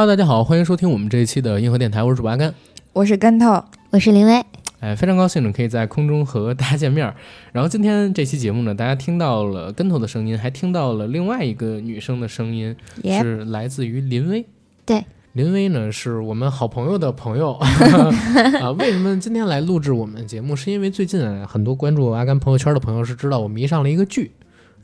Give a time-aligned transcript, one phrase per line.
[0.00, 2.54] Hello，大家好，欢迎收听我们这一期的硬核电台，我是主播阿甘，
[2.94, 4.42] 我是跟头，我是林薇。
[4.80, 7.12] 哎，非常高兴呢，可以在空中和大家见面。
[7.52, 12.74] 然后今天这期节目呢，大家听到了跟头的声音，还听到了另外一个女生的声音，
[13.04, 14.46] 是来自于林薇。
[14.86, 18.70] 对，林薇呢是我们好朋友的朋友 啊。
[18.78, 20.56] 为什么今天来录制我们节目？
[20.56, 24.32] 是因为最近很多关注阿甘朋友圈的朋友是知道我迷上了一个剧，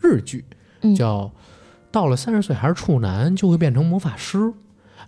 [0.02, 0.44] 日剧，
[0.94, 1.22] 叫
[1.90, 4.36] 《到了三十岁还是处男就会变成魔法师》。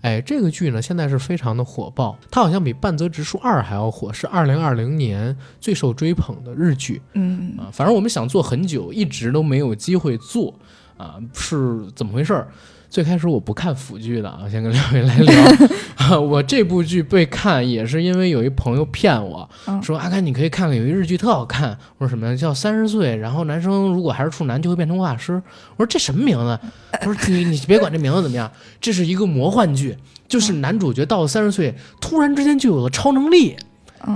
[0.00, 7.02] 哎，这个剧呢，现在是非常的火爆，它好像比《半泽直树二》还要火，是二零二零年最受追捧的日剧。
[7.14, 10.54] 嗯啊，反正我们想做很久，一直都没有机会做
[10.96, 12.46] 啊，是怎么回事？
[12.90, 16.20] 最开始我不看腐剧的啊， 先跟两位来聊。
[16.20, 19.48] 我这部剧被看也是因为有一朋友骗我
[19.82, 22.34] 说：“阿甘，你可以看看有一日剧特好看。”我说：“什么呀？
[22.34, 25.34] 叫三十岁，然后男生如果还是处男就会变成魔法师。”
[25.76, 26.58] 我说：“这什么名字？”
[26.92, 28.50] 他说：“你你别管这名字怎么样，
[28.80, 29.94] 这是一个魔幻剧，
[30.26, 33.54] 就是男主角到了三十岁，突然之间就有了超能力。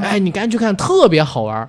[0.01, 1.69] 哎，你赶紧去看，特别好玩。”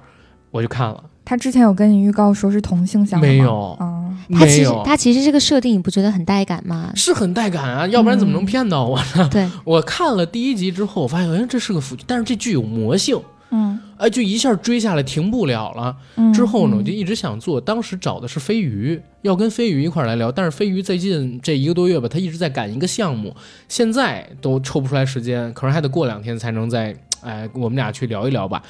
[0.51, 1.03] 我就看了。
[1.33, 4.03] 他之前有跟你预告说是同性相没有啊。
[4.35, 6.91] 他其实他其实这个设定你不觉得很带感吗？
[6.95, 9.27] 是很带感啊，要不然怎么能骗到我呢？
[9.31, 15.95] 对， 我看了第一集之后，我发现哎，这是个腐剧，但是这剧有魔性，嗯，哎，就一下追下来停不了了。
[16.31, 23.35] 之后呢，我就一直想做，当时找的是飞鱼，要跟飞鱼一块来聊，但是飞鱼最近这一个多月吧，他一直在赶一个项目，
[23.67, 28.61] 现在都抽不出来时间，可能还得过两天才能再哎，我们俩去聊一聊吧。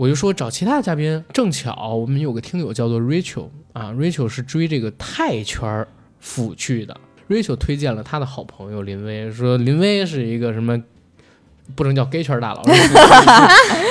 [0.00, 5.86] 我就说找其他的嘉宾，正巧我们有个听友叫做 Rachel 啊，Rachel 是追这个泰圈
[6.20, 6.96] 腐去的
[7.28, 10.82] ，Rachel 推荐了他的好朋友林薇，说林薇是一个什么，
[11.74, 12.62] 不能叫 gay 圈大佬，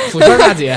[0.09, 0.75] 腐 圈大姐，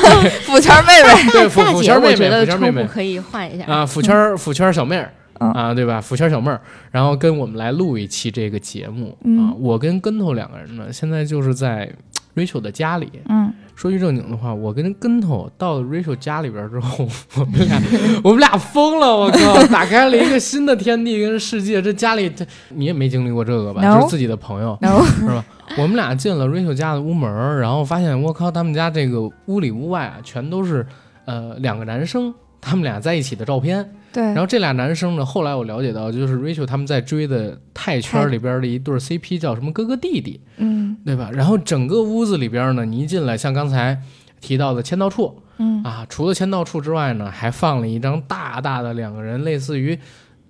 [0.44, 3.64] 腐圈妹妹， 对腐腐圈妹妹，腐圈妹妹可以换一下。
[3.64, 5.98] 啊，腐圈腐圈小妹儿啊，对吧？
[5.98, 11.90] 腐圈小妹儿，然后跟我们来录一期这个节目啊，我跟跟头两个人呢，现在就是在
[12.34, 13.52] Rachel 的家里，嗯。
[13.76, 17.82] 说句正经的话，我跟跟头到了 Rachel 家里边之后， 我们俩
[18.22, 21.82] 我们俩疯了，我靠，打开了一个新的天地跟世界。
[21.82, 23.82] 这家里这你也没经历过这个吧？
[23.82, 24.78] 就是自己的朋友
[25.18, 25.44] 是吧？
[25.76, 30.86] 我们俩进了 Rachel 家的屋门，然后发现我靠，他们家这个屋里屋外啊，全都是
[31.24, 33.84] 呃两个男生他们俩在一起的照片。
[34.14, 41.30] 对，然后这俩男生呢，后来我了解到，就是 Rachel 他们在追的泰圈里边的一对 CP，叫什么哥哥弟弟，嗯，对吧？
[41.32, 44.00] 然后整个屋子里边呢，你一进来，像刚才
[44.40, 49.98] 提到的签到处，嗯啊，除了签到处之外呢，还放了一张大大的两个人类似于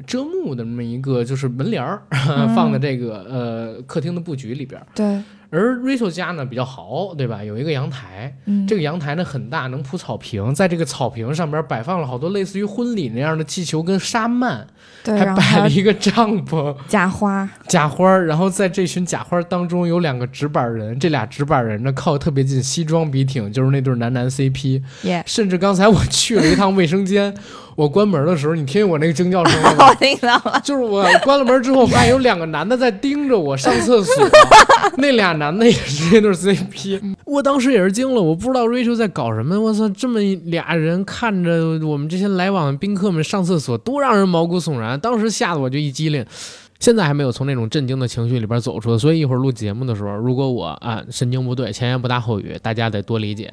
[0.06, 2.02] 遮幕的那么一个就是门帘儿，
[2.54, 4.78] 放在这个呃客厅的布局里边。
[4.94, 5.22] 对。
[5.50, 7.42] 而 Rachel 家呢比较豪，对吧？
[7.44, 8.34] 有一个阳台，
[8.66, 14.66] 这个阳台呢很大，能铺草坪，在这个草坪上边摆放了好多类似于婚礼那样的气球跟沙幔，
[15.04, 18.16] 还摆了一个帐篷，假花，假花。
[18.18, 24.82] 然后在这群假花当中有两个纸板人，这俩纸板人呢靠特别近，西装笔挺，就是那对男男 CP。
[25.26, 27.34] 甚至刚才我去了一趟卫生间。
[27.76, 29.88] 我关门的时候，你听见我那个惊叫声了吗？
[29.90, 30.60] 我听到了。
[30.62, 34.28] 就是我关了门之后，发现有两个男的在盯着我上厕所。
[34.98, 37.16] 那俩男的也是那对 CP。
[37.24, 39.60] 我当时也是惊了，我不知道 Rachel 在搞什么。
[39.60, 44.98] 我操，这么俩人看着我们这些来往的宾客们上厕所，多让人毛骨悚然。
[45.00, 46.24] 当时吓得我就一激灵。
[46.80, 53.52] 现在还没有从那种震惊的情绪里边走出来，所以一会儿录节目的时候，如果我啊神经不对，前言不搭后语，大家得多理解。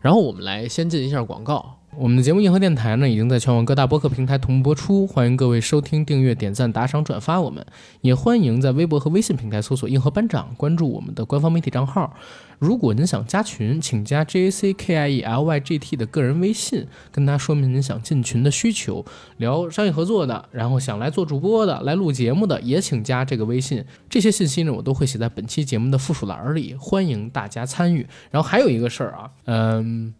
[0.00, 1.81] 然后我们来先进一下广告。
[1.94, 7.38] 我们的节目《硬核电台》呢，已经在全网各大播客平台同步播出，欢迎各位收听、订阅、点赞、打赏、转发。
[7.38, 7.64] 我们
[8.00, 12.16] 也欢迎在微博和微信平台搜索“硬核班长”，关注我们的官方媒体账号。
[12.58, 19.04] 如果您想加群，请加 J A C K I E L Y G T 的个人微信，跟他说明您想进群的需求，
[19.36, 23.84] 聊商业合作的，然后想来做主播的、来录节目的，也请加这个微信。
[24.08, 28.06] 这些信息呢，我都会写在本期节目的附属栏里，欢迎大家参与。
[28.30, 30.14] 然后还有一个事儿啊，嗯。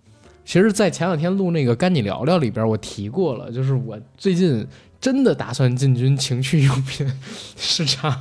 [0.44, 4.66] 其实，在前两天录那个《跟你聊聊》里边，我提过了，就是我最近
[5.00, 7.06] 真的打算进军情趣用品
[7.56, 8.20] 市场，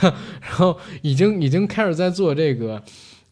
[0.00, 2.82] 然后已经已经开始在做这个，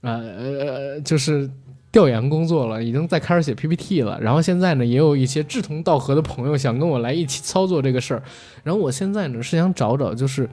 [0.01, 1.49] 呃，就是
[1.91, 4.19] 调研工作了，已经在开始写 PPT 了。
[4.21, 8.23] 然后现在呢，也有一些志同道合的朋友想跟我来一起操作这个事儿。
[8.65, 10.49] 然后我现在呢是想找找，就是。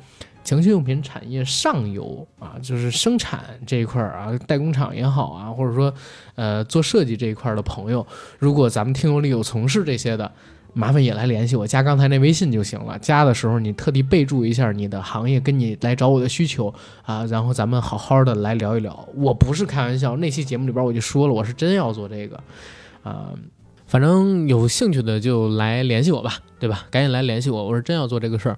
[0.50, 5.94] 情趣用品产业上游啊，就是生产这一块儿啊，代工厂也好啊，或者说，
[6.34, 8.04] 呃，做设计这一块儿的朋友，
[8.40, 10.31] 如果咱们听友里有从事这些的，
[10.74, 12.98] 麻烦也来联系我，加刚才那微信就行了。
[12.98, 16.74] 加的时候你特地备注一下你的行业，跟你来找我的需求
[17.04, 19.07] 啊，然后咱们好好的来聊一聊。
[19.13, 22.42] 我不是开玩笑，那期节目里边我就说了，我是真要做这个，
[23.04, 23.30] 啊，
[23.86, 26.88] 反正有兴趣的就来联系我吧，对吧？
[26.90, 28.57] 赶紧来联系我，我是真要做这个事儿。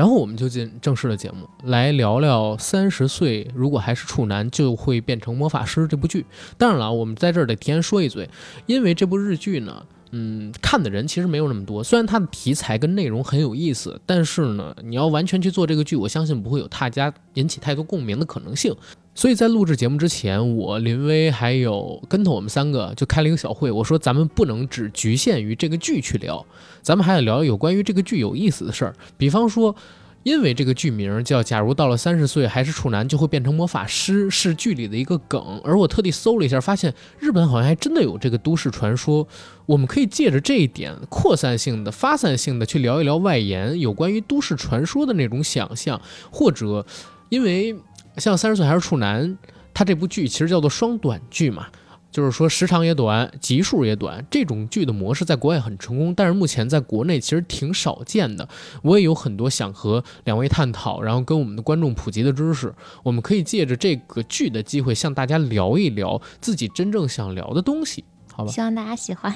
[0.00, 6.24] 然后我们就进正式的节目，来聊聊三十岁如果还是处男就会变成魔法师这部剧。
[6.56, 8.26] 当然了，我们在这儿得提前说一嘴，
[8.64, 11.84] 因为这部日剧呢，嗯，看的人其实没有那么多。
[11.84, 18.74] 虽然它的题材跟内容很有意思，但是呢，你要完全去做这个剧，我相信不会有大家引起太多共鸣的可能性。
[19.20, 26.42] 所以在录制节目之前，我林威还有跟头我们三个就开了一个小会，我说咱们不能只局限于这个剧去聊，
[26.80, 29.76] 咱们还得聊有关于这个剧有意思的事儿，比方说。
[30.22, 35.58] 因为这个剧名叫“假如到了三十岁还是处男就会变成魔法师”，是剧里的一个梗。
[35.64, 39.26] 而我特地搜了一下，发现日本好像还真的有这个都市传说。
[39.64, 45.98] 我们可以借着这一点，扩散性的、发散性的去聊一聊外延有关于都市传说的那种想象，
[46.30, 46.84] 或者
[47.30, 47.74] 因为
[48.20, 49.36] 像三十岁还是处男，
[49.74, 51.66] 他这部剧其实叫做双短剧嘛。
[52.12, 58.48] 就是说时长也短，集数也短，这种剧的模式在国外很成功，但是目前在国内其实挺少见的。
[58.82, 62.74] 我也有很多想和两位探讨，然后跟我们的观众普及的知识。
[63.04, 68.02] 我们可以借着这个剧的机会，向大家聊一聊自己真正想聊的东西，
[68.32, 68.50] 好吧？
[68.50, 69.32] 希望大家喜欢。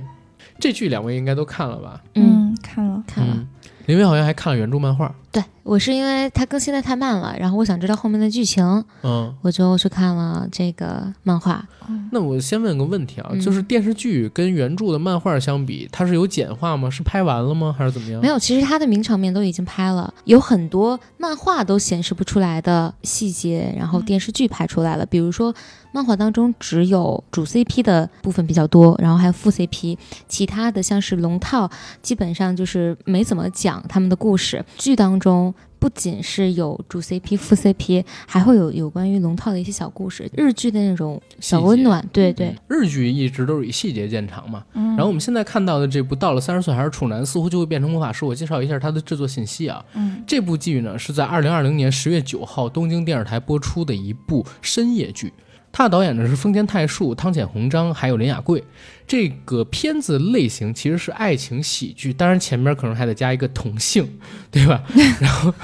[0.58, 2.02] 这剧两位应该都看了吧？
[2.14, 3.46] 嗯，看了，看了。
[3.84, 5.14] 林威好像还看了原著漫画。
[5.30, 8.64] 对我是因为它更新的太慢了，然后我想知道后面的剧情，
[9.02, 11.66] 嗯，我就去看了这个漫画。
[12.12, 16.88] 那我先问个问题啊，就是电视剧跟原著的漫画相比，它是有简化吗？
[16.88, 17.74] 是拍完了吗？
[17.76, 18.22] 还是怎么样？
[18.22, 25.04] 没有，其实它的名场面都已经拍了，有很多漫画都显示不出来的细节，然后电视剧拍出来了。
[25.04, 25.52] 比如说，
[25.90, 29.98] 漫画当中只有主 CP 的部分比较多，然后还有副 CP，
[30.28, 31.68] 其他的像是龙套，
[32.02, 34.64] 基本上就是没怎么讲他们的故事。
[34.78, 35.52] 剧当中。
[35.78, 42.04] 不仅是有主 CP、副 CP，还会有有关于龙套的一些小故事，日剧的那种小温暖。
[42.12, 44.64] 对对，日剧一直都是以细节见长嘛。
[44.72, 48.24] 然后我们现在看到的这部《到了三十岁还是处男》，似乎就会变成魔法师。
[48.24, 49.84] 我介绍一下它的制作信息啊。
[49.94, 55.32] 嗯，这部剧呢是在二零二零年十月九号东京电视台播出的一部深夜剧。
[55.70, 58.64] 它的导演呢是丰田泰树、汤浅弘章，还有林雅贵。
[59.06, 64.18] 这个片子类型其实是爱情喜剧，当然前面可能还得加一个同性，
[64.50, 64.82] 对吧？
[65.20, 65.54] 然后，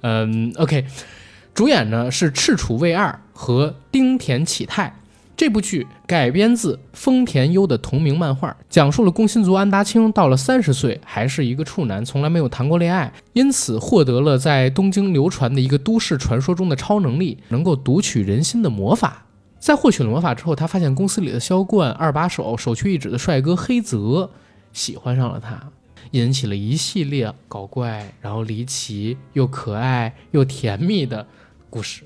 [0.00, 0.84] 嗯，OK，
[1.54, 4.94] 主演呢是赤楚卫二和丁田启泰。
[5.36, 19.26] 这部剧改编自丰田优的同名漫画，讲述了工薪族安达清到了三十岁还是一个处男，从来没有谈过恋爱，因此获得了在东京流传的一个都市传说中的超能力，能够读取人心的魔法。
[19.58, 24.30] 在获取了魔法之后，他发现公司里的销冠二把手、首屈一指的帅哥黑泽
[24.72, 25.70] 喜欢上了他，
[26.12, 31.26] 引起了一系列搞怪、然后离奇又可爱又甜蜜的
[31.68, 32.04] 故事。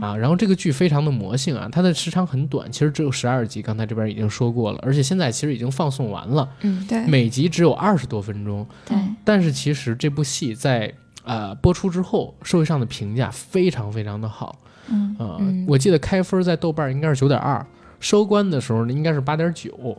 [0.00, 10.94] 啊，然后这个剧非常的魔性啊，它的时长很短，其实只有十二集，刚才这边已经说过了，而且现在其实已经放送完了，嗯，对，每集只有二十多分钟，对，但是其实这部戏在
[11.24, 14.56] 呃播出之后，社会上的评价非常非常的好，
[14.92, 17.64] 嗯，呃，我记得开分在豆瓣应该是九点二，
[17.98, 19.96] 收官的时候呢应该是八点九。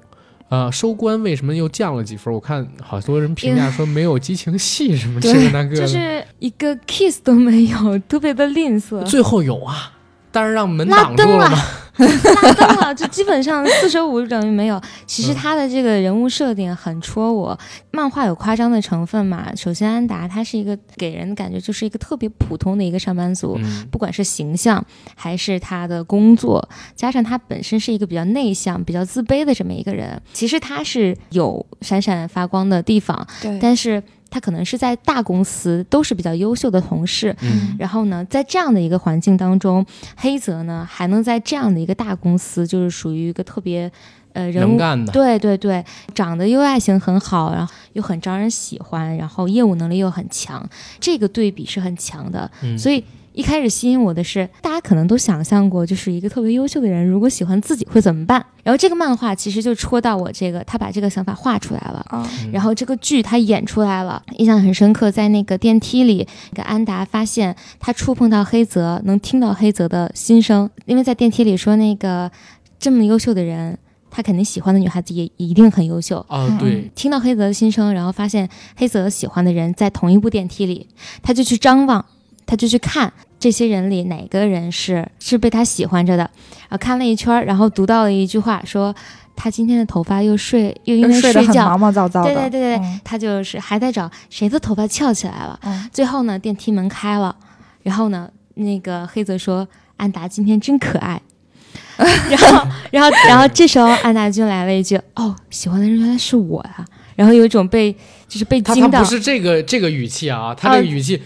[0.49, 2.31] 啊，收官为什么又降了几分？
[2.31, 9.03] 我看好多人评价说没有激情戏什么这个那个，就是一个 kiss 都没有，特别的吝啬。
[9.03, 9.91] 最后有啊。
[10.33, 11.57] 但是让门挡住了吗？
[11.95, 14.81] 拉灯了，就基本上四舍五入等于没有。
[15.05, 17.57] 其实他的这个人物设定很戳我。
[17.91, 19.53] 漫画有夸张的成分嘛？
[19.55, 23.59] 首先，安达他是一个给人的感觉就是一个特别普通的一个上班族，
[23.91, 24.83] 不管是形象
[25.15, 30.19] 还是他的工作，加上他本身是一个比较内向、比较自卑的这么一个人。
[30.33, 34.01] 其实他是有闪闪发光的地方，对，但是。
[34.33, 39.85] 他可能是在大公司都是比较优秀的同事，嗯，然后呢，在这样的一个环境当中，
[40.15, 43.91] 黑泽呢还能在这样的一个大公司，就是属于一个特别，
[44.33, 44.75] 呃，人物
[45.11, 45.85] 对对对，
[46.15, 50.67] 长得又外形很好，然后又很招人喜欢，然后业务能力又很强，
[50.99, 53.03] 这个对比是很强的，所以。
[53.33, 58.45] 一开始吸引我的是，大家可能都想象过，就是一个特别优秀的人，如果喜欢自己会怎么办？
[58.63, 62.05] 然后这个漫画其实就戳到我这个，他把这个想法画出来了。
[62.51, 65.11] 然后这个剧他演出来了，印象很深刻。
[65.11, 72.31] 在那个电梯里，那个安达发现他触碰到黑泽，能听到黑泽的心声，因为在电梯里说那个
[72.79, 73.77] 这么优秀的人，
[74.09, 76.55] 他肯定喜欢的女孩子也一定很优秀啊。
[76.59, 80.87] 对，听到黑泽的心声，然后发现黑泽喜欢的人在同一部电梯里，
[81.23, 82.05] 他就去张望。
[82.45, 86.23] 他就去看这些人里哪个人是是被他喜欢着的，
[86.69, 88.93] 然后看了一圈，然后读到了一句话，说
[89.35, 95.59] 他今天的头发又睡又因为睡觉毛毛躁躁的，对对对对，他就是还在找谁的头发翘起来了。
[95.91, 97.35] 最后呢，电梯门开了，
[97.81, 101.21] 然后呢，那个黑泽说安达今天真可爱，
[101.97, 106.85] 然后然后然后这时候安达就来了一句哦，喜欢的人原来是我呀。
[107.15, 107.95] 然后有一种被
[108.27, 108.89] 就是被惊到。
[108.89, 111.21] 他不是这个这个语气啊，他这个语气。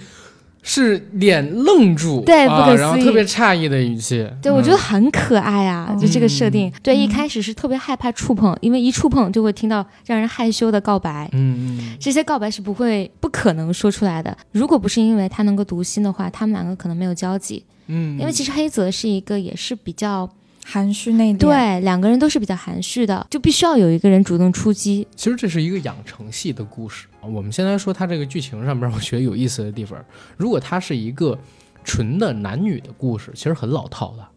[0.69, 14.38] 是脸愣住，对，不可思议，然后特别诧异的语气，对我觉得很可爱啊，就这个设定，对，一开始是特别害怕触碰，因为一触碰就会听到让人害羞的告白，嗯嗯，这些告白是不会、不可能说出来的。
[14.51, 20.29] 如果不是因为他能够读心的话，他们两个可能没有交集，嗯，因为其实黑泽是一个也是比较。
[20.69, 25.07] 含蓄内敛，对，两个人都是比较含蓄的，就必须要有一个人主动出击。
[25.15, 27.07] 其实这是一个养成系的故事。
[27.21, 29.97] 我们先来说它这个剧情上边，我觉得有意思的地方，
[30.36, 31.39] 如果它是一个
[31.86, 34.27] 纯的男女的故事，其实很老套的，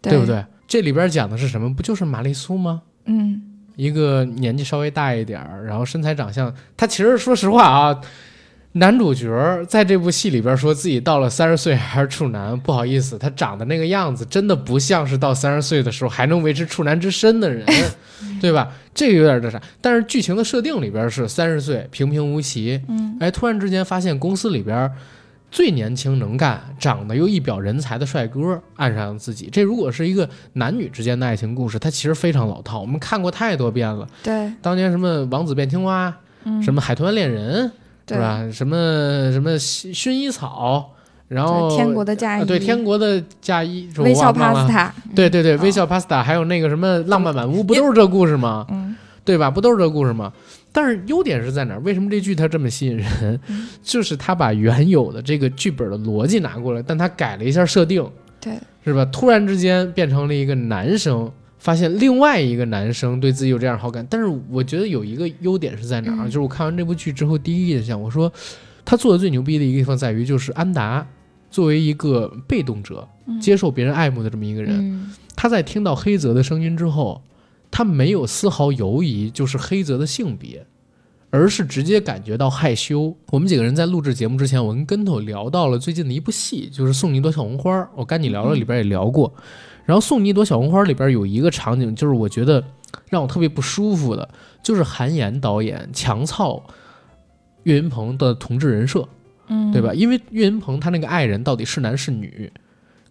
[0.00, 0.42] 对不对？
[0.66, 1.74] 这里边讲的是什么？
[1.74, 2.80] 不就是玛丽苏吗？
[3.04, 3.42] 嗯，
[3.76, 8.00] 一个年纪稍微大一点儿，然后身材长相，他其实说实话啊。
[8.74, 17.66] 男主角在这部戏里边说自己到了三十岁还是处男，不好意思，他长得那个样子真的不像是到三十岁的时候还能维持处男之身的人，
[18.40, 18.72] 对吧？
[18.94, 19.60] 这个有点那啥。
[19.82, 24.90] 但是剧情的设定里边是三十岁平平无奇，嗯，哎，突然之间发现公司里边
[25.50, 29.50] 最年轻能干、长得又一表人才的帅哥爱上自己。
[29.52, 34.08] 这如果是一个男女之间的爱情故事，它其实非常老套，我们看过太多遍了。
[34.22, 36.14] 对，当年什么王子变青蛙，
[36.62, 37.70] 什么海豚恋人。
[38.12, 38.48] 是吧？
[38.52, 40.90] 什么什么薰衣草，
[41.28, 48.66] 然后天国的嫁衣，对天国的嫁衣，微笑 pasta，对对对，微笑 pasta，还有那个什么浪漫满屋，不都是这故事吗？
[48.70, 49.50] 嗯，对吧？
[49.50, 50.32] 不都是这故事吗？
[50.72, 51.80] 但是优点是在哪儿？
[51.80, 53.40] 为什么这剧它这么吸引人？
[53.82, 58.06] 就是他把原有的这个剧本的逻辑拿过来，但他改了一下设定，
[58.40, 58.54] 对，
[58.84, 59.04] 是吧？
[59.12, 61.30] 突然之间变成了一个男生。
[61.62, 66.24] 发现另外一个男生对自己有这样好感，但是我觉得有一个优点是在哪儿？
[66.24, 68.30] 就是我看完这部剧之后，第一印象，我说
[68.84, 71.06] 他做的最牛逼的一个地方在于，就是安达
[71.52, 73.08] 作为一个被动者，
[73.40, 77.22] 接受别人爱慕的这么一个人，他在听到黑泽的声音之后，
[77.70, 80.66] 他没有丝毫犹疑，就是黑泽的性别，
[81.30, 83.16] 而是直接感觉到害羞。
[83.30, 89.32] 我们几个人在录制节目之前，我跟跟头聊到了最近的一部戏，就是《送你一朵小红花》，我跟你聊了，里边也聊过。
[89.84, 92.62] 然后送你一朵小红花里边有一个场景，就是我觉得
[93.08, 94.28] 让我特别不舒服的，
[94.62, 96.62] 就是韩延导演强操
[97.64, 99.08] 岳云鹏的同志人设，
[99.48, 99.92] 嗯，对吧？
[99.94, 102.52] 因为岳云鹏他那个爱人到底是男是女？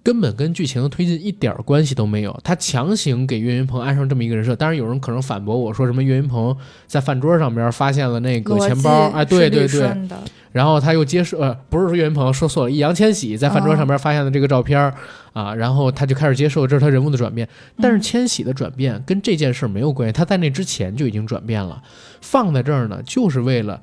[0.03, 4.55] 根本跟剧情的推进一点关系都没有，他强行给岳云鹏安上这么一个人设。
[4.55, 6.55] 当然有人可能反驳我说什么岳云鹏
[6.87, 9.95] 在饭桌上边发现了那个钱包，哎，对对对，
[10.51, 14.91] 然后他又接受，呃，不是说岳云鹏说错了，易烊千玺在饭桌上边发现了这个照片
[15.33, 17.47] 啊，然后他就开始接受，这是他人物的转变。
[17.79, 21.79] 但是千玺的转变跟这件事没有关系，他在那之前就已经转变了，
[22.21, 23.79] 放在这儿呢，就是为了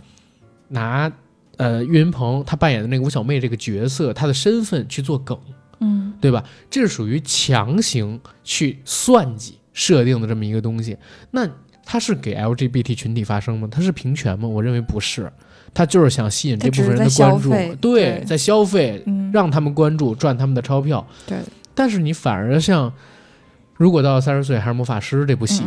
[0.67, 1.11] 拿
[1.59, 5.39] 呃岳云鹏他扮演的那个吴小妹这个角色他的身份去做梗。
[5.81, 6.43] 嗯，对吧？
[6.71, 10.97] 这是属于强行去算计设定的这么一个东西。
[11.31, 11.49] 那
[11.85, 13.69] 它是给 LGBT 群体发声吗？
[13.71, 14.49] 它是平权吗？
[14.49, 15.31] 我认为不是，
[15.73, 21.07] 他就是想吸引这部分人的关注，对，在消费，让他们关注，赚他们的钞票。
[21.27, 21.39] 对。
[21.75, 22.93] 但是你反而像，
[23.75, 25.63] 如果到三十岁还是魔法师这部戏。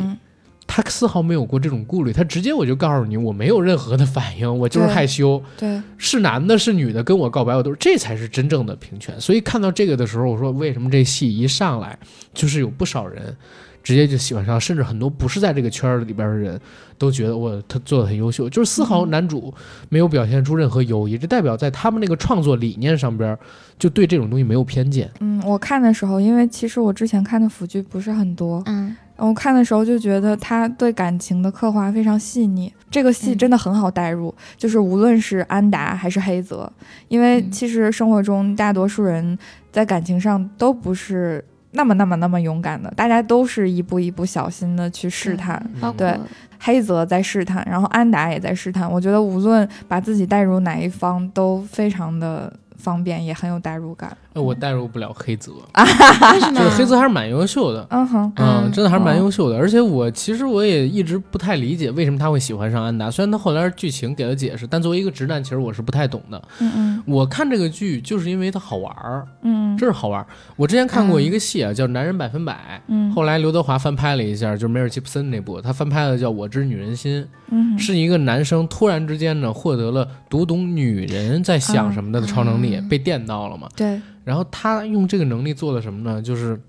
[0.73, 5.43] 他丝毫没有过这种顾虑，他直接我就告诉你，我没有任何的反应，我就是害羞。
[5.57, 9.19] 对，是男的，是女的，跟我告白，我都是，这才是真正的平权。
[9.19, 11.99] 所以看到这个的时候，我说为什么这戏一上来
[12.33, 13.35] 就是有不少人
[13.83, 16.57] 直接就喜欢上，甚至很多不是在这个圈儿里边的人
[16.97, 19.53] 都觉得我他做的很优秀，就是丝毫男主
[19.89, 23.37] 没有表现出任何优异，这代表在他们那个创作理念上边
[23.77, 25.11] 就对这种东西没有偏见。
[25.19, 28.95] 嗯，我看的时候，因为其实我之前看的腐剧不是很多，嗯。
[29.27, 36.71] 我看的时候就觉得他对感情的刻画非常细腻，这个戏真的很好代入，就是无论是安达还是黑泽，
[37.07, 39.37] 因为其实生活中大多数人
[39.71, 45.63] 在感情上都不是那么那么那么勇敢的，大家都是一步一步小心的去试探，
[45.95, 46.17] 对，
[46.59, 52.51] 黑泽在试探，然后安达也在试探，我觉得无论把自己带入哪一方都非常的。
[52.81, 55.51] 方便也很有代入感，我代入不了黑泽，
[56.55, 59.57] 就是黑泽还是蛮优秀的，嗯哼，嗯，真的还是蛮优秀的。
[59.57, 66.41] 而且我其实我也一直不太理解为什么他会喜欢上安达，虽然他后来剧情给了解释，但作为一个直男，其实我是不太懂的。
[66.59, 70.27] 嗯嗯，我看这个剧就是因为它好玩儿，嗯，真是好玩儿。
[70.55, 72.53] 我之前看过一个戏啊，叫《男人百分百》，
[72.87, 77.21] 嗯，后来刘德华翻拍了一下，就是梅尔吉普森那部，他翻拍的叫《我知女人心》，
[77.51, 82.71] 嗯，是一个男生突然之间呢获得了读懂女人在想什么的超能力。
[82.89, 83.67] 被电到了嘛？
[83.75, 83.99] 对。
[84.23, 86.21] 然后他用这个能力做了什么呢？
[86.21, 86.59] 就是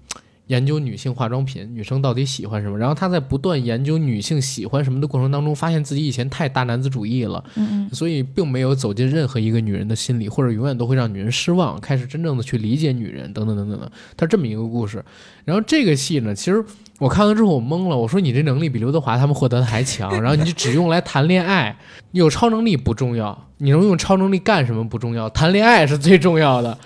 [0.48, 2.76] 研究女性化妆品，女生到底喜欢什么。
[2.76, 13.90] 然后他在不断研究女性喜欢什么的过程当中，发现自己以前太大男子主义了，嗯所以并没有走进任何一个女人的心里，或者永远都会让女人失望，开始真正的去理解女人，等等等等的。
[14.16, 15.02] 他这么一个故事。
[15.44, 16.62] 然后这个戏呢，其实
[16.98, 21.78] 我看完之后我懵了，我说你这能力比刘德华他们获得的还强， 然后你就只用来谈恋爱，
[22.10, 26.76] 有超能力不重要，你能用超能力干什么不重要，谈恋爱是最重要的。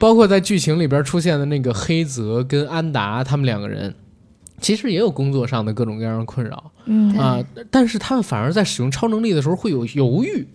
[0.00, 3.94] 包括在剧情里边出现的那个黑泽跟安达他们两个人，
[4.58, 10.48] 其实也有工作上的各种各样的困扰，嗯啊，但是他们反而在使用超能力的时候会有犹豫，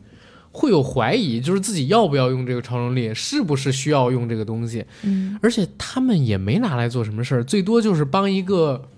[0.52, 8.90] 会有怀疑，就是自己要不要用这个超能力，是不是需要用这个东西，嗯，而且他们也没拿来做什么事儿，最多就是帮一个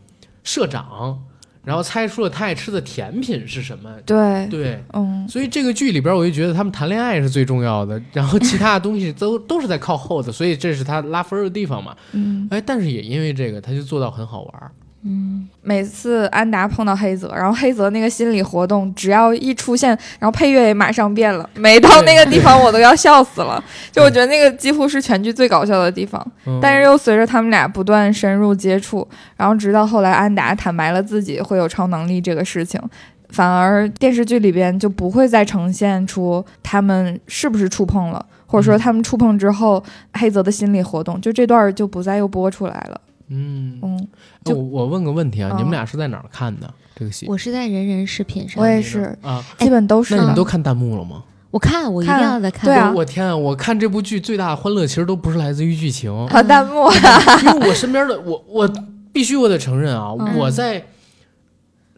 [0.45, 1.21] 社长。
[1.67, 3.91] 然后猜出了他爱吃的甜品是什么？
[4.05, 11.93] 对对，嗯，所以这个剧里边，我就觉得他们谈恋爱是最重要的，然后其他的东西都 都是在靠后的，所以这是他拉分的地方嘛。
[12.13, 14.71] 嗯，哎，但是也因为这个，他就做到很好玩。
[15.09, 21.49] 嗯，每次安达碰到黑泽，然后黑泽那个心理活动，只要一出现，然后配乐也马上变了。
[21.55, 23.63] 每到那个地方，我都要笑死了。
[23.89, 26.21] 就我觉得那个几乎是全剧最搞笑的地方。
[26.45, 32.81] 嗯、但是又随着他们俩不断深入接触，然后直到后来安达坦白了自己会有超能力这个事情，
[33.29, 39.81] 反而电视剧里边就不会再呈现出他们是不是触碰了，或者说他们触碰之后
[40.13, 42.99] 黑泽的心理活动，就这段就不再又播出来了。
[43.29, 44.07] 嗯嗯，
[44.45, 47.25] 我我问个问题啊，嗯你们俩是在哪儿看的这个戏？
[47.27, 50.15] 我是在人人视频上，我也是啊，基本都是。
[50.15, 51.23] 那你们都看弹幕了吗？
[51.49, 52.65] 我看，我一定要再看。
[52.65, 53.35] 对啊，我天啊！
[53.35, 56.89] 我看这部剧最大的欢乐其实都不是来自于剧情和弹幕，
[57.43, 58.69] 因为我身边的我我
[59.13, 60.85] 必须我得承认啊，嗯我在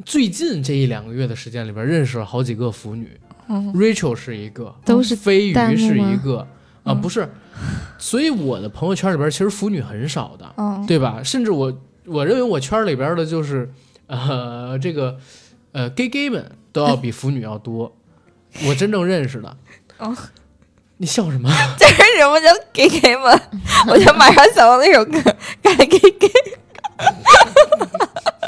[0.06, 3.20] 最近这一两个月的时间里边认识了好几个腐女。
[3.52, 6.38] 嗯 Rachel 是一个，都是飞鱼是一个
[6.84, 7.28] 啊，嗯不是，
[7.98, 11.22] 所以我的朋友圈里边其实腐女很少的，嗯，对吧？
[11.24, 11.74] 甚至我
[12.06, 13.70] 我认为我圈里边的就是
[14.08, 15.18] 呃这个
[15.74, 17.96] 呃 gay gay 们都要比腐女要多，
[18.68, 19.58] 我真正认识的。
[19.98, 20.16] 哦，
[20.98, 21.50] 你笑什么？
[21.78, 23.42] 这是什么叫 gay gay 们？
[23.90, 25.18] 我就马上想到那首歌
[25.62, 26.28] 《gay gay gay》。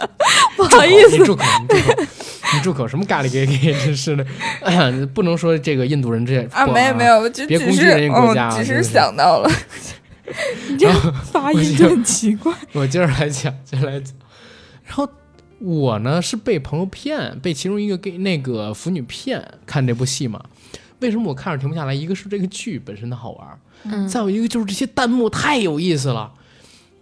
[0.58, 1.44] 不好意思，你住口！
[1.62, 2.04] 你住口！
[2.54, 2.88] 你住口！
[2.88, 3.74] 什么咖喱 gay gay？
[3.74, 4.26] 真是的，
[5.14, 9.50] 不能说这个印度人这啊，没有没有，就别攻击人家国家啊嗯，只是想到了。
[10.70, 10.90] 你这
[11.32, 12.54] 发音就很奇怪。
[12.74, 14.14] 我接着来讲，接着来讲。
[14.86, 15.08] 然后
[15.60, 20.42] 我呢是被朋友骗，被其中一个给那个腐女骗看这部戏嘛。
[21.00, 21.94] 为什么我看着停不下来？
[21.94, 26.32] 一个是这个剧本身的好玩，嗯，再有一个就是这些弹幕太有意思了。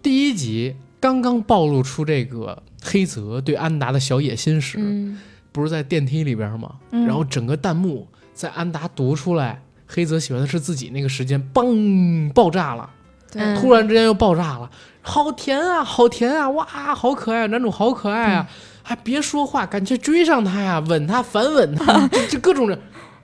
[0.01, 5.19] 第一集刚刚暴露出这个黑泽对安达的小野心时，嗯。
[5.51, 6.75] 不是在电梯里边吗？
[6.91, 7.05] 嗯。
[7.05, 12.89] 然后整个弹幕在安达读出来黑泽喜欢的是自己那个时间，嘣爆炸了。
[13.59, 14.67] 突然之间又爆炸了，
[15.01, 16.65] 好甜啊，好甜啊，哇，
[16.95, 18.49] 好可爱，男主好可爱啊，
[18.81, 22.79] 还别说话，赶紧追上他呀，吻他，反吻他， 这这各种人，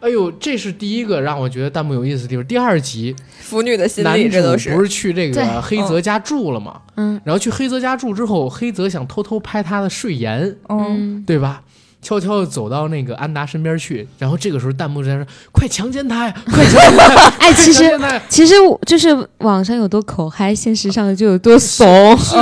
[0.05, 2.45] 哎呦，这是第一个让我觉得弹幕有意思的地方。
[2.45, 6.79] 第二集，腐女的心男理，这都主不是去这个黑泽家住了吗？
[6.97, 11.63] 嗯然后去黑泽家住之后，黑泽想偷偷拍他的睡颜，嗯，嗯，对吧？
[12.03, 17.33] 悄悄地走到那个安达身边去，然后这个时候弹幕在说：“快强奸他呀，快强奸他呀！
[17.39, 18.53] 哎，其实快强奸他呀！”其实
[18.85, 22.15] 就是网上有多口嗨，现实上就有多怂。
[22.19, 22.35] 是，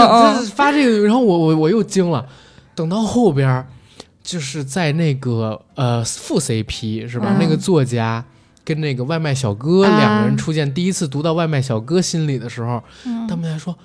[0.54, 2.26] 发这个，然后我我我又惊了。
[2.76, 3.65] 等到后边儿，
[4.23, 7.27] 就是在那个呃副 CP 是吧？
[7.29, 8.23] 嗯那个作家
[8.63, 13.77] 跟那个外卖小哥啊两个人出现，第一次读到外卖小哥心里的时候，嗯他们还说：“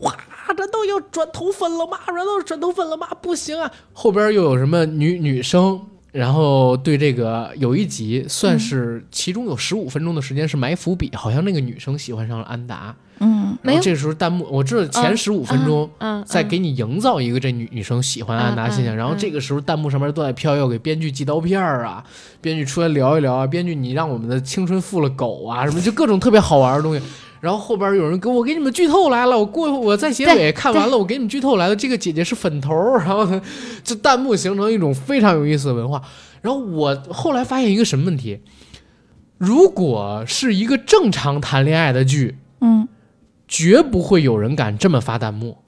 [0.00, 0.16] 哇，
[0.56, 1.98] 难道要转头粉了吗？
[2.06, 3.08] 难道要转头粉了吗？
[3.20, 5.80] 不行啊！”后边又有什么女女生？
[6.12, 12.94] 然后对这个有一集算是其中有十五分钟的时间是埋伏笔，好像那个女生喜欢上了安达。
[13.20, 22.02] 嗯然后这时候弹幕，我知道前十五分钟嗯，再给你营造一个这女女生喜欢安达现象，然后这个时候弹幕上面都在飘，要给编剧寄刀片儿啊，
[22.40, 27.02] 编剧出来聊一聊啊，编剧你让我们的青春负了狗啊，什么就各种特别好玩的东西。
[27.40, 33.40] 然后后边有人给我给你们剧透来了，我过我在结尾看完了，我给你们剧透来了，这个姐姐是粉头儿，然后呢，
[33.82, 36.02] 这弹幕形成一种非常有意思的文化。
[36.42, 38.40] 然后我后来发现一个什么问题，
[39.38, 42.86] 如果是一个正常谈恋爱的剧，嗯
[43.50, 45.58] 绝不会有人敢这么发弹幕，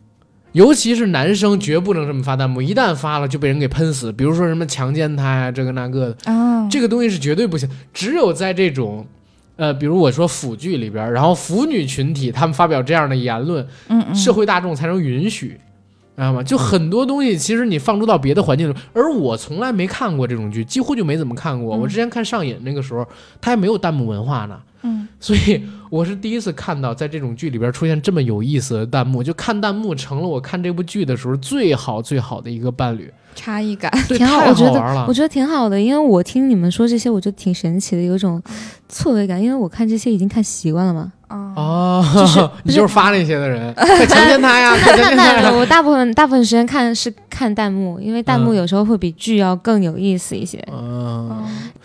[0.52, 4.12] 尤其是男生绝不能这么发弹幕，一旦发了就被人给喷死。
[4.12, 7.68] 比如说什么强奸他呀，这个那个的，啊，这个东西是绝对不行。
[7.92, 9.04] 只有在这种，
[9.56, 15.58] 呃，比如我说腐剧里边，然后腐女群体他们发表这样的言论，嗯嗯社会大众才能允许。
[16.14, 16.42] 知道吗？
[16.42, 21.74] 就很多东西，其实你放逐到别的环境中，而我从来没看过这种剧，几乎就没怎么看过。
[21.74, 23.04] 嗯我之前看上瘾那个时候，
[23.40, 24.71] 它还没有弹幕文化呢，嗯
[25.22, 33.08] 所以我是第一次看到在这种剧里边出现这么有意思的弹幕，就看弹幕成了我看这部剧的时候最好最好的一个伴侣。
[33.36, 38.42] 差异感挺好，我觉得我觉得挺好的，因为我听你们说这些，我就挺神奇的，有种
[38.88, 41.12] 错位感，因为我看这些已经看习惯了嘛。
[41.56, 44.76] 哦， 就是你就是发那些的人， 快强奸他呀！
[44.82, 45.50] 快强奸他！
[45.52, 50.62] 我大部分大部分时间看是看弹幕，因为弹幕有时候会比剧要更有意思一些。
[50.72, 51.44] 嗯，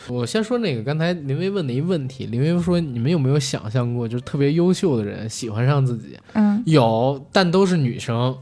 [0.10, 6.18] 我先说那个刚才林薇问的一问题，林薇说你们有没有想象过，就是特别优秀的人喜欢上自己？
[6.34, 8.36] 嗯，有，但都是女生。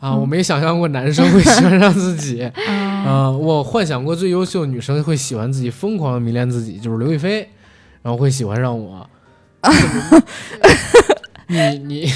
[0.00, 2.42] 啊，我没想象过男生会喜欢上自己。
[2.42, 7.48] 啊，我幻想过最优秀的女生会喜欢自己，疯狂的迷恋自己，就是刘亦菲，
[8.02, 9.08] 然后会喜欢上我。
[11.46, 12.12] 你你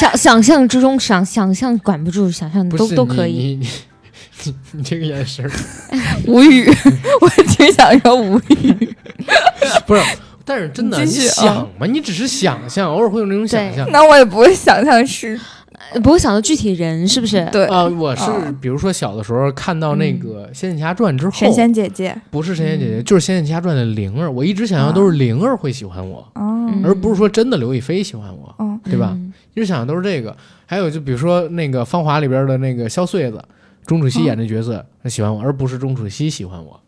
[0.00, 3.56] 想想象之中想想象管不住，想象都都可以。
[3.56, 3.68] 你
[4.44, 5.48] 你 你这个眼神
[6.26, 6.66] 无语，
[7.20, 8.96] 我挺想要无语。
[9.86, 10.02] 不是，
[10.44, 13.86] 但是真的，你想嘛，你只是想象，偶尔会有那种想象。
[13.90, 15.38] 那我也不会想象是。
[16.02, 17.44] 不会想到具体人是不是？
[17.50, 24.30] 对啊，我是比如说小的时候看到那个《仙剑奇侠传》之后，神仙姐姐不是神仙姐姐，就是《仙剑奇侠传》的灵儿。
[24.30, 26.26] 我一直想象都是灵儿会喜欢我，
[26.84, 29.18] 而不是说真的刘亦菲喜欢我，对吧？
[29.54, 30.36] 一直想象都是这个。
[30.66, 33.42] 还有就比如说那个《芳华》里边的那个萧穗子，
[33.84, 36.80] 钟楚曦演的角色喜欢我，而不是钟楚曦喜欢我。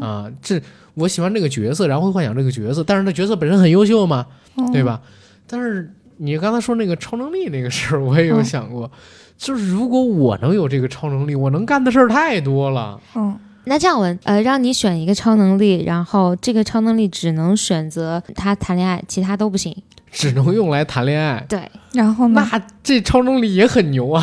[0.00, 0.60] 啊，这
[0.94, 4.26] 我喜欢这个角色，然后会幻想这个角色，但是那角色本身很优秀嘛，
[4.72, 5.02] 对吧？
[5.46, 5.92] 但是。
[6.18, 8.90] 你刚才说那个超能力那个事儿，我也有想过，
[9.36, 13.00] 就是如果我能有这个超能力，我能干的事儿太多了。
[13.14, 19.76] 嗯，那这样问，呃，让你选一个超能力，然后这个超能力只能选择他谈恋爱，其他都不行，
[20.10, 21.44] 只能用来谈恋爱。
[21.48, 24.22] 对，然后那这超能力也很牛啊，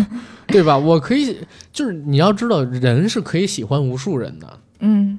[0.48, 0.76] 对吧？
[0.76, 1.38] 我可以，
[1.72, 4.58] 就是你要知道，人是可以喜欢无数人的。
[4.80, 5.18] 嗯，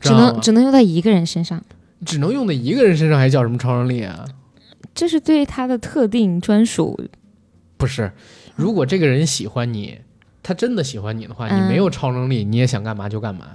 [0.00, 1.62] 只能只能用在一个人身上，
[2.06, 4.24] 只能用在一个人身上，还叫什么超能力啊？
[4.98, 6.98] 这是对他的特定专属，
[7.76, 8.10] 不是。
[8.56, 9.96] 如果这个人喜欢你，
[10.42, 13.46] 他真的喜欢你的话，你没有超能力，你也想干嘛就干嘛，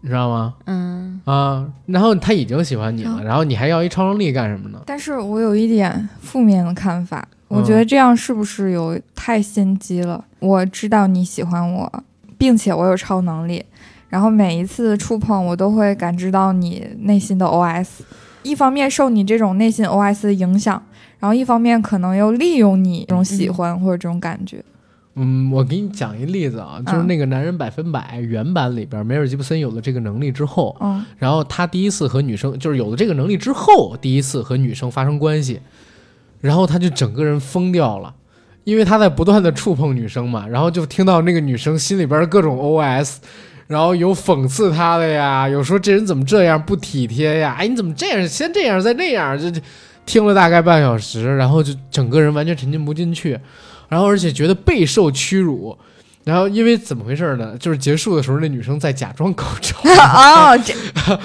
[0.00, 0.54] 你知道吗？
[0.64, 4.80] 嗯啊，然后他已经喜欢你了，然后你还要一超能力干什么呢？
[4.86, 10.24] 但是我有一点负面的看法，我觉得这样是不是有太心机了？
[10.38, 12.02] 我知道你喜欢我，
[12.38, 13.62] 并且我有超能力，
[14.08, 17.88] 然后每一次触碰我都会感知到你内心的 OS。
[18.42, 20.82] 一方面受你这种内心 OS 的影响，
[21.18, 24.64] 然后一方面可能又利用你这种喜欢或者这种感觉。
[25.20, 35.60] 嗯，我给你讲一例子啊，就是那个《男人百分百》原版里边，梅尔吉布森有了这个能力之后，嗯，然后他第一次和女生，就是有了这个能力之后，第一次和女生发生关系，
[36.40, 38.14] 然后他就整个人疯掉了，
[38.62, 43.16] 因为他在不断的触碰女生嘛，然后就听到那个女生心里边各种 OS。
[43.68, 47.54] 然后有讽刺他的呀，有说这人怎么这样不体贴呀？
[47.58, 48.26] 哎，你怎么这样？
[48.26, 49.60] 先这样再那样，就
[50.06, 53.38] 听了大概半小时，然后就整个人完全沉浸不进去，
[53.90, 55.76] 然后而且觉得备受屈辱，
[56.24, 57.54] 然后因为怎么回事呢？
[57.60, 60.74] 就是结束的时候，那女生在假装高潮 哦，这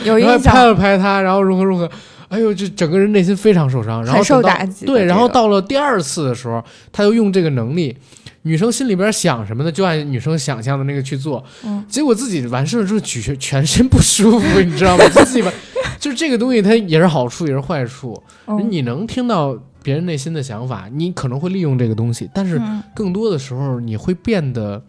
[0.03, 1.89] 有印象，拍了拍他，然后如何如何，
[2.27, 4.85] 哎呦，这整个人内心非常受伤，然后受打击。
[4.85, 7.95] 对，然后到了第二次的时候，他又用这个能力。
[8.43, 9.71] 女生心里边想什么呢？
[9.71, 11.43] 就按女生想象的那个去做，
[11.87, 15.03] 结果自己完事了之后，全全身不舒服， 你知道吗？
[15.09, 15.51] 就自己吧，
[15.97, 18.21] 就是这个东西，它也是好处，也是坏处。
[18.69, 22.61] 你能听到别人内心的想法，你可能会利用这个东西，但是
[22.93, 24.83] 更多的时候，你会变得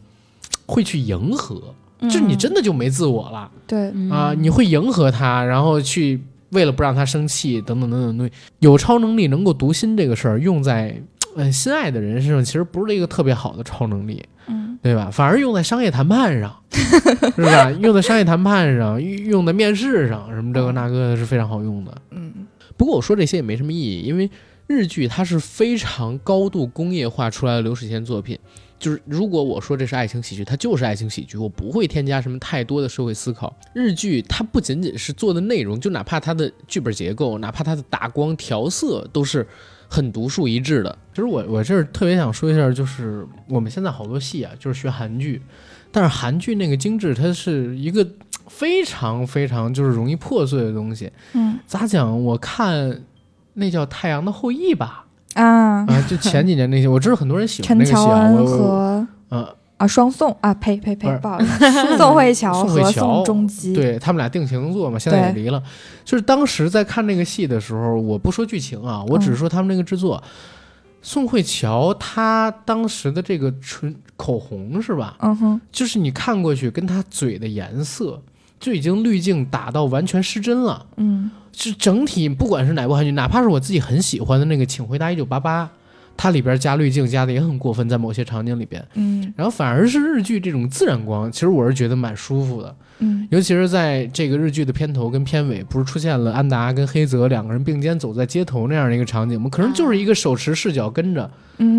[0.66, 1.74] 会去迎合，
[2.10, 3.50] 就你真的就没自我了。
[3.66, 8.32] 对啊，你会迎合他，然后去为了不让他生气，等等等等东西。
[8.58, 11.00] 有超能力能够读心这个事儿，用在。
[11.36, 15.10] 嗯，心爱的人身上其实不是一个特别好的超能力，嗯，对吧？
[15.12, 17.70] 反而用在商业谈判上， 是吧？
[17.72, 21.96] 用在商业谈判上，用在面试上，什么这个那个的是非常好用的。
[22.10, 24.30] 嗯，不过我说这些也没什么意义，因为
[24.66, 28.38] 日剧它是非常高度工业化出来的流水线作品。
[28.76, 33.56] 就是如果我说这是爱情喜剧，它就是爱情喜剧，我不会添加什么太多的社会思考。
[33.72, 39.46] 日剧它不仅仅是做的内容，就哪怕它的剧本结构，哪怕它的打光调色，都是。
[39.94, 40.98] 很独树一帜的。
[41.12, 45.40] 其实我我这儿特别想说一下，就是我们现在好多戏啊，就是学韩剧，
[45.92, 48.04] 但是韩剧那个精致，它是一个
[48.48, 51.08] 非常非常就是容易破碎的东西。
[51.34, 52.24] 嗯，咋讲？
[52.24, 53.02] 我看
[53.52, 55.06] 那叫《太阳的后裔》吧。
[55.34, 56.06] 啊啊！
[56.08, 58.30] 就前几年那些，我知道很多人喜欢那个戏啊。
[58.30, 59.46] 我和嗯。
[59.76, 65.62] 啊，双宋啊，呸呸呸，不好意思， 宋慧乔和宋仲基，对他们俩定情作嘛，现在也离了。
[66.04, 70.22] 就是当时在看那个戏的时候，我不说剧情啊，我只是说他们那个制作。
[71.06, 75.16] 宋慧乔她当时的这个唇口红是吧？
[75.18, 78.22] 嗯哼，就是你看过去跟她嘴的颜色
[78.58, 80.86] 就已经滤镜打到完全失真了。
[80.96, 85.64] 嗯，是整体不管是哪部韩剧，哪怕是我自己很喜欢的那个《请回答一九八八》，
[86.16, 88.84] 它里边加滤镜加的也很过分，在某些场景里边。
[88.94, 92.74] 嗯，然后反而是日剧这种自然光，其实我是觉得蛮舒服的。
[93.00, 99.50] 嗯，尤其是在这个日剧的片头跟片尾，不是出现了安达跟黑泽两个人并肩走在街头那样的一个场景吗？
[99.50, 101.28] 可能就是一个手持视角跟着，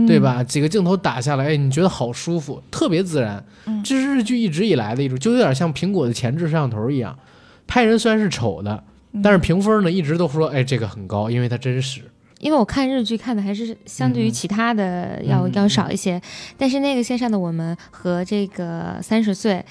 [0.05, 0.43] 对吧？
[0.43, 3.43] 几个镜头打下来，哎，你觉得好舒服，特别自然。
[3.83, 7.17] 这是日剧一直以来的一种，就有点像苹果的前置摄像头一样，
[7.65, 8.83] 拍人虽然是丑的。
[9.23, 12.01] 但是评分呢，一直都说，哎，这个很高，因为它真实。
[12.39, 16.21] 因为我看日剧看的还是相对于其他的要要少一些，
[16.57, 19.65] 但是那个线上的我们和这个三十岁，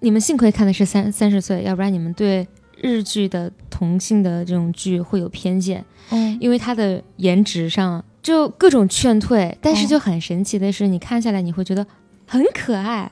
[0.00, 2.46] 你们幸亏看的是三三十岁，要不然你们对
[2.80, 5.84] 日剧的同性的这种剧会有偏见。
[6.10, 11.86] 嗯，因为他的颜值上就各种劝退，但是就很神奇的是，你看下来你会觉得
[12.26, 13.10] 很可爱。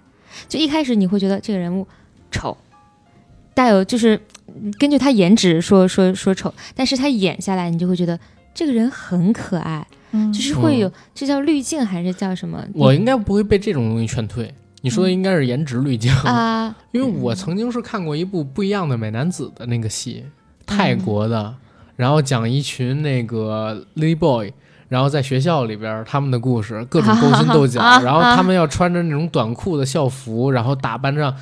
[0.48, 1.86] 就一开始你会觉得这个人物
[2.30, 2.56] 丑，
[3.54, 4.20] 带有就是。
[4.78, 8.20] 根据他颜值说说说丑，但是他演下来，你就会觉得
[8.54, 12.64] 这个人很可爱，嗯，就是会有这叫滤镜还是叫什么？
[12.72, 14.54] 我应该不会被这种东西劝退。
[14.82, 20.24] 你说的应该是颜值滤镜啊， 因为我曾经是看过一部不一样的美男子的那个戏，
[20.64, 21.54] 泰国的，
[21.96, 24.52] 然后讲一群那个 lady boy，
[24.88, 31.34] 然后在学校里边他们的故事，各种勾心斗角， 然后他们要穿着那种短裤的校服，然后打扮上。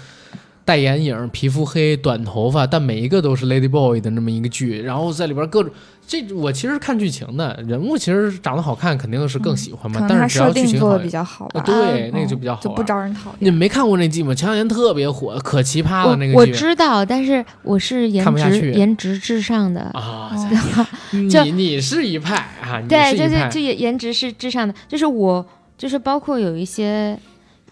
[0.64, 5.72] 戴眼影，皮肤黑，短头发，但每一个都是 Lady Boy 的那么一个剧，然后在里边各种
[6.06, 10.06] 这我其实看剧情的人物，其实长得好看肯定是更喜欢嘛。
[10.08, 13.36] 但是只要剧情做的比较好，对，那个就比较好，就不招人讨厌。
[13.40, 14.32] 你们没看过那季吗？
[14.34, 16.38] 前两年特别火，可奇葩了那个剧。
[16.38, 20.30] 我知道，但是我是颜值颜值至上的啊。
[21.10, 22.80] 你你是一派啊？
[22.88, 25.44] 对，就就就颜颜值是至上的，就是我
[25.76, 27.18] 就是包括有一些。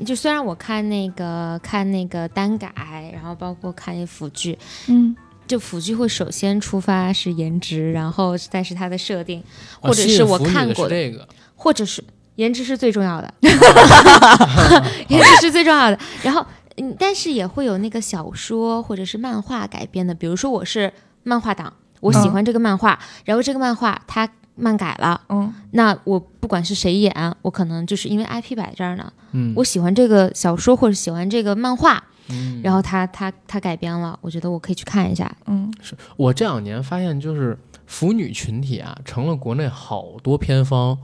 [0.04, 2.72] 就虽然我看那个看那个单改，
[3.12, 4.58] 然后包括看腐剧，
[4.88, 5.14] 嗯，
[5.46, 9.42] 就腐剧会首先出发是颜值，然后再是它的设定，
[9.80, 12.02] 或者是我看过的，或者是
[12.36, 13.34] 颜值是最重要的，
[15.08, 15.98] 颜值是最重要的。
[16.22, 16.44] 然后
[16.76, 24.28] 嗯，但是也会有那个小说或者是漫画改编的，比如说我是漫画党，我喜欢这个漫画，然后这个漫画它。
[24.60, 40.96] 漫改了，嗯，那我不管是谁演，我可能就是因为 IP 摆这儿呢，嗯，我喜欢这个小说或者喜欢这个漫画，嗯，然后他他他改编了，我觉得我可以去看一下，嗯，是我这两年发现就是腐女群体啊，成了国内好多片方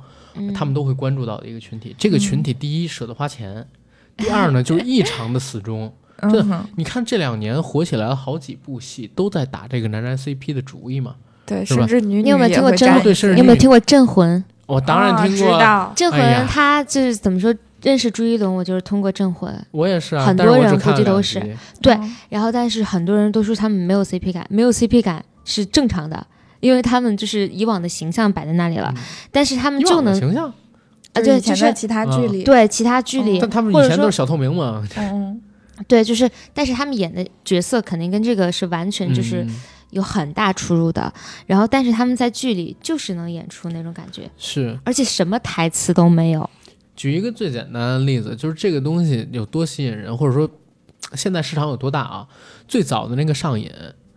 [0.54, 1.96] 他们都会关注到的一个群体。
[1.98, 3.66] 这个群体第一舍得花钱，
[4.16, 5.92] 第二呢 就是异常的死忠。
[6.30, 6.42] 这
[6.76, 11.16] 你看这两年火起来了好几部戏，都在打这个男男 CP 的主意嘛。
[11.46, 13.14] 对，甚至女你有没有听过《真魂》？
[13.32, 14.38] 你有没有听过《镇魂》？
[14.66, 15.56] 我当然听过。
[15.94, 17.54] 《镇魂》他就是怎么说？
[17.82, 19.52] 认识朱一龙，我就是通过《镇魂》。
[19.70, 21.38] 我也是啊，很多人估计都是
[21.80, 21.96] 对。
[22.28, 26.26] 然后，但是很多人都说他们没有 CP 感，没有 CP 感是正常的，
[26.58, 28.92] 因为他们就是以往的形象摆在那里了。
[29.30, 30.48] 但是他们就能形象
[31.12, 34.82] 啊，对，就是其他剧里，对其他剧里，但他们以前都是小透明嘛。
[34.96, 35.40] 嗯，
[35.86, 39.46] 对，就是，但是他们演的角色肯定跟这个是完全就是。
[39.90, 41.12] 有很大出入的，
[41.46, 46.48] 然后但是他们在剧里就是能演出那种感觉，是，而且什么台词都没有。
[46.94, 50.48] 举一个最简单的例子，就是这个东西有多吸引人，或者说
[51.14, 52.26] 现在市场有多大啊？
[52.66, 53.70] 最早的那个上瘾，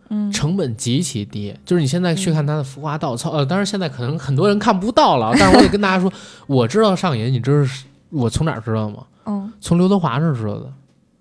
[0.10, 6.12] 嗯，成本极其低，就是你现在去看他的浮华倒操，呃，当然现在可能很多人看不到了，但是我得跟大家说，
[6.47, 7.69] 我知道上瘾，你知道
[8.10, 9.05] 我从哪儿知道吗？
[9.25, 10.73] 嗯，从刘德华那儿知道的。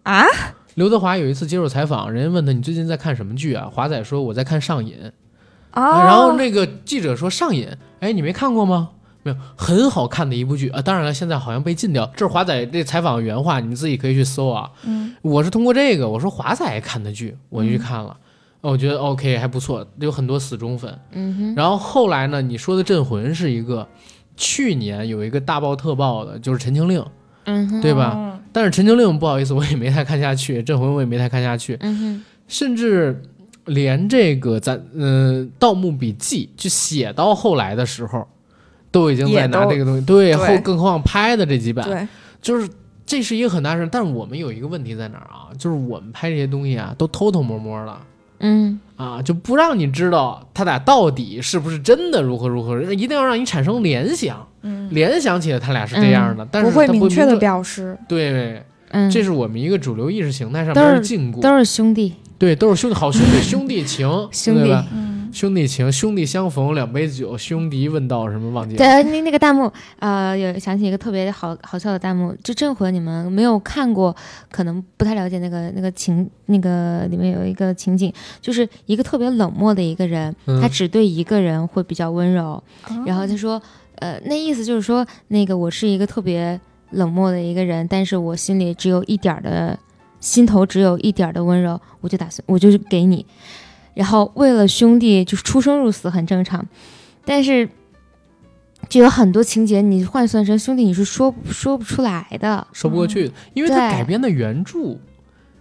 [0.05, 0.25] 啊？
[0.79, 3.69] 刘德华有一次接受采访，人家问他你最近在看什么剧啊？
[3.69, 4.95] 华仔说我在看《上瘾》，
[5.73, 7.67] 啊，然后那个记者说《上瘾》，
[7.99, 8.91] 哎，你没看过吗？
[9.25, 10.81] 没有，很好看的一部剧啊。
[10.81, 12.09] 当然了，现在好像被禁掉。
[12.15, 14.71] 这是华仔这采访原话，你自己可以去搜啊。
[14.85, 18.17] 嗯，我是通过这个，我说华仔看的剧，我就去看了，
[18.61, 20.97] 我觉得 OK 还不错，有很多死忠粉。
[21.11, 21.55] 嗯哼。
[21.57, 23.85] 然后后来呢，你说的《镇魂》是一个
[24.37, 27.01] 去年有一个大爆特爆的，就是《陈情令》。
[27.47, 28.38] 嗯，对吧？
[28.59, 31.79] 但是《陈情令》不好意思，我也没太看下去，《镇魂》我也没太看下去。
[32.49, 33.23] 甚至
[33.67, 38.27] 连这个咱嗯《盗墓笔记》就写到后来的时候，
[38.91, 40.05] 都已经在拿这个东西。
[40.05, 42.09] 对，后更何况拍的这几版，对，
[42.43, 42.69] 就是
[43.07, 43.89] 这是一个很大事。
[43.93, 45.55] 但是我们有一个问题在哪儿啊？
[45.57, 47.97] 就是我们拍这些东西啊，都偷偷摸摸的。
[48.41, 48.81] 嗯。
[48.97, 64.85] 啊，就不让你知道他俩到底是不是真的如何如何，一定要让你产生联想，嗯，联想起来他俩是这样的，但是不会明确的表示，对，嗯，这是我们一个主流意识形态上面的禁锢，都是兄弟，对，都是兄弟，好兄弟，兄弟情， 兄弟，吧？
[64.93, 68.79] 嗯，兄弟情，兄弟相逢两杯酒，兄弟问道什么忘记了？
[68.79, 74.15] 对，那那个弹幕，呃，有想起一个特别好好笑的弹幕，就这回你们没有看过，
[74.51, 82.63] 可能不太了解那个那个情，那个里面有一个情景，就是一个特别冷漠的一个人，他只对一个人会比较温柔，
[83.07, 83.61] 然后他说，
[83.97, 86.61] 呃，那意思就是说，那个我是一个特别
[86.91, 89.79] 冷漠的一个人，但是我心里只有一点的。
[90.21, 93.25] 心头只有一点的温柔，我就打算，我就是给你。
[93.99, 96.65] 然后为了兄弟，就是出生入死很正常，
[97.25, 97.69] 但是
[98.89, 103.29] 就有很多情节，你换算成兄弟，你是说说不出来的，说不过去。
[103.55, 104.97] 因为他改编的原著，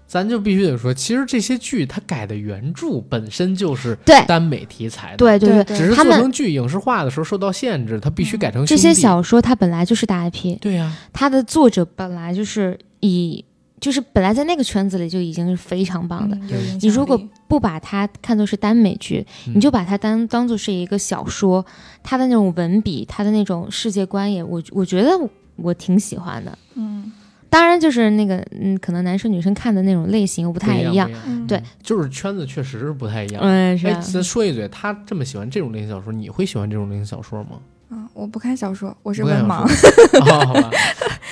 [0.06, 3.98] 咱就必须得说，其实这些剧他改的原著本身就是
[4.28, 13.44] 耽美题材的，对对对，只是做成剧影视化的时候受到限制，它必须改成这些小说，它本来就是大 IP，对呀，它的作者本来就是以。
[13.80, 16.36] 就是本来在那个圈子里就已经是非常棒的。
[16.82, 17.16] 你如果
[17.48, 21.66] 不把它看作是耽美剧，你就把它当当做是一个小说，
[22.04, 25.12] 它的那种文笔，它的那种世界观也，我我觉得
[25.56, 26.58] 我挺喜欢的。
[26.76, 27.12] 嗯，
[27.50, 31.10] 当然就是那个，嗯，可能男生女生看的那种类型不太一样。
[31.48, 33.42] 对，就是圈子确实是不太一样。
[33.42, 33.88] 嗯，是。
[33.88, 37.60] 哎，咱说一嘴，他这么喜欢这种类型小说，你会喜欢这种类型小说吗？
[37.90, 39.66] 啊，我不看小说，我是文盲。
[40.20, 40.70] 好吧，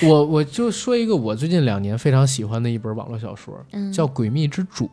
[0.02, 3.54] 我我就说一个我最近两年非常喜欢的一本网络小说，
[3.92, 4.90] 叫《诡秘之主》。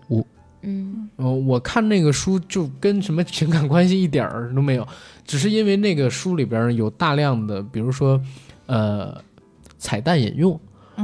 [0.64, 4.88] 嗯，我看那个书就跟什么情感关系一点儿都没有，
[5.26, 8.20] 只是因为那个书里边有大量的，比如说，
[8.66, 9.16] 呃，
[9.78, 10.60] 彩蛋引用。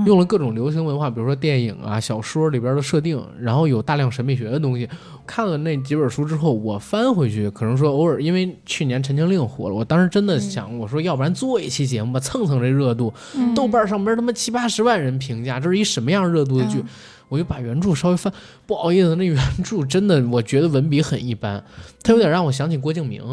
[0.05, 4.87] 用了各种流行文化，比如说电影啊、小说里边的设定，然后有大量神秘学的东西。
[5.25, 13.11] 看了那几本书之后，我翻回去，可能说偶尔，因为去年《陈情令》火了，我当时真的想，我说要不然做一期节目吧，蹭蹭这热度。
[13.55, 16.83] 豆瓣上边他妈七八十万人评价，这是一什么样热度的剧？
[17.29, 18.31] 我就把原著稍微翻。
[18.67, 21.63] 不好意思，那原著真的，我觉得文笔很一般，
[22.03, 23.23] 它有点让我想起郭敬明。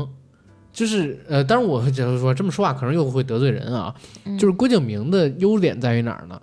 [0.73, 3.95] 就是呃，当然我就是说这么说话可能又会得罪人啊。
[4.39, 6.41] 就是郭敬明的优点在于哪儿呢？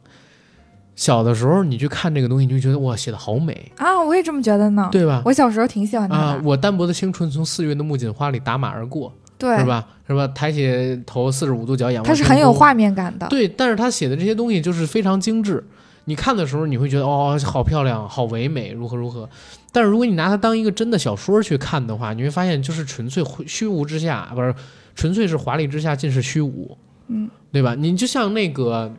[0.96, 4.00] 小的时候你去看这个东西，你就觉得哇，写的好美啊！
[4.04, 5.22] 我也这么觉得呢，对吧？
[5.26, 6.40] 我小时候挺喜欢的啊。
[6.44, 9.88] 我单薄的青春从四月的木槿花里打马而过，对，是吧？
[10.08, 10.28] 是吧？
[10.28, 13.28] 抬起头，四十五度角仰望，他是很有画面感的。
[13.28, 15.64] 对，但是他写的这些东西就是非常精致。
[16.06, 19.30] 你看的时候，你会觉得哦，好漂亮，好唯美，如何如何。
[19.72, 24.54] 但是如果你拿它当一个真的小说去看的话，你会发现就是纯粹虚无之下，不是
[24.96, 27.74] 纯粹是华丽之下尽是虚无，嗯，对吧？
[27.74, 28.92] 你就像那个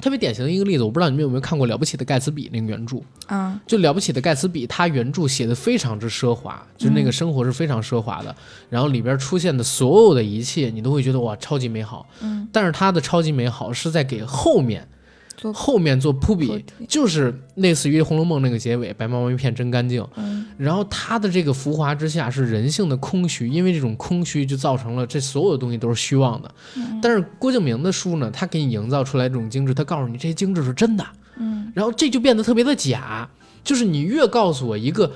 [0.00, 3.58] 特别典型的一个例子，我不知道你们有没有看过《了不起的盖茨比》那个原著啊？
[3.66, 8.36] 就《了不起的盖茨比》，它原著写的非常之奢华，就那个生活是非常奢华的，
[8.68, 12.06] 然后里边出现的所有的一切，你都会觉得哇，超级美好。
[12.20, 14.86] 嗯，但是它的超级美好是在给后面。
[15.52, 20.06] 后面做铺笔，就是类似于《红楼梦》那个结尾，白茫茫一片真干净。
[20.16, 26.54] 嗯，然后他的这个浮华之下是人性的空虚，因为这种空虚就造成了这所有的东西都是虚妄的。
[26.76, 31.04] 嗯，但是郭敬明的书呢，他给你营造出来这种精致，他告诉你这些精致是真的。
[31.36, 33.28] 嗯，然后这就变得特别的假，
[33.62, 35.12] 就是你越告诉我一个。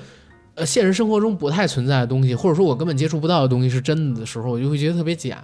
[0.59, 5.41] 呃，现实生活中不太存在的东西，或者说我根本接触不到的东西是真的的时候，我就会觉得特别假。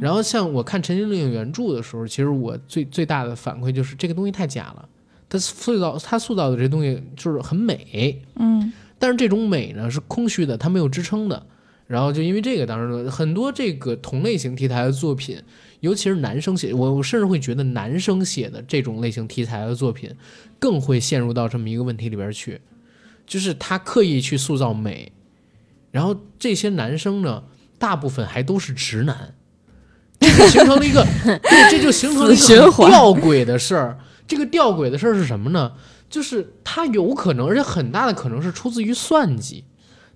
[0.00, 4.88] 然后像我看《陈情令》原著的时候，其实我最最大的反馈就是这个东西太假了。
[5.28, 11.46] 它塑造它塑造的这些东西就是很美，嗯，但是这种美呢是空虚的，它没有支撑的。
[11.86, 15.36] 然后就因为这个，当时很多这个同类型题材的作品，
[15.80, 20.10] 尤其是男生写，我我甚至会觉得男生写的这种类型题材的作品，
[20.58, 22.58] 更会陷入到这么一个问题里边去。
[23.26, 25.12] 就是他刻意去塑造美，
[25.90, 27.44] 然后这些男生呢，
[27.78, 29.34] 大部分还都是直男，
[30.20, 33.98] 这就形成了一个， 对，这就形成了一个吊诡的事儿。
[34.26, 35.72] 这个吊诡的事儿是什么呢？
[36.08, 39.64] 就是他有可能，而且很大的可能是出自于算计。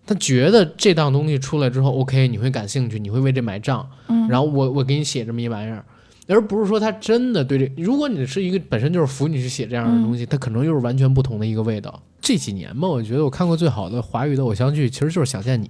[0.06, 5.84] 他觉得这档东西出来之后，OK，你会感兴趣，你会为这买账，嗯，然后我我给你写这么一玩意儿。
[6.28, 12.02] 而不是说他真的对这，如果你是一个本身就是服你去写这样的东西，它可能又是完全不同的一个味道。
[12.20, 15.66] 这几年嘛，我觉得我看过最好的华语的偶像剧，其实就是《想见你》。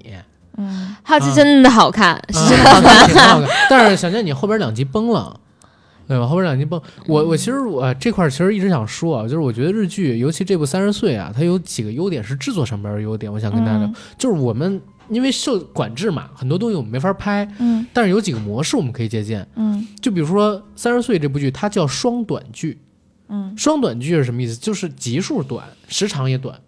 [0.56, 3.48] 嗯，它是真的好看，是真的好看，挺好看。
[3.70, 5.38] 但是《想见你》后边两集崩了，
[6.08, 6.26] 对吧？
[6.26, 6.80] 后边两集崩。
[7.06, 14.80] 我我其实我这块其实一直想说啊，就是我觉得日剧，尤其这部《三十岁》啊，它有几个优点是制作上边的优点，我想跟大家聊，就是我们。
[15.11, 17.48] 因为受管制嘛，很多东西我们没法拍。
[17.59, 19.46] 嗯，但是有几个模式我们可以借鉴。
[19.56, 22.78] 嗯，就比如说《三十岁》这部剧，它叫双短剧。
[23.28, 24.56] 嗯，双短剧是什么意思？
[24.56, 26.59] 就是集数短，时长也短。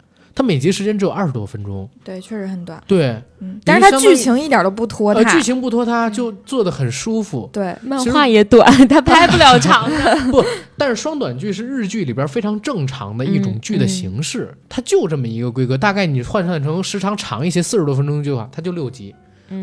[0.41, 2.83] 它每集时间只有二十多分钟，对，确实很短。
[2.87, 7.47] 对，嗯，但是它剧情一点都不拖沓，剧情不拖沓，就做的很舒服。
[7.53, 10.17] 对，漫画也短， 它拍不了长的。
[10.33, 10.43] 不，
[10.79, 15.77] 但是双短剧是日剧里边非常正常的一种剧的形式，它就这么一个规格。
[15.77, 19.15] 大概你换算成时长长一些，四十多分钟的剧的话，它就六集。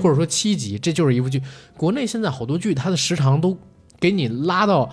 [0.03, 1.41] 或者说七集，这就是一部剧。
[1.77, 3.57] 国内现在好多剧，它的时长都
[4.01, 4.89] 给你拉到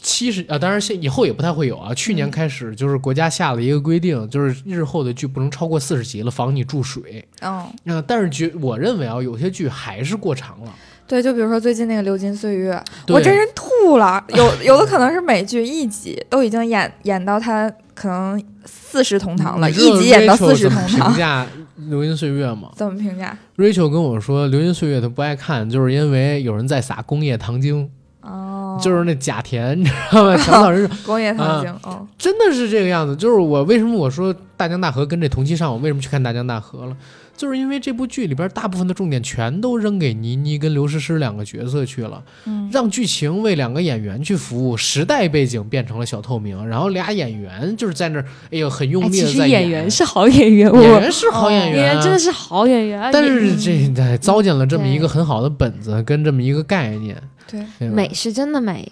[0.00, 1.92] 七十啊，当然现以后也不太会有啊。
[1.92, 7.26] 去年开始就是国家下了一个规定，就是日后的剧不能超过四十集了，防你注水。
[7.40, 10.72] 嗯，啊，但是觉我认为啊，有些剧还是过长了。
[11.06, 12.74] 对，就比如说最近那个《流金岁月》，
[13.14, 14.22] 我真是吐了。
[14.28, 21.10] 有有的可能是美剧一集都已经演演到他可能四十同堂了，一集演到四十同堂。
[21.10, 21.46] 评价
[21.88, 22.70] 《流金岁月》吗？
[22.76, 27.90] 怎么评价？Rachel 跟我说，《流金岁月》他不爱看，就是因为有人在撒工业糖精。
[28.28, 30.36] 哦，就是那贾田，你知道吗？
[30.36, 33.16] 强导人 工业糖精，哦，真的是这个样子。
[33.16, 36.96] 就是我为什么我说《大江大河》跟这同期上，我为什么去看《大江大河》了？
[37.38, 49.60] 就是因为这部剧里边大部分的重点全都扔给倪妮跟刘诗诗两个角色去了，嗯，让剧情为两个演员去服务，时代背景变成了小透明，然后俩演员就是在那儿，哎呦，很用力的在演。
[49.60, 53.08] 演员是好演员，演员是好演员，演员真的是好演员。
[53.12, 57.16] 但是这糟践了这么一个很好的本子跟这么一个概念。
[57.48, 58.84] 对，美是真的美，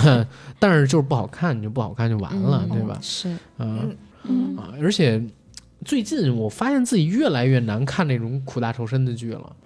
[0.60, 2.98] 但是就是不好看，你就不好看就完了，对吧？
[3.00, 3.28] 是，
[3.58, 5.22] 嗯嗯啊，而且。
[5.84, 9.56] 最近我发现自己越来越难看那种苦大仇深的剧了，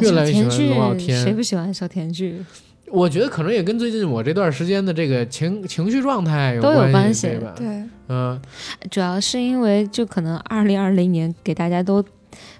[0.00, 1.22] 越来越喜欢龙傲天。
[1.22, 2.44] 谁不喜欢小甜剧？
[2.86, 7.54] 我觉得可能也跟最近我这段时间的这个情情绪状态都有关系，对吧？
[7.56, 8.40] 对，嗯，
[8.90, 12.04] 主要是因为就可能二零二零年给大家都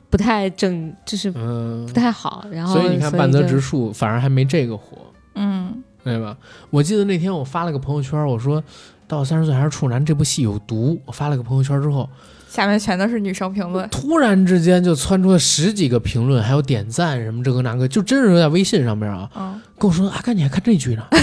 [0.08, 4.98] 不太正，就是嗯不太好，然后所以你看半泽直树反而还没这个火，
[5.34, 6.36] 嗯，对吧？
[6.70, 8.62] 我记得那天我发了个朋友圈，我说
[9.08, 12.08] 到三十岁还是处男这部戏有毒，我发了个朋友圈之后。
[12.50, 19.30] 下面全都是女生评论，突然之间就窜出了十几个评论，还有点赞什么这个那个，就真是在微信上面啊，
[19.78, 21.06] 跟我说阿甘你还看这剧呢，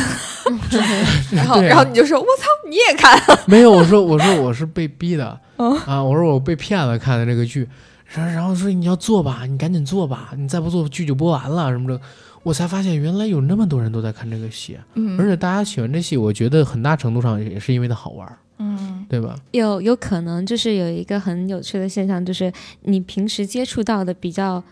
[1.32, 3.21] 然后然后你就说我操你也看？
[3.45, 5.38] 没有，我说我说我是被逼的。
[5.57, 7.67] 啊，我说我被骗了看的这个剧，
[8.13, 11.99] 然后然后说你要做吧，你赶紧做吧，你再不做剧就播完了什么的，
[12.48, 18.38] 我才发现原来有那么多人都在看这个戏，嗯，而且大家喜欢这戏，我觉得很大程度上也是因为它好玩。
[18.60, 19.36] 嗯，对吧？
[19.52, 22.50] 有有可能就是有一个很有趣的现象，就是
[22.84, 24.64] 你平时接触到的比较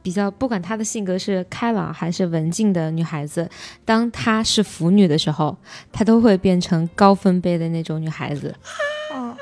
[0.00, 3.50] 比较，不管她的性格是开朗还是文静的女孩子，
[3.84, 5.56] 当她是腐女的时候，
[5.90, 8.54] 她都会变成高分贝的那种女孩子。
[9.12, 9.34] 哦，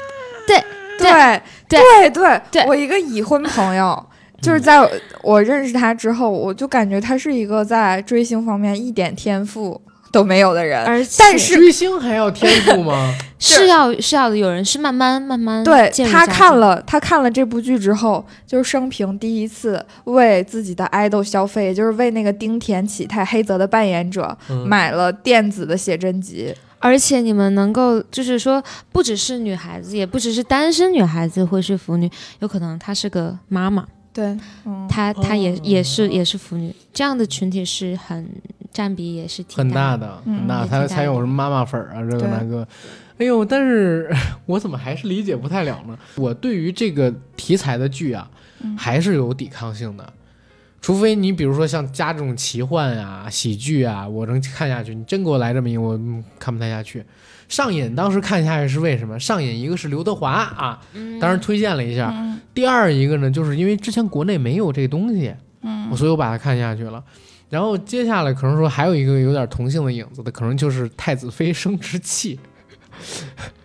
[0.47, 0.59] 对
[0.99, 4.07] 对对对对，我一个已婚朋友，
[4.43, 4.87] 就是在
[5.23, 9.81] 我认识他之后，我就感觉他是一个在追星方面一点天赋。
[10.11, 13.15] 都没有的人，而但是追星还要天赋吗？
[13.41, 24.37] 是要是要的，有人是慢慢慢慢对他看了他看了这部剧之后，就是生平第一次为自己的爱豆消费，就是为那个丁田启太黑泽的扮演者
[24.67, 26.55] 买了电子的写真集。
[26.79, 28.63] 而且你们能够就是说，
[28.93, 33.87] 不只是女孩子，也不只是单身女孩子会是腐女，有可能她是个妈妈。
[34.13, 34.37] 对，
[34.89, 38.29] 她她也也是也是腐女，这样的群体是很
[38.71, 42.67] 占比也是挺很大的，很大，才才有什么妈妈粉啊，这个那个，
[43.19, 44.15] 哎呦，但是
[44.47, 45.99] 我怎么还是理解不太了呢？
[46.17, 48.31] 我对于这个题材的剧啊，
[48.77, 50.13] 还是有抵抗性的，
[50.81, 54.95] 除非你比如说像加这种奇幻啊、喜剧啊，我能看下去。
[54.95, 55.99] 你真给我来这么一个，我
[56.39, 57.05] 看不太下去。
[57.53, 59.21] 上瘾，当时看下去是为什么？
[59.21, 60.81] 上瘾一个是刘德华啊，
[61.21, 62.11] 当时推荐了一下。
[62.55, 67.05] 第二一个呢，就是因为之前国内没有这东西，嗯，所以我把它看下去了。
[67.51, 72.37] 然后接下来可能说还有一个有点同性的影子的，可能就是《太子妃升职记》，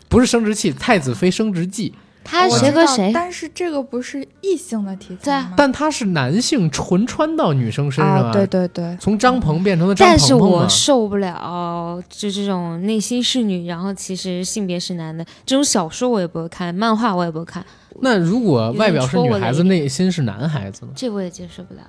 [0.09, 1.91] 不是升职器，《太子妃升职记》。
[2.27, 3.11] 他谁和谁？
[3.13, 5.53] 但是这个不是异性的题材吗？
[5.55, 10.17] 但他是男性纯穿到女生身上啊，对对对，从张鹏变成了张鹏。
[10.17, 17.65] 但是我受不了，就这种内心是女，然后其实性别是男的这种小说我也不会看，漫画我也不会看。
[18.01, 20.91] 那如果外表是女孩子，内心是男孩子呢？
[20.95, 21.81] 这我也接受不了。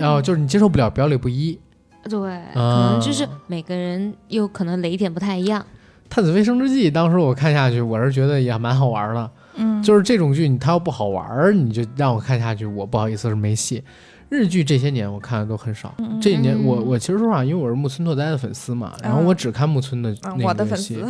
[0.00, 1.58] 哦，就是你接受不了表里不一。
[2.04, 2.18] 对，
[2.54, 5.60] 可能就是每个人有可能雷点不太一样。
[6.08, 9.30] 《太子妃升职记》当时我看下去，我是觉得也蛮好玩的。
[9.60, 13.82] 嗯，就是这种剧，你它要不好玩儿，你就让我看下去，我不好意思是没戏。
[14.28, 21.04] 日剧这些年我看的都很少，这几年我我其实说实话，因为我是木村拓哉的粉丝嘛，然后我只看木村的那个戏。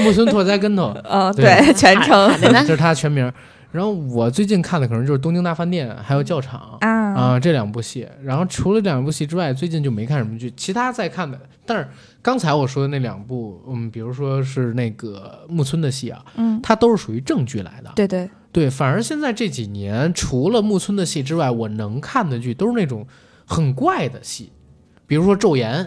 [0.00, 2.28] 木村拓哉跟头，嗯，对，全称
[2.66, 3.32] 就是他全名。
[3.72, 8.06] 然后我最近看的可能就是《东京大饭店》还有《教场》啊这两部戏。
[8.22, 10.52] 然后除了这两部戏之外，最近就没看什么剧。
[10.54, 11.88] 其他在看的，但是
[12.20, 17.90] 刚才我说的那两部，嗯，比如说是那个木村的戏啊，嗯，它都是属于正剧来的。
[17.96, 23.06] 对对对，反而现在这几年，除了木村的戏之外，我能看的剧都是那种
[23.46, 24.52] 很怪的戏，
[25.06, 25.82] 比如说《昼颜》，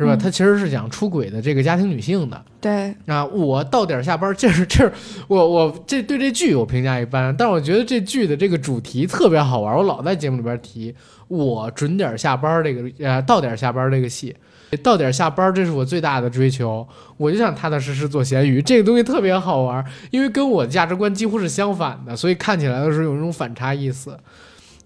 [0.00, 0.16] 是吧？
[0.16, 2.44] 他其实是讲出轨的这个家庭女性的。
[2.60, 4.92] 对啊，我到点下班，这是这是
[5.28, 10.94] 我我这对这剧我评价一般，但是我觉得这剧的这个主题特别好玩，我老在节目里边提。
[11.28, 14.34] 我准点下班这个呃到点下班这个戏，
[14.82, 16.84] 到点下班这是我最大的追求，
[17.16, 24.18] 我就想踏踏实实做咸鱼，这个东西特别好玩，因为跟我的价值观几乎是相反的，所以看起来的时候有一种反差意思。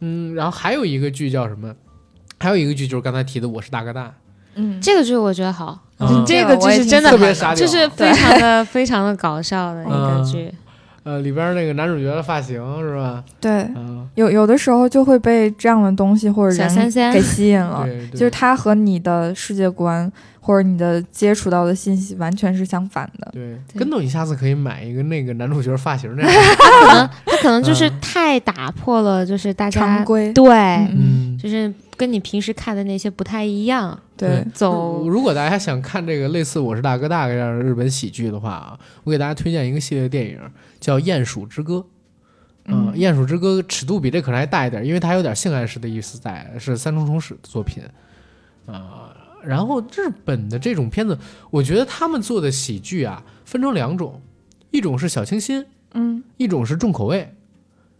[0.00, 1.74] 嗯，然后还有一个剧叫什么？
[2.38, 4.08] 还有一个剧就是刚才提的《我是大哥大》。
[4.55, 5.78] 嗯，这个剧我觉得好，
[6.26, 10.52] 这个剧是真的特别傻，就是非常的非常的搞笑的一个剧。
[11.05, 13.22] 呃，里边那个男主角的发型是吧？
[13.38, 13.68] 对，
[14.14, 23.28] 有有的时候就会被这样的东西或者人给吸引了，就是他和你的世界观或者你的接触到的信息完全是相反的。
[23.32, 26.32] 对，跟头你下次可以买一个那个男主角发型那样。
[26.57, 33.98] 他可能他可能就是太打破了，就是大家常规，对，嗯，就是跟你平时看的那些不太一样。
[34.16, 35.08] 对，走。
[35.08, 40.38] 如果大家想看这个类似《我是大哥大》这样的日本喜剧的话啊，我给大家推荐一个系列电影。
[40.80, 41.76] 叫《鼹鼠之歌》，
[42.66, 47.82] 嗯，《鼹鼠之歌》尺度比这可能还大一点，因为它有点性暗示的意思在，是三重重史的作品，
[48.66, 51.18] 啊，然后日本的这种片子，
[51.50, 54.20] 我觉得他们做的喜剧啊，分成两种，
[54.70, 57.34] 一种是小清新，嗯，一种是重口味，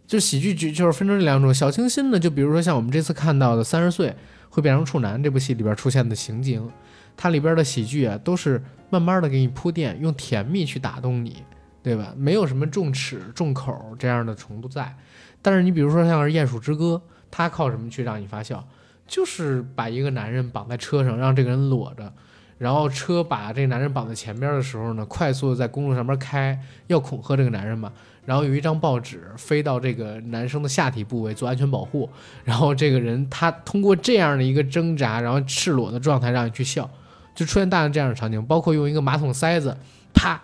[0.05, 1.51] 就喜剧剧就是分成这两种。
[1.51, 4.15] 小清新的，就比如说像我们这次看到的《三十岁
[4.55, 6.71] 会变成处男》这部戏里边出现的情景，
[7.17, 11.43] 它里边的喜剧啊，都是慢慢的给你铺垫，用甜蜜去打动你。
[11.83, 12.15] 对吧？
[12.17, 14.95] 没有什么重齿重口这样的程度在，
[15.39, 16.99] 但是你比如说像是《鼹鼠之歌》，
[17.29, 18.67] 它靠什么去让你发笑？
[19.05, 22.11] 就是把一个男人绑在车上，让这个人裸着，
[22.57, 27.93] 然后车把这个男人绑在前边的时候呢，快速的在公路上面开，要恐吓这个男人嘛。
[28.25, 32.09] 然后有一张报纸飞到这个男生的下体部位做安全保护，
[32.43, 36.89] 然后这个人他通过这样的一个挣扎，然后赤裸的状态让你去笑，
[37.33, 39.77] 就出现大量这样的场景，包括用一个马桶塞子，
[40.13, 40.41] 啪。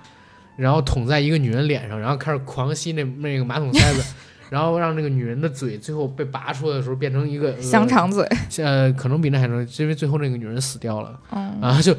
[0.58, 4.04] 然后捅在一个女人脸上，然后开始狂吸那那个马桶塞子，
[4.52, 8.28] 然后让那个女人的嘴最后被拔出来的时候变成一个香肠嘴，
[8.58, 11.18] 呃，可能比那还能，因为最后那个女人死掉了，
[11.62, 11.96] 啊，就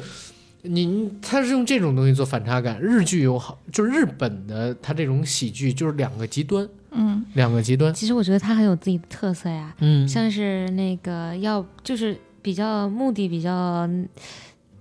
[0.63, 2.81] 你他是用这种东西做反差感。
[2.81, 7.93] 日剧有好，就是日本的他这种喜剧就是两个极端，嗯，两个极端。
[7.93, 13.87] 其实我觉得他很有自己的特色呀，嗯，像是那个要就是比较目的比较。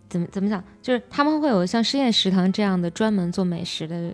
[0.09, 0.63] 怎么怎么讲？
[0.83, 4.13] 就是他们会有像深夜食堂这样的专门做美食的。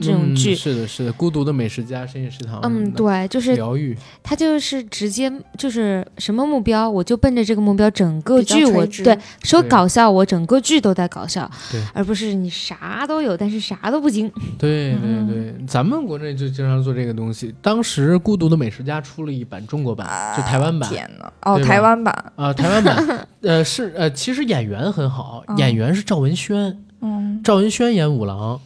[0.00, 2.60] 这种剧是的，是的，孤独的美食家，深夜食堂。
[2.62, 3.96] 嗯，对，就是疗愈。
[4.22, 14.30] 他就是直接就是什么目标，我就奔着这个目标，整个剧我对说搞笑，我整个剧都在搞笑，对，而不是你啥都有，但是啥都不精。
[14.58, 17.54] 对对对，咱们国内就经常做这个东西。
[17.62, 20.88] 当时孤独的美食家出了一版中国版，就台湾版。
[20.90, 23.26] 天呐，哦，台湾版啊，台湾版。
[23.42, 28.60] 呃，是呃，其实演员很好，演员是赵文轩，嗯，赵文轩演五郎。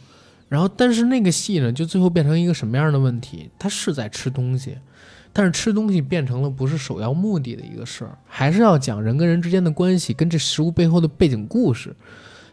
[0.53, 3.49] 然后，但是那个戏呢，就最后变成一个什么样的问题？
[3.57, 4.77] 他是在吃东西，
[5.33, 11.95] 但是吃东西变成了不是首要目的的一个事儿，还是要讲人跟人之间的关系，跟这食物背后的背景故事。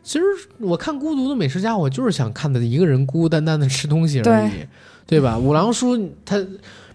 [0.02, 0.24] 其实
[0.60, 4.66] 我看《孤独的美食家》，我就是想看他一个人孤孤单单的吃东西而已，
[5.06, 5.38] 对吧？
[5.38, 6.42] 五郎叔他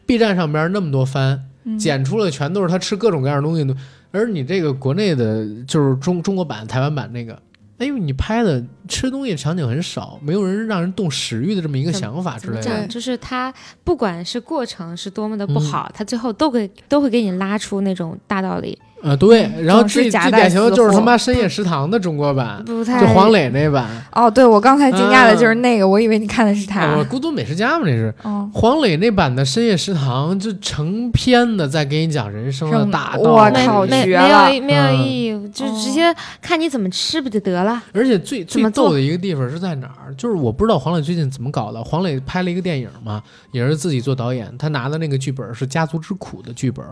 [0.08, 1.40] B 站上边那么多番，
[1.78, 3.76] 剪出了全都是他吃各种各样的东西，
[4.10, 7.40] 而你这个国内的，就是中中国版、台湾版那个。
[7.78, 12.88] 哎呦，你拍的吃东西场景很少，没有人让人动食欲的这么一个想法之类的。
[12.88, 13.54] 就是他
[13.84, 18.80] 不管是过程是多么的不好，他最后都会都会给你拉出那种大道理。
[19.06, 23.88] 呃，对，然后最最典型的就是他妈深夜食堂的中国版，就黄磊那版。
[24.12, 27.04] 哦，对，我刚才惊讶的就是那个，我以为你看的是他。
[27.04, 28.12] 孤独美食家嘛，这是。
[28.52, 33.28] 黄磊那版的深夜食堂就成篇的在给你讲人生的大道理。
[33.28, 37.80] 我靠，没没有没有意义，就直接看你怎么吃不就得了。
[37.94, 40.12] 而且最最逗的一个地方是在哪儿？
[40.16, 41.84] 就是我不知道黄磊最近怎么搞的。
[41.84, 46.84] 黄磊拍了一个电影嘛，也是自己做导演，他拿的那个剧本是《家族之苦》的剧本。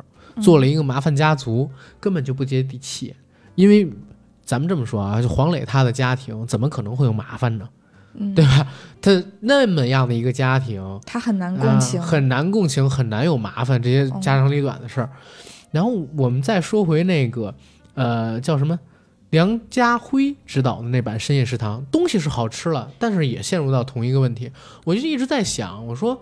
[0.42, 1.70] 做了一个麻烦家族，
[2.00, 3.16] 根本就不接地气。
[3.56, 3.88] 因为
[4.44, 7.70] 咱们这么说啊，就黄磊他的家庭怎么可能会有麻烦呢？
[8.36, 8.68] 对吧？
[9.02, 15.10] 他那么样的一个家庭，他很难共情，很难共情，很难有麻烦这些家长里短的事儿。
[15.72, 17.56] 然后我们再说回那个，
[17.96, 18.80] 呃，叫什么？
[19.32, 24.52] 梁家辉执导的那版《深夜食堂》，东西是好吃了，但是也陷入到同一个问题。
[24.84, 26.22] 我就一直在想，我说。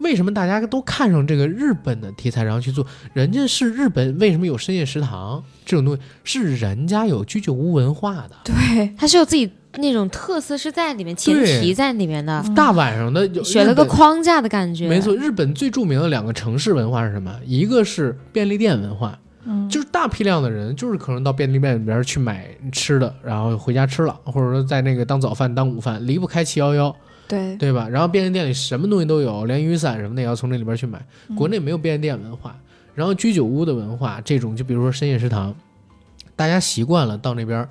[0.00, 2.84] 为什么大家都看上这个日本的题材，然后去做？
[3.12, 6.02] 人家是日本，为什么有深夜食堂这种东西？
[6.24, 12.44] 是人家有居酒屋文化的，对，它是有自己那种特色是在里面，前提在里面的。
[12.56, 15.14] 大晚上的选了个框架的感觉，没错。
[15.14, 17.32] 日本最著名的两个城市文化是什么？
[17.44, 26.94] 一个是便利店文化，嗯，就是大批量的人，就是可能到便利店里边去买吃的，然后回家吃了，或者说在那个当早饭、当午饭，离不开七幺幺，
[27.30, 27.88] 对对吧？
[27.88, 31.00] 然后便利店里什么东西都有，连雨伞什么的也要从那里边去买。
[31.36, 32.54] 国内没有便利店文化，
[32.94, 35.54] 然后居酒屋的文化，这种就比如说深夜食堂，
[36.36, 37.66] 大家习惯了到那边。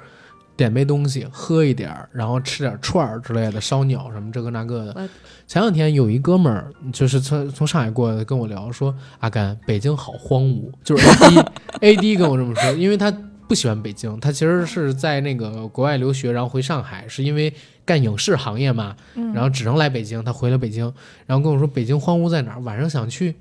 [0.58, 5.10] 点杯东西，喝一点儿，然后吃点串儿之类的，烧鸟什么这个那个的。
[5.48, 11.46] 前两天有一哥们儿，就是从从上海过来跟我聊说：“阿甘，北京好荒芜。”就是 A D
[11.80, 13.10] A D 跟我这么说，因为他
[13.48, 17.54] 不喜欢北京，他其实是在那个国外留学，然后回上海是因为
[17.90, 18.96] 干影视行业嘛，
[19.34, 20.94] 然后只能来北京，他回了北京，
[21.26, 23.34] 然后跟我说北京荒芜在哪儿，晚上想去。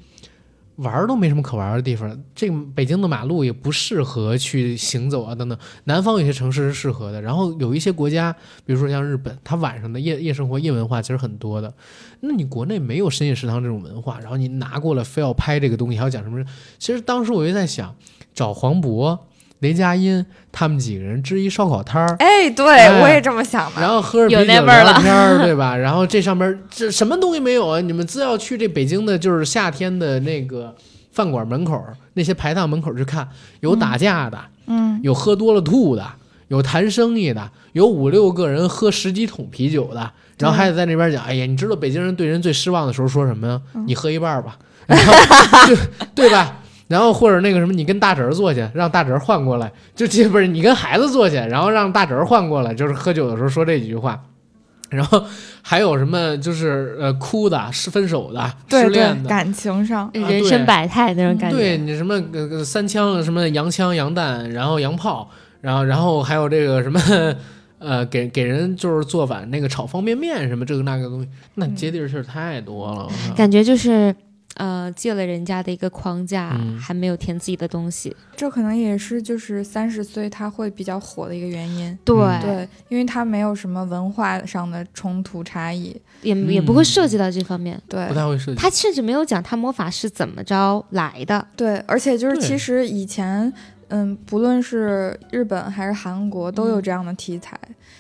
[0.77, 5.59] 玩都没什么可玩的地方，这个北京的马路也不适合去行走啊，等等。
[5.85, 8.33] 南方有些城市是适合的，然后有一些国家，
[8.65, 11.75] 比如说像日本，它晚上的夜夜生活、夜文化其实很多的。
[12.21, 16.45] 那你国内没有深夜食堂这种文化，然后你拿过来非要拍这个东西，还要讲什么？
[16.79, 17.93] 其实当时我就在想，
[18.33, 19.19] 找黄渤。
[19.61, 22.65] 雷佳音他们几个人支一烧烤摊儿，哎，对
[23.01, 23.81] 我也这么想的。
[23.81, 25.75] 然后喝着啤酒聊天儿，对吧？
[25.79, 27.81] 然后这上边这什么东西没有啊？
[27.81, 30.75] 你们只要去这北京的，就是夏天的那个
[31.13, 31.83] 饭馆门口
[32.15, 33.29] 那些排档门口去看，
[33.61, 36.07] 有打架的，嗯，有喝多了吐的，
[36.49, 43.61] 有谈生意的，有五六个人喝十几桶啤酒的，然后还得在那边讲，哎呀，你知道北京人对人最失望的时候说什么呀？
[43.87, 44.57] 你喝一半吧，
[44.87, 45.13] 然后
[45.67, 45.77] 对
[46.15, 46.59] 对吧？
[46.89, 54.21] 然后或者那个什么，你跟大侄儿坐去，让大侄儿换过来，就这不是你跟孩子坐去，然后让大侄儿换过来，就是喝酒的时候说这几句话。
[54.91, 55.23] 然后
[55.61, 61.57] 还有什么就是呃哭的、是分手的、失恋的，感情上人生百态那种感觉。
[61.59, 65.29] 对你什么呃三枪什么洋枪洋弹，然后洋炮，
[65.61, 66.99] 然后然后还有这个什么
[67.81, 74.17] 呃给给人就是做饭那个炒方便面什么这个那个东西，那接地气儿太多了，感觉就是。
[74.59, 81.97] 呃，借了人家的一个框架，还没有填自己的东西，这可能也是就是三十岁他会比较火的一个原因。
[82.05, 87.81] 对对，因为他没有什么文化上的冲突差异，也也不会涉及到这方面。
[87.89, 88.57] 对，不太会涉及。
[88.57, 91.47] 他甚至没有讲他魔法是怎么着来的。
[91.57, 93.53] 对，而且就是其实以前，
[93.89, 97.59] 嗯，不论是日本还是韩国，都有这样的题材。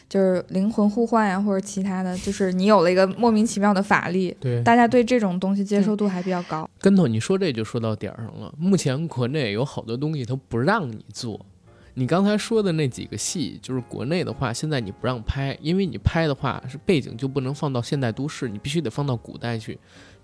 [0.09, 6.68] 就是灵魂互换呀，或者其他的，就是你有了一个莫名其妙的法力，对大家对这种东西接受度还比较高。
[6.80, 8.51] 跟头，你说这就说到点儿上了。
[8.57, 11.45] 目前国内有好多东西都不让你做，
[11.93, 19.78] 你刚才说的那几个戏，就是国内的话，现在你不让拍，因为你拍的话是背景就不能放到现代都市，你必须得放到古代去。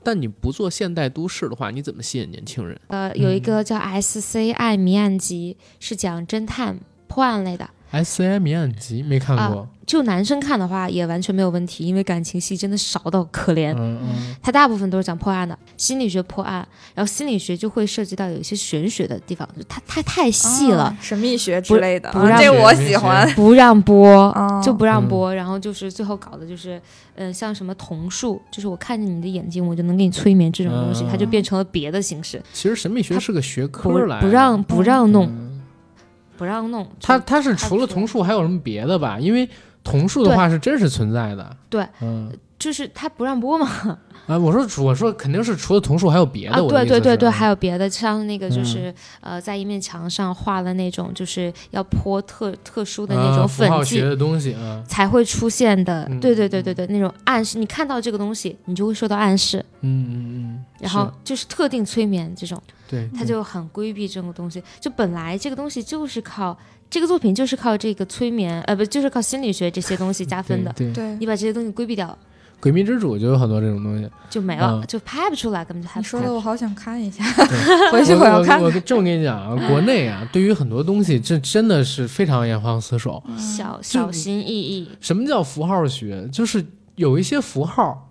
[0.04, 2.78] 但你不做现代都市的话，你怎么吸引年轻人？
[2.88, 6.78] 呃，有一个叫《S C I 谜案集》，是讲侦探
[7.08, 7.70] 破案类的。
[7.94, 9.68] S C I 谜案集没看过。
[9.86, 13.70] 就男生看的话也完全没有问题，因为感情戏真的少到可怜。
[13.74, 22.10] 嗯嗯，它大部分都是讲破案的，心理学破案，然后心理学就会涉及到有一些玄学的地方，它它太细了，神秘学之类的。
[22.12, 24.34] 不让这我喜欢，不让播，
[24.64, 25.34] 就不让播。
[25.34, 26.80] 然后就是最后搞的就是，
[27.16, 32.42] 嗯，像什么瞳术，就是我看着你的眼睛，我就能给你催眠这种东西，它就变成了别的形式。
[32.54, 35.30] 其实神秘学是个学科来，不让不让弄，
[36.36, 36.86] 不让弄。
[37.00, 39.18] 它它是除了桐树还有什么别的吧？
[39.20, 39.48] 因为。
[39.84, 43.68] 桐树的话是真实存在的，对，嗯，就是他不让播嘛。
[44.26, 54.56] 啊，我说我说肯定是除了桐树还有别的，啊对对对对，还有别的，像那个就是呃，在一面墙上画了那种就是要泼特特殊的那种粉剂的东西
[54.88, 66.56] 才会出现的，对对对对对，那种暗示，你看到这个东西，你就会受到暗示，嗯嗯嗯，然后就是特定催眠这种，对，他就很规避这种东西，就本来这个东西就是靠。
[66.90, 70.72] 这个作品就是靠这个催眠，呃，不，就是靠心理学这些东西加分的。
[70.74, 72.06] 对，你把这些东西规避掉，
[72.64, 76.22] 《诡秘之主》就有很多这种东西，就没了，就拍不出来，根本就拍不出来。
[76.22, 77.22] 说的我好想看一下，
[77.92, 78.58] 回去我要看。
[78.58, 84.88] 我这么跟你讲啊，国内啊，对于很多东西，这真的是非常严防死守，小小心翼翼。
[84.98, 86.26] 什么叫符号学？
[86.32, 88.10] 就是有一些符号，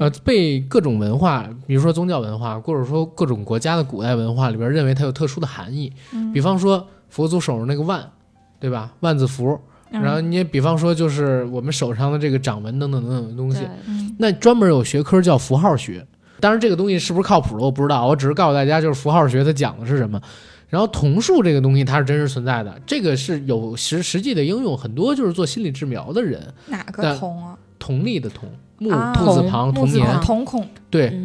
[0.00, 5.92] 呃，被各种文化，比如说宗教文化，或者说各种国家的古代文化里边认为它有特殊的含义。
[6.32, 8.10] 比方说佛祖手上那个万。
[8.60, 8.90] 对吧？
[9.00, 9.60] 万字符，
[10.02, 13.60] 然后你也比方说，就是我们手上的这个掌纹等等等等的东西，
[14.18, 16.06] 那专门有学科叫符号学。
[16.40, 20.20] 当然，这个东西是不是靠谱的我不知道，我只是告诉大家，就是符号学它讲的是什么。
[20.68, 26.42] 然后瞳术这个东西它是真实存在的，这个是有实实际的应用，很多就是做心理治疗的人。
[26.66, 27.56] 哪个瞳啊？
[27.78, 30.66] 瞳力的瞳，木木字旁，童年，瞳孔。
[30.90, 31.18] 对。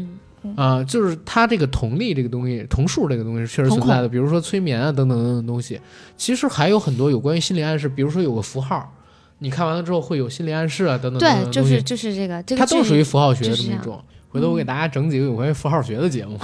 [0.56, 4.08] 啊，就是它这个同力这个东西，同数这个东西确实存在的。
[4.08, 5.80] 比如说催眠啊，等等等等东西，
[6.16, 7.88] 其实还有很多有关于心理暗示。
[7.90, 8.94] 比如说有个符号，
[9.40, 14.02] 你看完了之后会有心理暗示啊，等等等等对，就是就是这个，这个它都属于符号学的这么一种。
[14.32, 16.38] 回头我给大家整几个有关于符号学的节目。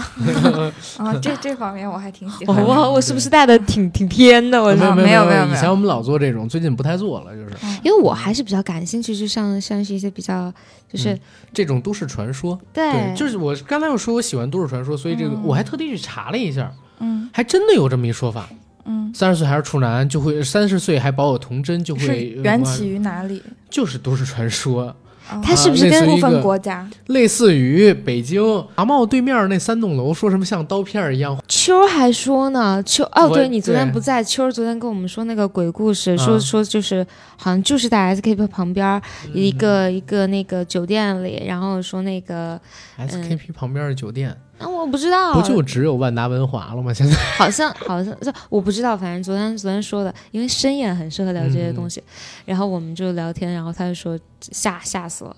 [0.97, 2.63] 啊，这这方面我还挺喜欢。
[2.63, 4.61] 我，我是不是带的挺挺偏的？
[4.61, 5.45] 我没有没有没有。
[5.45, 7.49] 以前我们老做这种，最近不太做了，就是
[7.83, 10.51] 因为我还是比较感兴趣，就像像是一些比较
[10.91, 11.17] 就是
[11.53, 12.59] 这种都市传说。
[12.73, 18.49] 对，就是我刚才又说我喜欢都市传说，所以这个我还特地去查了一下，嗯，还真的有这么一说法。
[18.87, 23.43] 嗯，三十岁还是处男就会三十岁还保有童真就会缘起于哪里？
[23.69, 24.95] 就是都市传说。
[25.43, 26.87] 它是不是跟部分国家？
[27.07, 28.41] 类似于北京
[28.75, 31.37] 华茂对面那三栋楼，说什么像刀片一样？
[31.47, 37.05] 秋还说呢，秋哦，对你昨天不在，秋昨天跟我们说那个鬼故事，说说就是
[37.37, 39.01] 好像就是在 SKP 旁边
[39.33, 42.59] 一个一个那个酒店里，然后说那个
[42.99, 44.35] SKP 旁边的酒店。
[44.57, 46.93] 那我不知道，不就只有万达文华了吗？
[46.93, 52.01] 现在 好像好像这我不知道，反正昨天昨天说的，因为深夜很适合聊这些东西，
[52.45, 55.35] 然后我们就聊天，然后他就说吓吓死了，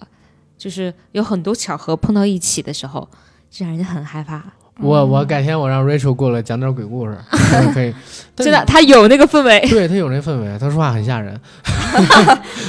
[0.57, 3.07] 就是有很多巧合碰到一起的时候，
[3.49, 4.43] 就让人家很害怕。
[4.80, 7.18] 我我改天我让 Rachel 过来讲点鬼故事，
[7.74, 7.91] 可以。
[8.36, 11.36] 真的，他有那个氛围， 对他有那氛围，他说话很吓人。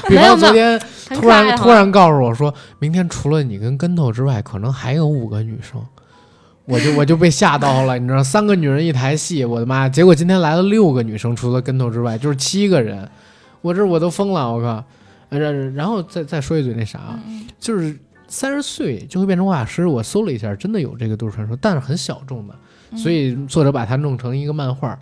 [0.08, 5.84] 比方昨天突然突然告诉我说，明天除了你跟跟头之外，可能还有五个女生。
[6.68, 9.88] 我就我就被吓到了，你知道，三个女人一台戏，我的妈！
[9.88, 13.08] 结果今天来了六个女生，除了跟头之外，就是七个人，
[13.62, 14.84] 我这我都疯了，我靠！
[15.30, 17.18] 然然后再再说一嘴那啥，
[17.58, 17.96] 就是
[18.28, 22.54] 三十岁就会变成魔法师，我搜了一下，真的有这个都市传说，但是很小众的，
[22.98, 24.98] 所以作者把它弄成一个漫画。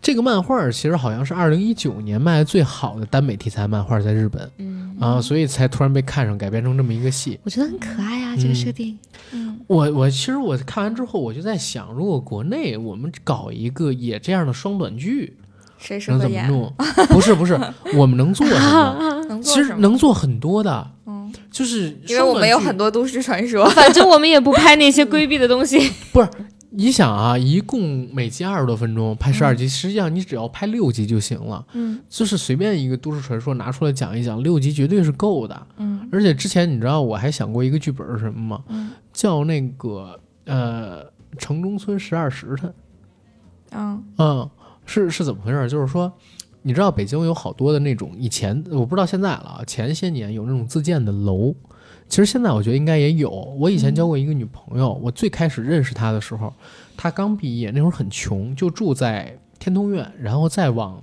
[0.00, 7.38] 这个漫画其实好像是二零一九年卖的最好的耽美题材漫画，在日本，嗯啊，所以才突然被看上，改编成这么一个戏。
[7.42, 8.98] 我觉得很可爱啊，这个设定。
[9.32, 15.36] 嗯，我我其实我看完之后，我就在想，如果国内我们搞一个也这样的双短剧，
[15.78, 16.72] 谁能怎么弄？
[17.08, 17.58] 不是不是，
[17.94, 19.24] 我们能做什么？
[19.28, 25.78] 能做其实能做很多的，嗯，就是因为我们有很多都市传说，反正我们也不拍那些规避的东西，
[26.12, 26.28] 不是。
[26.70, 31.64] 你想啊，一共每集二十多分钟，拍十二集，实际上你只要拍六集就行了。
[31.72, 35.66] 嗯，就是随便一个都市传说拿出来讲一讲，六集绝对是够的。
[35.78, 38.64] 嗯，而且之前你知道我还想过一个剧本是什么吗？
[38.68, 41.04] 嗯，叫那个呃
[41.38, 42.74] 城中村十二时辰。
[43.70, 44.50] 嗯嗯，
[44.84, 45.68] 是是怎么回事？
[45.70, 46.12] 就是说，
[46.60, 51.54] 你知道北京有好多的那种以前我不知道现在了啊，前些年有那种自建的楼。
[52.08, 53.30] 其实现在我觉得应该也有。
[53.30, 56.52] 我以前交过一个女朋友，我最开始认识她的时候，
[56.96, 61.02] 她刚毕业，那会儿很穷，就住在天通苑，然后再往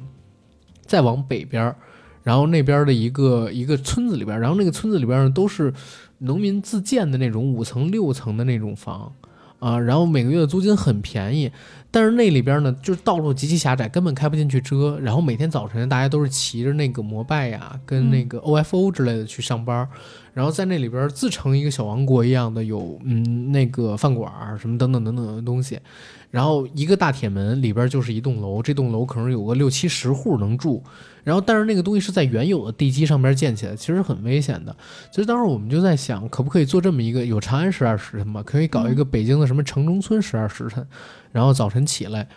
[0.85, 1.75] 再往北边儿，
[2.23, 5.73] 然后那边的一个一个村子里边，然后那个村子里边呢都是
[6.19, 9.13] 农民自建的那种五层六层的那种房
[9.59, 11.51] 啊，然后每个月的租金很便宜。
[11.91, 14.99] 但是那里边呢，就是道路极其狭窄，根本开不进去车。
[15.01, 19.87] 然后每天早晨，大家都是骑着那个摩拜呀，跟那个 OFO 之类的去上班。
[20.35, 24.29] 然后在那里边自成一个小王国一样的，有嗯那个饭馆
[24.59, 25.79] 什么等等等等的东西。
[26.29, 30.83] 然后一个大铁门里边就是一栋楼，这栋楼可能有个六七十户能住。
[31.23, 34.75] 然后但是那个东西是在原有的地基上边建起来，其实很危险的。
[35.09, 38.43] 其实当时我们就在想，可不可以做这么一个有长安十二时辰嘛？
[38.43, 40.85] 可以搞一个北京的什么城中村十二时辰。
[41.31, 42.27] 然后早晨起来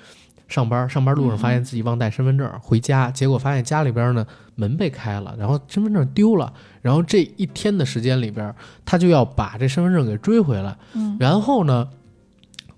[0.48, 6.52] 上班，上班路上发现自己忘带身份证，回家结果发现家里边呢门被开了，然后身份证丢了。
[6.82, 10.76] 然后这一天的时间里边，他就要把这身份证给追回来。
[10.94, 11.88] 嗯，然后呢，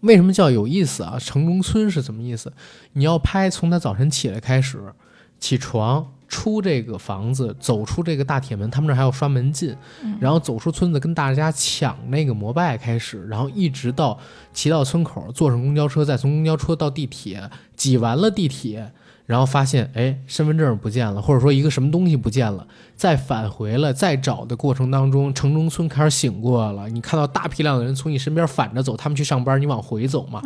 [0.00, 1.16] 为什么叫有意思啊？
[1.18, 2.52] 城中村是什么意思？
[2.94, 4.92] 你要拍从他早晨起来开始，
[5.38, 6.06] 起床。
[6.30, 9.76] 出这个房子，走出这个大铁门，他们这还要刷门禁，
[10.20, 14.16] 然后走出村子跟大家抢那个摩拜开始，然后一直到
[14.52, 17.42] 骑到村口，坐上公交车，再从公交车到地铁，
[17.74, 18.92] 挤完了地铁，
[19.26, 22.64] 然后发现哎身份证不见了，或者说一个什么东西不见了，
[22.94, 30.40] 再返回了，再找的过程当中，城中村开始醒过来了，你看到大批量的人从你身边反着走，他们去上班，你往回走嘛，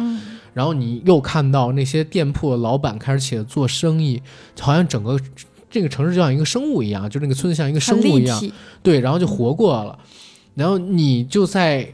[0.55, 4.23] 然后你又看到那些店铺的老板开始起来做生意，
[4.59, 5.21] 好像整个。
[5.75, 8.41] 这个城市就像一个生物一样，就那个村子像一个生物一样，
[8.81, 9.99] 对，然后就活过了。
[10.55, 11.93] 然后你就在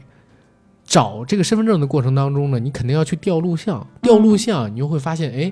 [0.85, 5.51] 找这个身份证的过程当中呢，你肯定要去调录像，调录像，你就会发现，哎，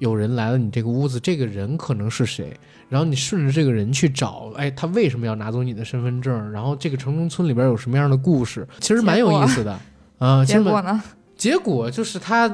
[0.00, 2.54] 有人来了你这个屋子，这个人可能是谁？
[2.90, 6.52] 然后你顺着这个人去找，哎，他为什么要拿走你的身份证？
[6.52, 8.68] 然后这个城中村里边有什么样的故事？
[8.80, 9.80] 其实蛮有意思的
[10.18, 10.44] 啊。
[10.44, 11.02] 结果呢？
[11.42, 12.48] 结果就是他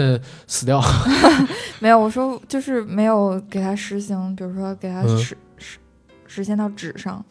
[0.46, 0.78] 死掉，
[1.80, 5.78] 没有我说就是没有给他实行，比如说给他实实
[6.26, 7.24] 实现到纸上，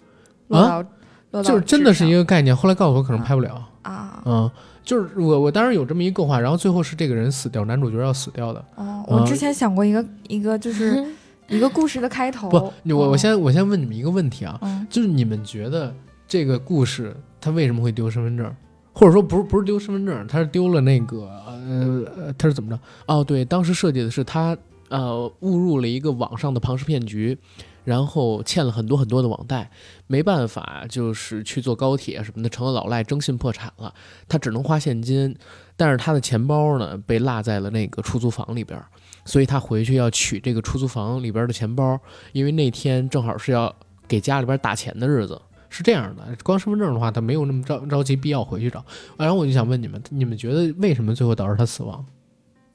[0.48, 0.82] 落到
[1.30, 2.58] 落到就是真的是一个概念。
[2.58, 3.64] 后来告诉我可能拍不了。
[3.84, 4.50] 啊，嗯，
[4.84, 8.66] 就是我我当时有这么一个画，然后最后是这个人死掉，男主角要死掉的。
[8.74, 11.06] 哦，我之前想过一个一个就是
[11.48, 12.50] 一个故事的开头。
[12.50, 14.60] 不，我我先我先问你们一个问题啊，
[14.90, 15.94] 就是你们觉得
[16.28, 18.52] 这个故事他为什么会丢身份证？
[18.94, 21.28] 或者说不是不是丢身份证，他是丢了那个
[21.68, 22.80] 呃，他是怎么着？
[23.08, 24.56] 哦，对，当时设计的是他
[24.90, 27.38] 呃误入了一个网上的庞氏骗局，
[27.84, 29.70] 然后欠了很多很多的网贷，
[30.06, 33.94] 没办法，就是去坐高铁什么的，成了老赖，征信破产了，
[34.28, 35.36] 他只能花现金，
[35.76, 38.80] 但是他的钱包呢被落在了那个出租房里边，
[39.26, 42.00] 所以他回去要取这个出租房里边的钱包，
[42.32, 43.74] 因为那天正好是要
[44.08, 45.42] 给家里边打钱的日子。
[45.74, 48.86] 是这样的，光身份证的话，他没有那么着着急必要回去找。
[49.18, 52.06] 然后我就想问你们，你们觉得为什么最后导致他死亡？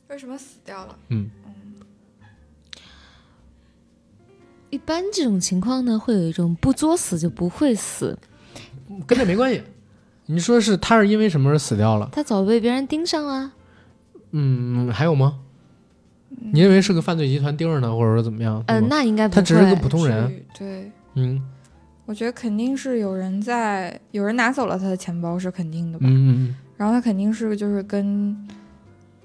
[0.09, 0.97] 为什么死掉了？
[1.11, 1.31] 嗯
[4.71, 8.19] 一般这种情况呢，会有一种不作死就不会死，
[9.07, 9.63] 跟这没关系。
[10.27, 12.09] 你说是他是因为什么而死掉了？
[12.13, 13.53] 他早被别人盯上了。
[14.33, 15.39] 嗯，还有吗？
[16.29, 18.63] 你认为是个犯罪集团盯着呢，或者说怎么样？
[18.67, 20.45] 嗯，那应该他只是个普通人。
[20.59, 21.41] 对，嗯。
[22.09, 26.07] 我觉得肯定是有人在，有人拿走了他的钱包是肯定的吧。
[26.09, 26.57] 嗯嗯。
[26.75, 28.35] 然后他肯定是就是跟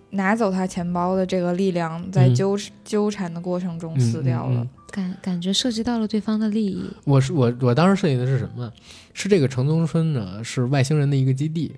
[0.10, 4.68] 拿走他钱包的这个力量在纠纠缠的过程中死掉了。
[4.92, 6.92] 感感觉涉及到了对方的利益。
[7.06, 8.70] 我是我我当时设计的是什么？
[9.14, 11.72] 是这个城中村呢是外星人的一个基地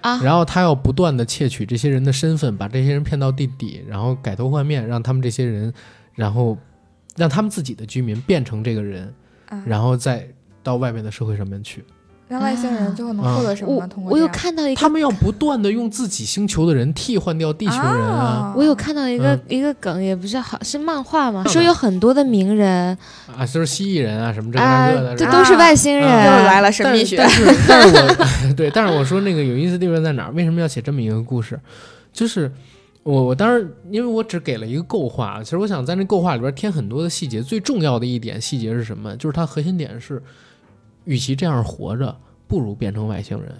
[0.00, 0.20] 啊。
[0.20, 5.72] 然后他要不断的窃取这些人的身份，把这些人骗到地底，然后改头换面，让他们这些人，
[6.16, 6.58] 然后
[7.14, 9.14] 让他们自己的居民变成这个人，
[9.64, 10.26] 然后再。
[10.70, 11.84] 到外面的社会上面去，
[12.28, 13.84] 让外星人最后能获得什么？
[13.88, 18.54] 通过我有看到一个，他们要不断的用自己星球的人替换掉地球人啊！
[18.56, 22.96] 我有看到一个一个梗，也不是好是漫画嘛，说有很多的名人
[23.36, 26.08] 啊，就是蜥蜴人啊什么这那个的，这都是外星人。
[26.08, 30.30] 又来了神秘学，但是但是我 对，但是我说那个有意思的地方在哪儿？
[30.32, 31.58] 为什么要写这么一个故事？
[32.12, 32.52] 就是
[33.02, 37.42] 我我当时因为我只给了一个构画，其实我想在那构画里边添很多的细节。
[37.42, 39.16] 最重要的一点细节是什么？
[39.16, 40.22] 就是它核心点是。
[41.04, 43.52] 与其这样活着，不如变成外星人。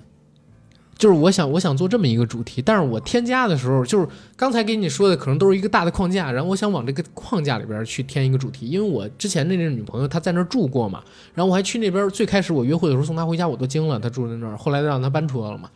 [0.99, 8.68] 就是我想，我想做这么一个主题，但是我添加的时候，就是刚才给你说的，可能都是一个大的框架，然后我想往这个框架里边去添一个主题。
[8.68, 15.70] 因为我之前那阵女朋友她在那儿住过嘛，然后我还去那边，最开始我约会的时候送她回家，我都惊了，她住在那儿，后来让她搬出来了嘛。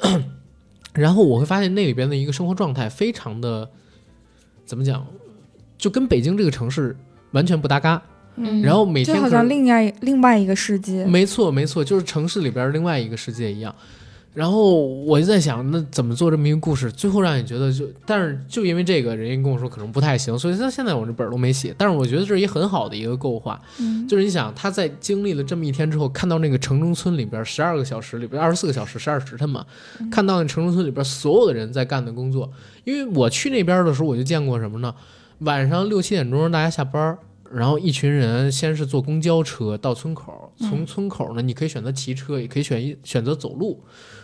[0.94, 3.68] 然后我会发现那里边的一个生活状态非常的，
[4.64, 5.06] 怎么讲，
[5.76, 6.96] 就跟北京这个城市
[7.32, 8.02] 完全不搭嘎。
[8.42, 13.74] 嗯，然后每天就好像另外另外一个世界，没错没错，就是城市里边另外一个世界一样。
[14.34, 21.74] 然后我就在想，那怎么做这么一个故事，最后让你觉得就，但是就因为这个，人家跟我说可能不太行，所以到现在我这本都没写。
[21.76, 23.60] 但是我觉得这是一很好的一个构画，
[24.08, 29.66] 就是你想他在经历了这么一天之后，看到那个城中村里边十二个小时里边二十四个小时十二时辰嘛，
[30.10, 32.50] 看到那城中村里边所有的人在干的工作。
[32.84, 34.94] 因为我去那边的时候，我就见过什么呢？
[35.40, 37.18] 晚上六七点钟大家下班。
[37.54, 43.80] 然后一群人先是坐公交车到村口，从村口呢，你可以选择骑车，也可以选一选择走路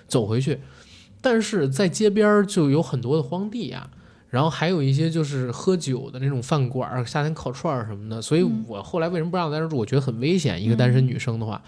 [0.07, 0.61] 走回去。
[1.20, 3.91] 但是在街边就有很多的荒地呀，
[4.31, 8.22] 然后还有一些就是喝酒的那种饭馆，夏天烤串什么的。
[8.22, 9.76] 所以我后来为什么不让在那住？
[9.76, 10.62] 我觉得很危险。
[10.62, 11.62] 一个单身女生的话，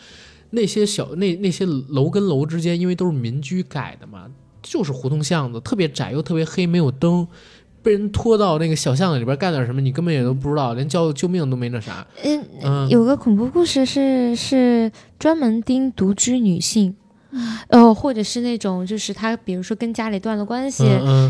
[0.50, 4.30] 那些小那那些楼跟楼之间，因为都是民居改的嘛，
[4.62, 7.26] 就是胡同巷子，特别窄又特别黑，没有灯。
[7.82, 12.06] 被人拖到那个小巷子里边干点什么，你根本也都不知道，连叫救命都没那啥。
[12.62, 16.94] 嗯，有个恐怖故事是是专门盯独居女性，
[17.70, 20.84] 哦，或者是那种就是他比如说跟家里断了关系，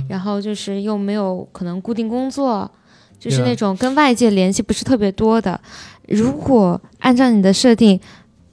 [0.09, 2.71] 然后就是又没有可能固定工作，
[3.19, 5.61] 就是那种跟外界联系不是特别多的。
[6.09, 8.01] 如果按照你的设定，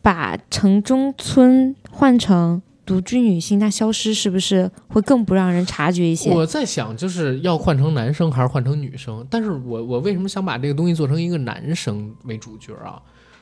[0.02, 2.62] 把城中村换成。
[2.88, 6.32] 独居女性，她消失是不是会更不让人察觉一些？
[6.32, 9.28] 我在想，就是要换成男生还是换成女生？
[9.30, 13.00] 但是我我为什么想把这个东西做成一个男生为主角啊？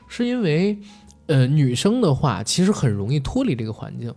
[0.08, 0.78] 是因为，
[1.28, 4.14] 呃，女生的话其实很容易脱离这个环境，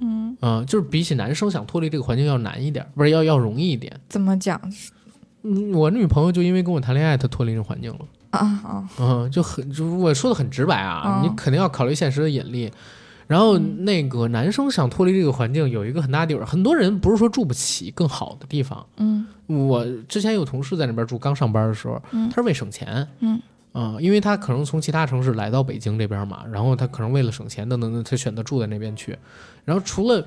[0.00, 3.98] 嗯啊，就是比起男生想脱离这个环境要难一点，不是要要容易一点？
[4.08, 4.60] 怎么讲？
[5.42, 8.00] 嗯，我女朋友就因为跟我谈恋爱，她脱离这环境了
[8.30, 12.70] 啊啊，嗯，就很就我说的很直白啊，你肯定要考虑现实的引力。
[13.26, 18.86] 然后那个男生想脱离这个环境，有一个很大地方，很多人不是说住不起更好的地方。
[18.98, 22.00] 嗯，我之前有同事在那边住，刚上班的时候，
[22.30, 23.08] 他是为省钱。
[23.18, 29.18] 嗯，啊，因为他可能从其他城市来到北京这边嘛，然后他可能为了省钱等等，他选择住在那边去。
[29.64, 30.24] 然后除了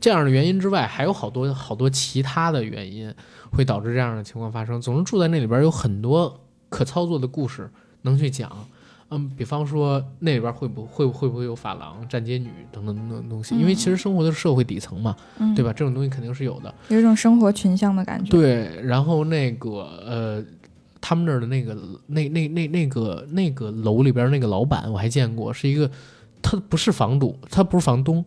[0.00, 3.12] 这样的原因之外，还有好多好多其他的原因
[3.50, 4.80] 会导致这样的情况发生。
[4.80, 7.68] 总之住在那里边有很多可操作的故事
[8.02, 8.48] 能去讲。
[9.10, 13.54] 嗯，比方说那里边会不会会不会有法郎、站街女等等等等东西？
[13.54, 15.16] 因为其实生活的是社会底层嘛，
[15.56, 15.72] 对吧？
[15.72, 18.30] 这种东西肯定是有的，有一种生活群像的感觉。
[18.30, 19.70] 对，然后那个
[20.06, 20.44] 呃，
[21.00, 21.74] 他们那儿的那个
[22.06, 25.90] 那那那那个那个楼里边那个老板，我还见过，是一个
[26.42, 28.22] 他不是房主，他不是房东，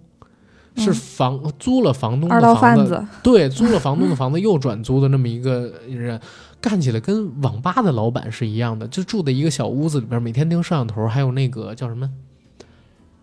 [0.78, 6.20] 是房租了房东的房子，对，租了房东的房子又转租的那么一个人，
[6.62, 12.10] 干起来跟网吧的老板是一样的，就住在一个小屋子里边，每天盯摄像头，还有那个叫什么，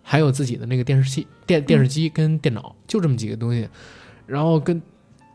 [0.02, 3.68] 还有自己的那个电视器、电电视机跟电脑，就这么几个东西，
[4.26, 4.82] 然后跟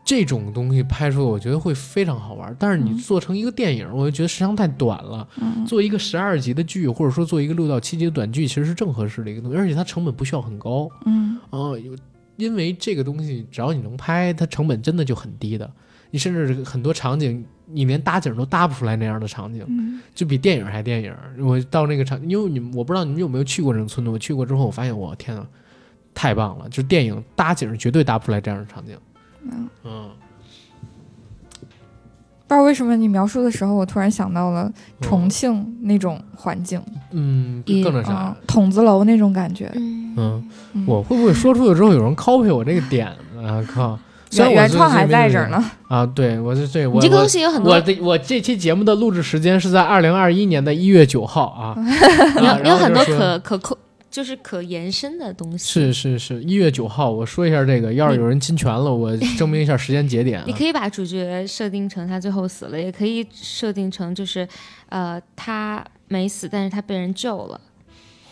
[0.04, 2.54] 这种东西拍出来，我觉得会非常好玩。
[2.58, 5.26] 但是你做成一个电影，我就觉得时长太短了。
[5.66, 10.90] 做一个十二集的剧，或者说做一个六到七集的短剧，其实是正合适的一个东西，而且它成本不需要很高。
[11.06, 11.80] 嗯，哦，
[12.36, 15.72] 因为这个东西只要你能拍，它成本真的就很低的。
[16.10, 19.66] 你甚至很多场景，你连搭景都搭不出来那样的场景，
[20.14, 21.14] 就比电影还电影。
[21.38, 25.46] 我到那个场，因为你我不知道你们有没有去过这个村子，我去过之后，我发现我天呐，
[26.12, 26.68] 太棒了！
[26.68, 28.96] 就是电影搭景绝对搭不出来这样的场景。
[29.42, 30.10] 嗯嗯，
[31.60, 39.70] 不知道为什么你描述的时候，我突然想到了重庆那种环境，嗯，更那啥，筒子楼那种感觉。
[40.16, 40.48] 嗯，
[40.86, 43.60] 我会不会说出去之后有人 copy 我这个点啊？
[43.68, 43.98] 靠，
[44.36, 45.64] 原原创还在这儿呢。
[45.88, 47.72] 啊，对，我是这我这个东西有很多。
[47.72, 51.74] 我的我这期节目的录制时间是在二零二一年的一月九号啊。
[52.40, 53.76] 你有你有很多可可控。
[54.10, 55.66] 就是可延伸的东西。
[55.66, 60.40] 是是是，一月九号，我说一下这个，要是有人侵权了，我 证明一下时间节点。
[60.46, 64.46] 你可以把主角设定成他最后死了，也可以设定成就是，
[64.88, 67.60] 呃，他没死，但是他被人救了，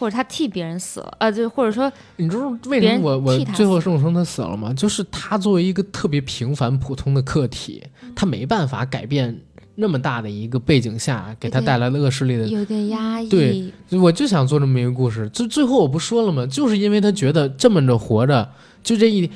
[0.03, 4.75] 或者他替别人死了，呃，就或者说，你知道为什么我我最后证成他死了吗？
[4.75, 7.81] 就是他作为一个特别平凡普通的客体，
[8.17, 9.41] 他没办法改变。
[9.77, 13.29] 那么大的一个背景下，给他带来的恶势力的，有点压抑。
[13.29, 15.29] 对，我就想做这么一个故事。
[15.29, 16.45] 最最后我不说了吗？
[16.47, 18.47] 就是因为他觉得这么着活着，
[18.83, 19.31] 就这一，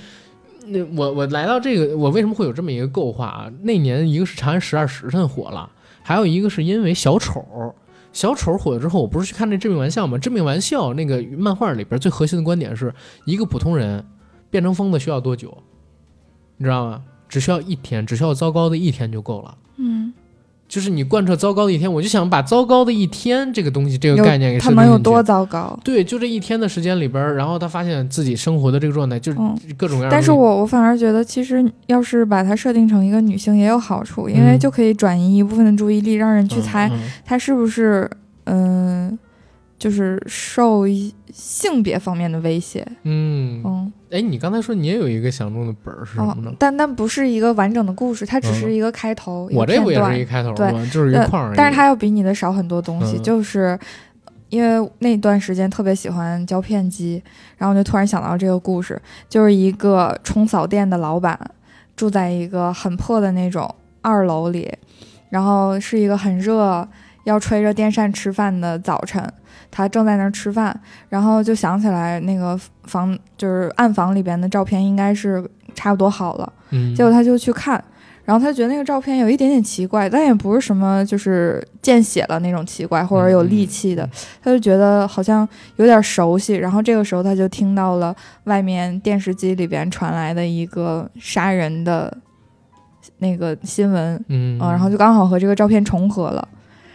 [0.67, 3.53] 那我我来到这个，我为什么会有这么一个构画啊？
[3.63, 5.71] 那年一个是《长安十二时辰》火了，
[6.03, 7.43] 还有一个是因为小丑，
[8.17, 10.17] 小丑火了之后，我不是去看那《致命玩笑》吗？
[10.19, 12.91] 《致命玩笑》那个漫画里边最核心的观点是
[13.27, 14.03] 一个普通人
[14.49, 15.55] 变成疯子需要多久？
[16.57, 17.05] 你知道吗？
[17.29, 19.59] 只需要一天，只需要糟糕的一天就够了。
[19.77, 20.15] 嗯。
[20.69, 25.79] 就是你贯彻糟糕的一天，我就想把糟糕的一天这个东西、这个概念给他能有多糟糕？
[25.85, 29.39] 对，就这一天的时间里边，然后他发现自己生活的这个状态就是
[29.77, 30.09] 各种各样。
[30.11, 36.91] 但是我我反而觉得，其实要是把它设定成一个女性也有好处，因为就可以转移一部分的注意力，让人去猜
[37.25, 38.11] 她是不是
[38.45, 39.19] 嗯。
[39.79, 40.85] 就是受
[41.33, 46.51] 性别方面的威胁，嗯嗯，哎，你刚才说你也有一个想中的本儿是什么呢？
[46.59, 49.49] 但但不是一个完整的故事，它只是一个开头。
[49.53, 50.89] 我这不也是一开头吗？
[50.91, 53.79] 就是一框但是它要比你的少很多东西，就是
[54.49, 57.23] 因为那段时间特别喜欢胶片机，
[57.59, 61.39] 然后就突然想到这个故事，就是一个冲扫店的老板
[61.95, 64.73] 住在一个很破的那种二楼里，
[65.29, 66.89] 然后是一个很热，
[67.25, 69.23] 要吹着电扇吃饭的早晨。
[69.77, 70.75] 他正在那儿吃饭，
[71.11, 77.85] 然后就想起来那个房就是暗房里边的照片应该是差不多好了，嗯，结果他就去看，
[78.25, 84.09] 然后他觉得那个照片有一点点奇怪，但也不是什么就是见血了那种奇怪或者有戾气的，
[84.43, 85.47] 他就觉得好像
[85.77, 92.17] 有点熟悉，然后这个时候他就听到了外面电视机里边传来的一个杀人的
[93.19, 96.49] 那个新闻，嗯，然后就刚好和这个照片重合了，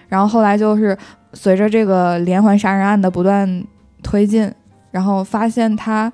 [0.09, 0.97] 然后后来就是。
[1.33, 3.63] 随着这个连环杀人案的不断
[4.03, 4.51] 推进，
[4.91, 6.11] 然后发现他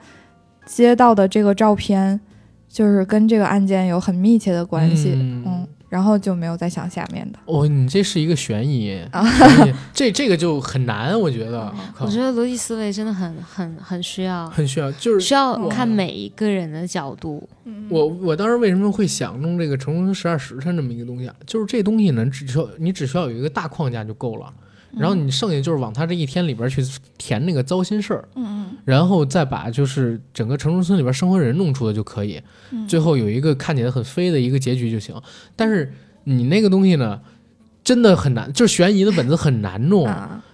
[0.65, 2.20] 接到的这个照片，
[2.68, 5.68] 就是跟这个案件有很密切的关系，嗯。
[5.89, 9.24] 然后就没有再想下面的哦，你这是一个悬疑啊，
[9.93, 11.74] 这这个就很难，我觉得。
[11.97, 17.47] 我觉得逻辑思维真的很很很需要，很需要，就是需要看每一个人的角度。
[17.88, 21.34] 我我当时为什么会想弄这个《成龙十二时辰》这么一个东西啊？
[21.45, 24.53] 就是这东西呢，只需要你只需要有一个大框架就够了，
[24.95, 26.81] 然后你剩下就是往他这一天里边去
[27.17, 32.41] 填那个糟心事儿，嗯嗯，然后再把就是整个城中村里边生活人弄出来就可以。
[32.88, 35.15] 最后有一个看起来很飞的一个结局就行，
[35.55, 35.91] 但是
[36.23, 37.21] 你那个东西呢，
[37.88, 40.05] 真的很难，就是悬疑的本子很难弄，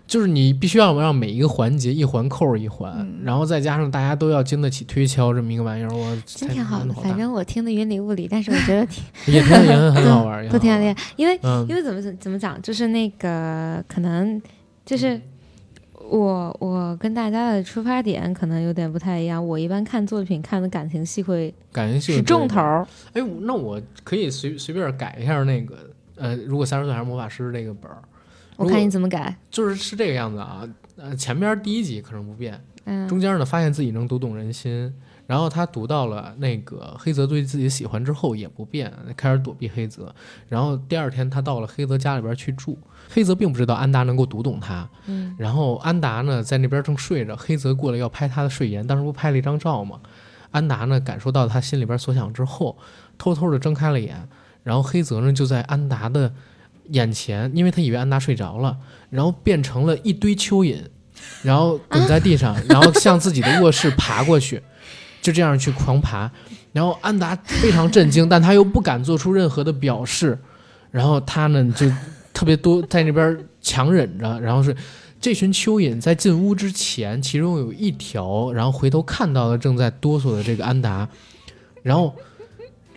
[0.05, 6.93] 就是你必须要让每一个环节一环扣一环，然后再加上大家都要经得起推敲这么一个玩意儿，我真挺好的。
[6.93, 9.03] 反正我听的云里雾里，但是我觉得挺
[9.33, 10.95] 也挺也很好玩，都挺好的。
[11.17, 14.39] 因为因为怎么怎怎么讲，就是那个可能
[14.85, 15.19] 就是。
[16.09, 19.43] 我我跟大家的出发点可能有点不太一样。
[19.43, 22.59] 我一般看作品看的感情戏会感情戏是重头。
[23.13, 28.01] 哎，那我可以随随便改一下那个呃，如果三十岁还是魔法师这个本儿，
[28.55, 29.35] 我看你怎么改。
[29.49, 32.63] 就是是这个样子啊，呃，前边第一集可能不变，
[33.07, 34.93] 中间呢发现自己能读懂人心。
[35.25, 40.13] 然后他读到了那个黑泽对自己喜欢之后也不变，开始躲避黑泽。
[40.49, 42.77] 然后第二天他到了黑泽家里边去住，
[43.09, 44.87] 黑泽并不知道安达能够读懂他。
[45.07, 45.33] 嗯。
[45.39, 50.01] 然后安达呢在那边正睡着，黑泽过来要拍他的睡颜，当时不拍了一张照吗？
[50.51, 52.77] 安达呢感受到他心里边所想之后，
[53.17, 54.27] 偷偷的睁开了眼，
[54.63, 56.31] 然后黑泽呢就在安达的
[56.89, 58.77] 眼前，因为他以为安达睡着了，
[59.09, 60.77] 然后变成了一堆蚯蚓，
[61.41, 64.61] 然后滚在地上， 然后向自己的卧室爬过去，
[65.21, 66.31] 就这样去狂爬，
[66.71, 70.39] 然后安达非常震惊，但他又不敢做出任何的表示，
[70.91, 71.89] 然后他呢就
[72.33, 74.75] 特别多在那边强忍着，然后是。
[75.21, 81.07] 这群蚯蚓在进屋之前，其中有一条，然后回头看到了正在哆嗦的这个安达，
[81.81, 82.13] 然后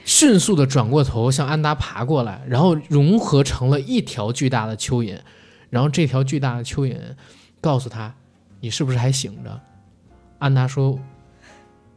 [0.06, 5.18] 迅速的转过头向安达爬过来，然后融合成了一条巨大的蚯蚓，
[5.68, 6.96] 然后这条巨大的蚯蚓
[7.60, 8.14] 告诉他
[8.60, 9.60] ：“你是不是还醒着？”
[10.38, 10.96] 安达说：“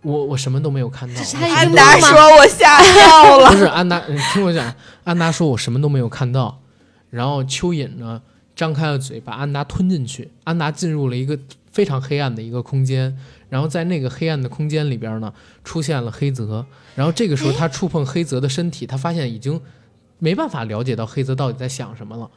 [0.01, 1.22] 我我什么都没有看到。”
[1.55, 2.10] 安达说
[2.41, 6.60] ：“我吓尿了。”不是安达，你听我讲，安达说：“我什么都没有看到。”
[7.12, 8.22] 然后蚯蚓呢？
[8.55, 10.32] 张开了嘴，把安达吞进去。
[10.43, 11.39] 安达进入了一个
[11.72, 13.18] 非常黑暗的一个空间，
[13.50, 16.66] 然后在那个黑暗的空间里边呢，出现了黑泽。
[16.96, 19.60] 然后这个时候，他触碰黑泽的身体，他发现已经
[20.18, 22.30] 没办法了解到黑泽到底在想什么了。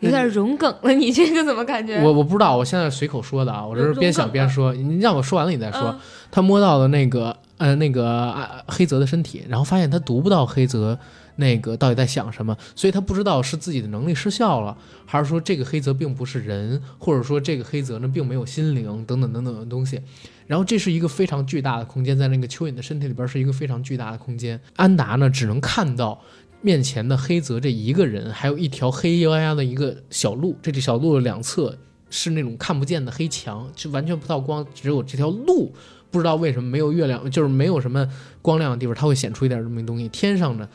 [0.00, 2.02] 有点融梗了，你这个怎么感觉？
[2.02, 4.74] 我我不知道，我现在随口说的啊，我这是边想边说。
[4.74, 5.98] 你让我说完了，你再说。
[6.30, 8.34] 他摸到了那个呃那个
[8.68, 10.98] 黑泽的身体，然后发现他读不到黑泽。
[11.36, 12.56] 那个到底在想什么？
[12.74, 20.00] 所以他不知道是自己的能力失效了，还是说这个黑泽并不是人，或者说这个黑泽呢并没有心灵等等等等的东西。
[20.46, 24.60] 然后这是一个非常巨大的空间，在那个蚯蚓的身体里边是一个非常巨大的空间。
[24.76, 26.20] 安达呢只能看到
[26.62, 31.76] 面前的黑泽这一个人，还有一条黑压压的一个小路，这条小路的两侧
[32.10, 35.74] 是那种看不见的黑墙，就完全不透光，只有这条路。
[36.16, 38.08] 不知道为什么没有月亮，就是没有什么
[38.40, 40.08] 光亮的地方，它会显出一点这么东西。
[40.08, 40.66] 天上呢，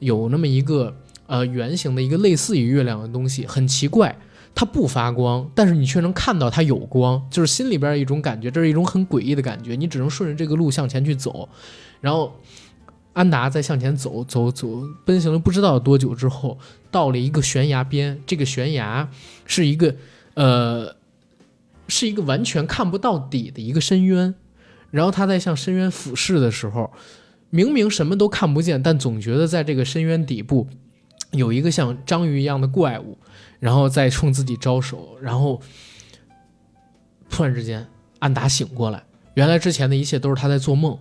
[0.00, 0.92] 有那么一个
[1.28, 4.18] 呃圆形的一个类似于月亮的东西，很奇怪，
[4.56, 9.76] 它不发光，但是你却能看到它有光，就是心里边一种感觉，这是一种很诡异的感觉。
[9.76, 11.48] 你只能顺着这个路向前去走，
[12.00, 12.34] 然后
[13.12, 16.58] 安达在向前走走走，奔行了不知道多久之后，
[16.90, 19.08] 到了一个悬崖边，这个悬崖
[19.46, 19.94] 是一个
[20.34, 20.96] 呃
[21.86, 24.34] 是一个完全看不到底的一个深渊。
[24.90, 26.90] 然后他在向深渊俯视的时候，
[27.50, 30.66] 明明什么都看不见，但总觉得在这个深渊底部
[31.32, 33.18] 有一个像章鱼一样的怪物，
[33.60, 35.16] 然后在冲自己招手。
[35.20, 35.60] 然后
[37.28, 37.86] 突然之间，
[38.18, 39.02] 安达醒过来，
[39.34, 40.98] 原来之前的一切都是他在做梦，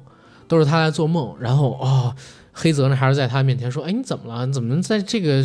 [0.47, 1.35] 都是他在做梦。
[1.39, 2.15] 然后哦，
[2.51, 4.45] 黑泽呢还是在他面前说：“哎，你怎么了？
[4.45, 5.43] 你怎么在这个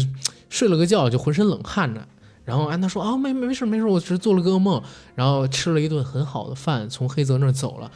[0.50, 2.06] 睡了个觉就浑身冷汗呢？”
[2.44, 4.82] 然后安达说：“啊，没没没事没事，我只是做了个噩梦。”
[5.14, 7.90] 然后吃了一顿很好的饭，从黑泽那儿走了。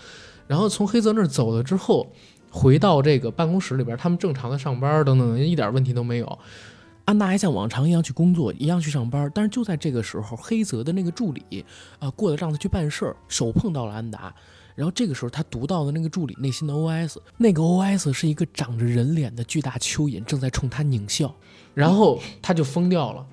[0.47, 2.07] 然后从黑泽那儿走了之后，
[2.51, 6.39] 回到这个办公室里边，他们正常的上班等等，一点问题都没有。
[7.05, 9.31] 安达还像往常一样去工作，一样去上班。
[9.33, 11.65] 但是就在这个时候，黑泽的那个助理
[11.99, 14.35] 啊过来让他去办事儿，手碰到了安达。
[14.75, 21.35] 然后这个时候他读到的那个助理内心的 OS，那个 OS 是一个长着人脸的巨大蚯蚓正在冲他狞笑，
[21.75, 23.27] 然后他就疯掉了，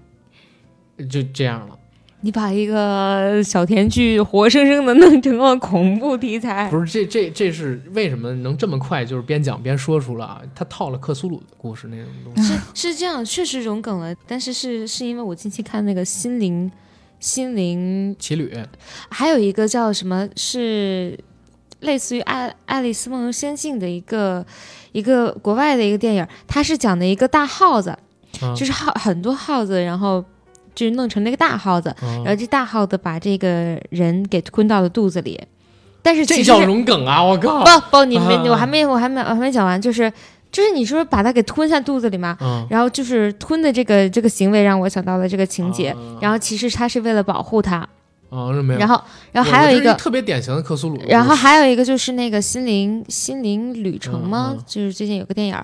[1.09, 1.77] 就这样了。
[2.25, 9.03] 你把一个小甜剧活生生的弄成了恐怖题材，不是这这这是为什么能这么快？
[9.03, 12.53] 就是边讲边说出了，他套了克苏鲁的故事那种东西。
[12.53, 16.71] 是是这样，确实融梗了，但是是是因为我近期看那个心灵
[17.19, 18.57] 心灵奇旅，
[19.09, 21.19] 还有一个叫什么是
[21.81, 24.45] 类似于爱爱丽丝梦游仙境的一个
[24.93, 27.93] 一个国外的一个电影，它是讲的一个大耗子，
[28.55, 30.23] 就是耗很多耗子，然后。
[30.75, 35.39] 就是弄成那个大耗子，然后这大耗子把这个人给吞到了肚子里，
[36.01, 37.23] 但是这叫融梗啊！
[37.23, 40.11] 我靠，不不，你没，我还没，我还没，我还没讲完，就是
[40.51, 42.37] 就是你说把它给吞下肚子里嘛，
[42.69, 47.87] 然后就是吞的这个这个行为让我想到了这个情节，然后其实他是为了保护他，
[48.29, 49.01] 哦，没有，然后
[49.31, 54.55] 然后还有一个特别典型的克苏鲁，然后还有一个就是那个心灵心灵旅程吗？
[54.65, 55.55] 就是最近有个电影，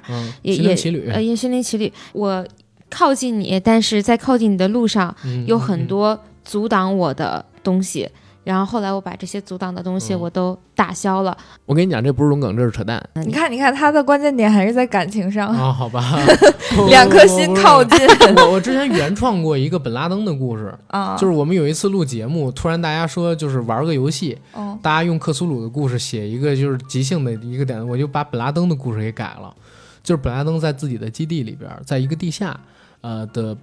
[0.43, 0.75] 也也
[1.11, 2.45] 呃，也心灵奇旅，我。
[2.89, 8.09] 靠近你，但是在靠近你的路上有很多阻挡我的东西。
[8.45, 11.37] 然后后来我把这些阻挡的东西我都打消了。
[11.67, 12.99] 我跟你讲，这不是龙梗，这是扯淡。
[13.25, 15.71] 你看，你看，他的关键点还是在感情上啊？
[15.71, 16.17] 好吧，
[16.89, 17.99] 两颗心靠近。
[18.37, 24.35] 我我之前原创过一个本拉登的故事 啊，就是我们有一次录节目，突然大家说就是玩个游戏，
[24.81, 29.53] 大家用克苏鲁的故事写一个就是即兴的一个点，我就把本拉登的故事给改了。
[30.01, 32.59] 就是本拉登在自己的基地里边，在一个地下。
[33.01, 33.55] 呃的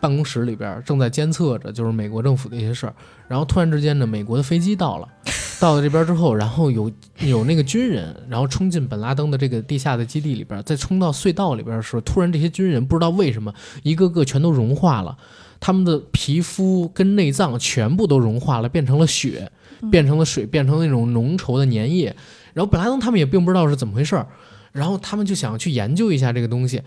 [0.00, 2.94] 办公室里边正在监测着，就是美国政府的一些事儿。
[3.26, 5.08] 然后突然之间呢，美国的飞机到了，
[5.58, 6.90] 到了这边之后，然后有
[7.20, 13.52] 有那个军人，然后冲进本拉登的这个地下的基地里边，在冲到隧道里边的时候，突然这些军人不知道为什么，
[13.82, 15.16] 一个个全都融化了，
[15.58, 19.50] 他们的皮肤跟内脏全部都融化了，变成了血，
[19.90, 22.14] 变成了水，变成那种浓稠的粘液。
[22.52, 24.26] 然后本拉登他们也并不知道是怎么回事儿，
[24.72, 26.82] 然后他们就想去研究一下这个东西。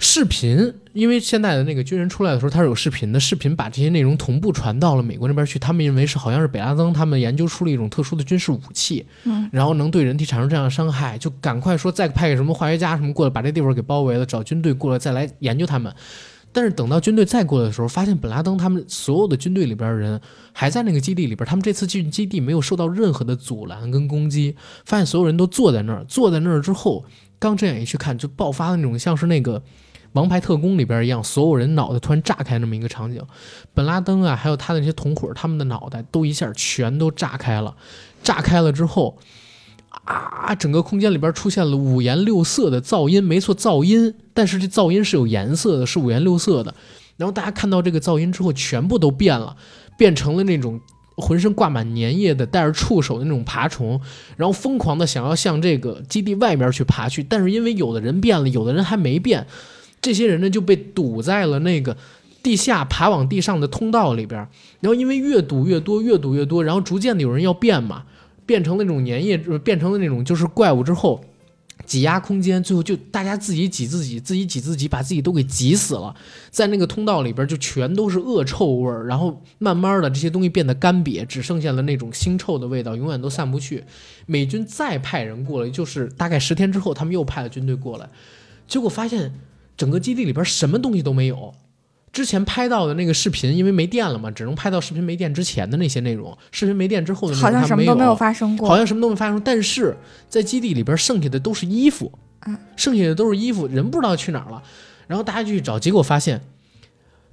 [0.00, 5.58] 视频，因为现在的那个军人出来的时候，他是有视频的，视频把这些内容同步传到了美国那边去。
[5.58, 15.92] 他们认为是好像是北拉登他们研究出了一种特殊的军事武器，嗯，然后能对人体产生这样的伤害，就赶快说再派个什么化学家什么过来把这地方给包围了，找军队过来再来研究他们。
[16.52, 20.20] 但是等到军队再过来的时候，发现本拉登他们所有的军队里边的人
[20.52, 24.54] 还在那个基地里边，他们这次进基地没有受到任何的阻拦跟攻击，
[24.84, 27.04] 发现所有人都坐在那儿，坐在那儿之后，
[27.40, 29.60] 刚睁眼一去看，就爆发的那种像是那个。
[30.12, 33.22] 王牌特工里边一样，所有人脑袋突然炸开那么一个场景，
[33.74, 37.76] 本拉登啊，还有他的那些同伙，他们的脑袋都一下全都炸开了。
[38.22, 39.16] 炸开了之后，
[40.04, 46.74] 啊，整个空间里边出现了五颜六色的噪音，没错，噪音，但是这噪音是有颜色的，是五颜六色的。
[47.16, 49.56] 然后大家看到这个噪音之后，全部都变了，
[49.96, 50.80] 变成了那种
[51.16, 54.00] 浑身挂满粘液的、带着触手的那种爬虫，
[54.36, 57.22] 然后疯狂的想要向这个基地外面去爬去。
[57.22, 59.46] 但是因为有的人变了，有的人还没变。
[60.00, 61.96] 这些人呢就被堵在了那个
[62.42, 64.40] 地下爬往地上的通道里边，
[64.80, 68.04] 然后因为越堵越多，越堵越多，然后逐渐的有人要变嘛，
[68.46, 71.20] 变成那种粘液，变成了那种就是怪物之后，
[71.84, 76.14] 挤压空间，最后就大家自己挤自己，自己挤自己，把自己都给挤死了，
[76.50, 83.82] 在那个通道里边就全都是恶臭味儿，然后慢慢的这些东西变得干瘪，只剩下了那种腥臭的味道，永远都散不去。
[84.26, 88.08] 美军再派人过来，就是大概十天之后，他们又派了军队过来，
[88.68, 89.32] 结果发现。
[89.78, 91.54] 整个基地里边什么东西都没有，
[92.12, 96.36] 之前拍到的那个视频，因为没电了嘛，只能拍到视频没电之前的那些内容。
[96.50, 99.40] 视频没电之后的好像什么都没有发生过，好像什么都没发生。
[99.44, 99.96] 但是
[100.28, 102.10] 在基地里边剩下的都是衣服，
[102.76, 104.60] 剩下的都是衣服，人不知道去哪儿了。
[105.06, 106.40] 然后大家就去找，结果发现，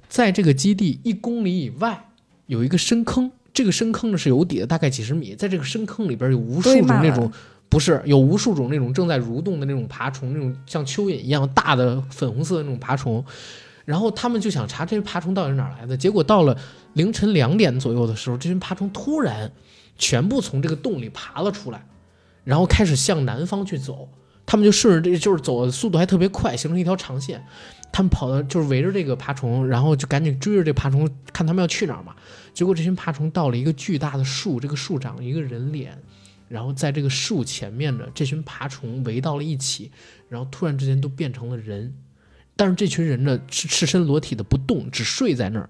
[0.08, 2.08] 在这个基地一公里以外
[2.46, 5.34] 有一个深坑，这个深坑呢是有底的，大概几十米。
[5.34, 7.32] 在这个深坑里边有无数种那种。
[7.68, 13.24] 不是有无数种那种正在蠕动的那种爬虫，那种像蚯蚓一样大的粉红色的那种爬虫，
[13.84, 15.96] 然后他们就想查这些爬虫到底是哪来的。
[15.96, 16.56] 结果到了
[16.94, 19.50] 凌晨两点左右的时候，这群爬虫突然
[19.98, 21.84] 全部从这个洞里爬了出来，
[22.44, 24.08] 然后开始向南方去走。
[24.48, 27.44] 他们就顺着这，就是走的速度还特别快，形成一条长线。
[27.90, 32.14] 他们跑到就是围着这个爬虫，然后就赶紧追着这爬虫，看他们要去哪儿嘛。
[32.54, 36.00] 结果这群爬虫到了一个巨大的树，这个树长一个人脸。
[36.48, 39.90] 然后在这个树前面的这群爬虫围到了一起，
[40.28, 41.94] 然后突然之间都变成了人，
[42.54, 45.68] 但是这群人呢是赤身裸体的不动，只睡在那儿，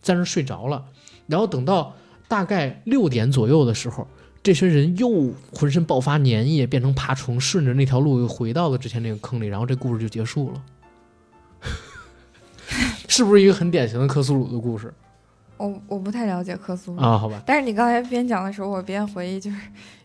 [0.00, 0.86] 在那儿睡着了。
[1.26, 1.94] 然后等到
[2.26, 4.08] 大概六点左右的时候，
[4.42, 10.62] 这群人又浑身爆发粘液，变成爬虫，顺着那条路又回到了之前那个坑里，然后这故事就结束了。
[13.08, 14.92] 是不是一个很典型的克苏鲁的故事？
[15.58, 17.42] 我我不太了解克苏鲁啊，好吧。
[17.44, 19.56] 但是你刚才边讲的时候，我边回忆，就是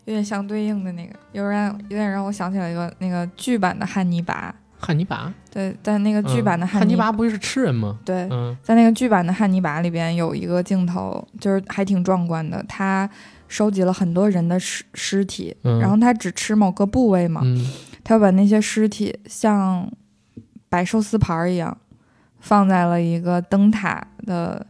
[0.04, 4.54] 有点相对应的那个，有点有点让我想起来一个那个剧版的汉尼拔。
[4.78, 5.32] 汉尼拔？
[5.50, 7.98] 对，在那个剧版的汉尼拔不是吃人吗？
[8.04, 8.28] 对，
[8.62, 12.62] 在那个剧版的汉尼拔里边有一个镜头，就是还挺壮观的。
[12.68, 13.08] 他
[13.48, 17.40] 收集了很多人的尸尸体，然后他只吃某个部位嘛，
[18.02, 19.90] 他把那些尸体像
[20.68, 21.74] 摆寿司盘一样
[22.40, 24.66] 放在了一个灯塔的。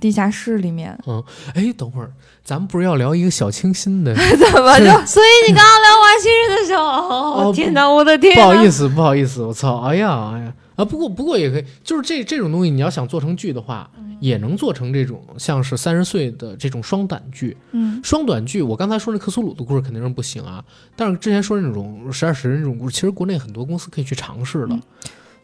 [0.00, 1.22] 地下室里面，嗯，
[1.54, 2.10] 哎，等会儿，
[2.44, 4.14] 咱们不是要聊一个小清新的？
[4.14, 4.84] 怎么就？
[5.06, 8.34] 所以你刚刚聊完新人的时候， 天哪，我的天！
[8.34, 13.90] 不好意思，不好意思，我操，哎呀，哎呀，啊，不过不过也可以，就是这这种东西，你要想做成剧的话，
[14.20, 17.56] 也能做成这种像是三十岁的这种双短剧。
[17.72, 20.64] 嗯，双短剧，我刚才说那克苏鲁的故事肯定是不行啊，
[20.94, 24.78] 但是之前说那种十二时辰这种故事，其实国内很多公司可以去尝试的。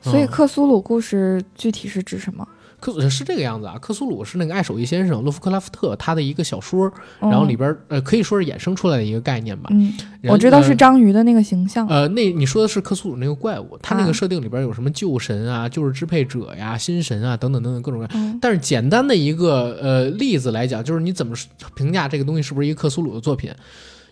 [0.01, 2.47] 所以克苏鲁故事具体是指什么？
[2.83, 9.71] 克是这个样子啊，克苏鲁是那个爱手艺先生洛夫克拉夫特他的一个小说，然后里边呃可以说是衍生出来的一个概念吧。
[9.73, 9.93] 嗯，
[10.25, 11.87] 我知道是章鱼的那个形象。
[11.87, 18.39] 呃，那你说的是克苏鲁那个怪物，他那个设定里边有什么旧神啊、旧日支配者呀、新神啊等等等等各种各样。
[18.41, 21.37] 但是简单的一个呃例子来讲，就是你怎么
[21.77, 23.51] 评价这个东西是不是一个克苏鲁的作品？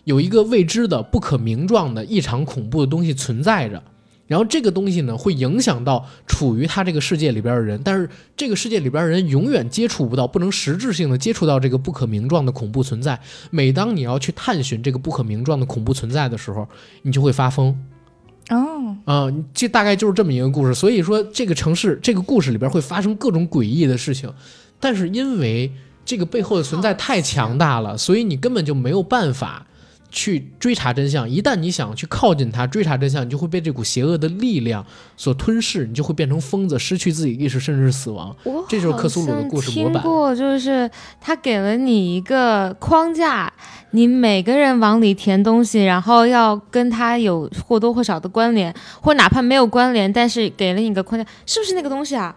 [0.05, 3.83] 有一个未知的、不可名状的、异常恐怖的东西存在着。
[4.31, 13.19] 然后这个东西呢，会影响到处于他这个世界里边的人，但是这个世界里边的人永远接触不到，不能实质性的接触到这个不可名状的恐怖存在。
[13.49, 16.65] 每当你要去探寻这个不可名状的恐怖存在的时候，
[17.01, 17.77] 你就会发疯。
[18.47, 20.73] 哦，啊，这大概就是这么一个故事。
[20.73, 24.33] 所以说，这个城市这个故事里边会发生各种诡异的事情，
[24.79, 25.69] 但是因为
[26.05, 29.67] 这个背后的存在太强大了，所以你根本就没有办法。
[30.11, 34.85] 去追查真相，一旦你想去靠近他，追查真相，你就会被这股邪恶的力量
[35.15, 38.35] 所吞噬，你就会变成疯子，失去自己意识，甚至是死亡。
[38.67, 40.03] 这就是克苏鲁的故事模板。
[40.03, 43.51] 听过，就是他给了你一个框架，
[43.91, 52.35] 你每个人往里填东西，然后要跟他有或多或少的关联，或哪怕没有关联，但是给了你一个框架，是不是那个东西啊？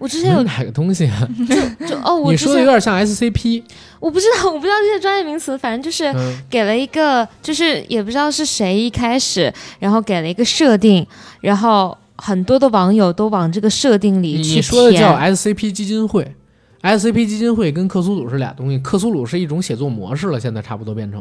[0.00, 1.28] 我之前有哪个东西啊？
[1.46, 3.62] 就就哦，你说的有点像 SCP。
[4.00, 6.10] 我不知道，我不知道这些专业名词，反正就是
[6.48, 11.06] 给了一个，就是也不知道是谁一开始，然后给了一个设定，
[11.42, 16.34] 然后很多的网友都往这个设定里去你说的叫 SCP 基金会
[16.80, 21.20] ，SCP 基金会跟克苏鲁是俩东西，克苏鲁是一种写作模式了，现在差不多变成，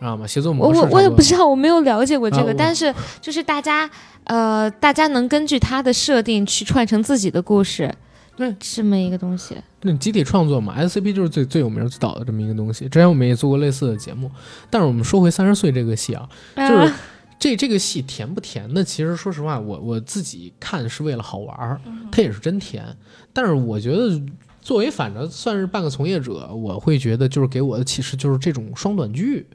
[0.00, 0.26] 知道吗？
[0.26, 0.80] 写作模式。
[0.80, 3.88] 我我也不知道，我没有了解过这个，但是就是大家
[4.24, 7.94] 呃，大家能根据它的设定去串成自己的故事。
[8.36, 12.84] 对，这么一个东西，那集体创作嘛，SCP 就是最最有名、最早的这么一个东西。
[12.84, 14.30] 之前我们也做过类似的节目，
[14.68, 16.92] 但是我们说回三十岁这个戏啊，就是
[17.38, 18.84] 这这个戏甜不甜的？
[18.84, 21.80] 其实说实话，我我自己看是为了好玩儿，
[22.12, 22.84] 它也是真甜。
[23.32, 24.20] 但是我觉得，
[24.60, 29.46] 作为反正算是半个从业者，我会觉得就是给我的启示就是这种双短剧。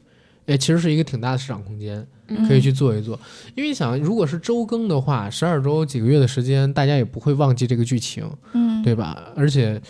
[0.51, 2.05] 哎，其实是一个挺大的市场空间，
[2.47, 3.19] 可以去做一做。
[3.55, 9.17] 因为你想，如果是周更的话，十二周几个月的时间，大家也不会忘记这个剧情，嗯，对吧？
[9.35, 9.81] 而且，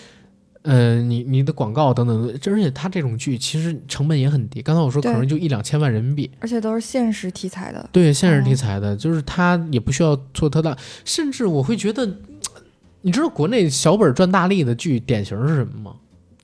[0.64, 4.62] 嗯，你你的广告等等，而且它这种剧其实成本也很低。
[4.62, 7.90] 刚才我说可能就一两千万人民币，而且都是现实题材的。
[7.92, 12.08] 对，现实题材的，就是它也不需要做特大，甚至我会觉得，
[13.02, 15.96] 你知道国内小本赚大利的剧典型是什么吗？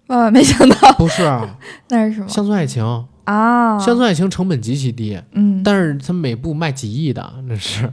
[0.07, 2.27] 万万没想到，不是啊， 那是什么？
[2.27, 3.06] 乡村爱情。
[3.28, 7.90] 啊，乡村爱情成本极其低，嗯，但是它每部卖几亿的，那是，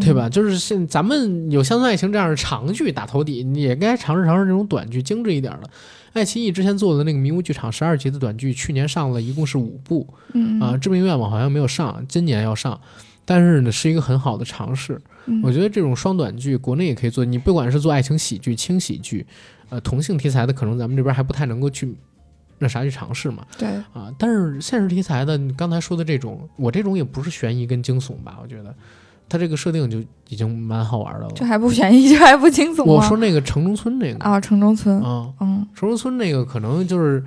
[0.00, 0.30] 对吧？
[0.30, 5.68] 就是现咱们有乡村爱情这样的长剧打头底，你也该尝试尝试这种短剧，精致一点的。
[6.14, 12.80] 爱奇艺之前做的那个迷雾剧场十二集的短剧，去年上了一共是五部，嗯啊，致命愿望好像没有上，今年要上，
[13.26, 14.98] 但是呢是一个很好的尝试。
[15.42, 19.26] 我觉得这种双短剧国内也可以做，你不管是做爱情喜剧、轻喜剧，
[19.68, 21.94] 呃，同性题材的，可能咱们这边还不太能够去。
[22.58, 23.44] 那啥去尝试嘛？
[23.58, 28.38] 对啊，但是现实题材的，你刚才说的这种，我这种也不是悬疑跟惊悚吧？
[28.42, 28.74] 我觉得，
[29.28, 29.98] 它这个设定就
[30.28, 31.32] 已经蛮好玩的了。
[31.34, 37.24] 这还不悬疑，这还不惊悚我说那个城中村那个啊，城中村啊，嗯，城中村那个可能就是。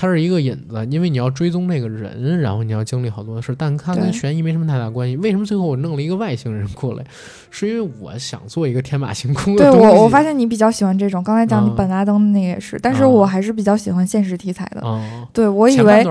[0.00, 5.14] 它是一个引子，因为你要追踪那个人，然后你要经历好多的事，但它跟悬疑没什么太大关系。
[5.18, 7.04] 为什么最后我弄了一个外星人过来？
[7.50, 11.22] 是因为我想做一个天马行空的对我，我发现你比较喜欢这种。
[11.22, 14.82] 刚才讲你本拉登的那个也是，但是我还是比较喜欢现实题材的。
[15.34, 16.02] 对，我以为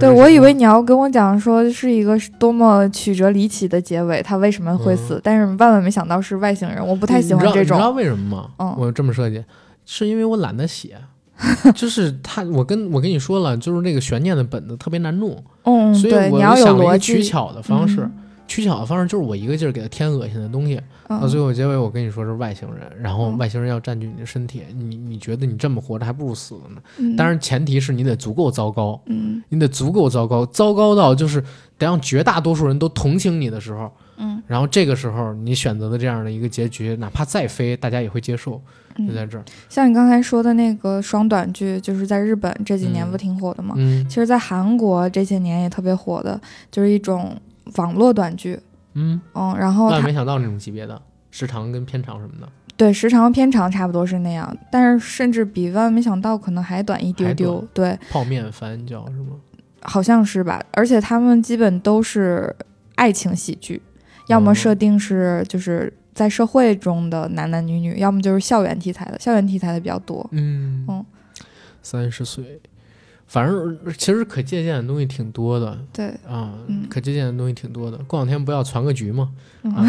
[0.00, 5.20] 对，我以为你要跟我讲说是一个多么曲折离奇的结尾，他为什么会死？
[5.22, 7.60] 但是万万没想到是外星人，我不太喜欢这种。
[7.62, 8.50] 你知道为什么吗？
[8.58, 9.44] 嗯，我这么设计，
[9.84, 10.96] 是因为我懒得写。
[11.74, 18.08] 就是他，我跟我跟你说了，就是那个悬念的本子特别难弄，嗯，所以我想了一个取巧的方式，
[18.48, 27.16] 取巧的方式就是我一个劲儿给他添恶心的东西，到最后结尾我跟你说是外星人，然后外星人要占据你的身体，你你觉得你这么活着还不如死了呢？
[27.16, 31.40] 当然前提是你得足够糟糕，嗯，你得足够糟糕，糟糕到就是
[31.76, 38.60] 得让绝大多数人都同情你的时候，嗯，然后这个时候你选择的这样的一个结局，哪怕再飞，大家也会接受。
[38.96, 43.74] 就在这儿，像你刚才说的那个双短剧，就是在日本这几年不挺火的吗？
[43.76, 46.40] 嗯，其实，在韩国这些年也特别火的，
[46.70, 47.38] 就是一种
[47.76, 48.58] 网络短剧。
[48.94, 50.98] 嗯嗯，然后万没想到那种级别的
[51.30, 57.62] 时长跟片长什么的，对，时长片长差不多是那样，但是甚至比万万没想到可能还短一丢丢。
[57.74, 59.36] 对，泡面番叫是吗？
[59.82, 62.56] 好像是吧，而且他们基本都是
[62.94, 63.82] 爱情喜剧，
[64.28, 65.92] 要么设定是就是。
[66.16, 70.26] 在社会中的男男女女，要么就是校园题材的，校园题材的比较多。
[70.32, 71.04] 嗯嗯，
[71.82, 72.58] 三十岁，
[73.26, 75.78] 反正其实可借鉴的东西挺多的。
[75.92, 77.98] 对啊，嗯，可借鉴的东西挺多的。
[77.98, 79.30] 过两天不要传个局嘛？
[79.64, 79.84] 啊，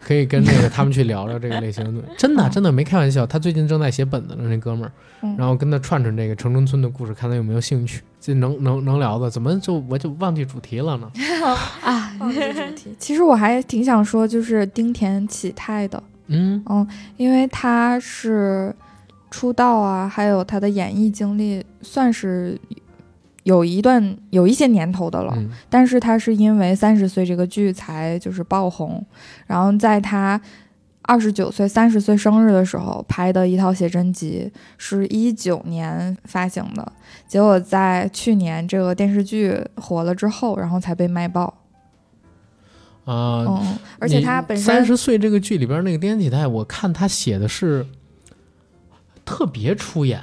[0.00, 2.02] 可以跟那个他们去聊聊这个类型的。
[2.16, 4.92] 真的真的没开玩笑，他最近正在写本子呢，那哥们儿。
[5.36, 8.00] 然后跟他串串这个城中村的故事，看他有没有兴趣。
[8.18, 11.10] 这能能能聊的，怎么就我就忘记主题了呢？
[11.84, 12.94] 啊，忘记 主题。
[12.98, 16.86] 其实我还挺想说，就是丁田启泰的，嗯嗯，
[17.16, 18.74] 因为他是
[19.30, 22.58] 出道啊，还有他的演艺经历，算是
[23.44, 25.36] 有一段有一些年头的了。
[25.68, 29.04] 但是他是因为三十岁这个剧才就是爆红，
[29.46, 30.40] 然后在他。
[31.02, 34.48] 二十九岁、三十岁生日的时候拍的一套写真集，
[34.78, 36.92] 是一九年发行的。
[37.26, 41.52] 结果在去年这个电视剧火了之后，然后才被卖爆。
[43.06, 47.84] 啊，嗯，而且他本身三十岁这个剧里边那个丁启泰，我看他写的是
[49.24, 50.20] 特别出演，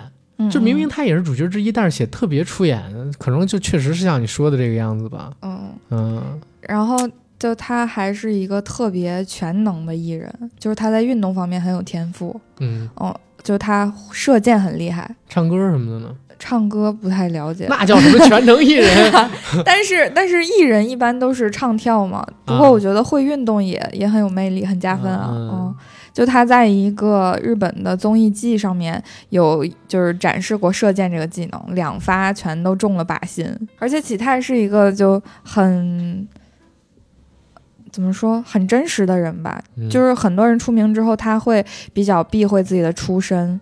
[0.52, 2.82] 就明明他也是主角之一，但是写特别出演，
[3.18, 5.32] 可能就确实是像你说的这个样子吧。
[5.42, 6.96] 嗯嗯，然后
[7.40, 12.40] 就他还是一个特别全能的艺人，就是他在运动方面很有天赋。
[12.60, 16.16] 嗯哦，就他射箭很厉害，唱歌什么的呢？
[16.40, 19.12] 唱歌不太了解，那叫什么全能艺人？
[19.66, 22.24] 但是但是艺人一般都是唱跳嘛。
[22.46, 25.32] 不过我觉得会运动也也很有魅力，很加分啊。
[25.34, 25.76] 嗯。
[26.18, 29.00] 就他在一个日本的综艺季上面
[29.30, 36.28] 有就是展示过射箭这个技能，两发全都中了靶心，而且启泰是一个就很
[37.92, 39.62] 怎么说很真实的人吧，
[39.92, 41.64] 就是很多人出名之后他会
[41.94, 43.60] 比较避讳自己的出身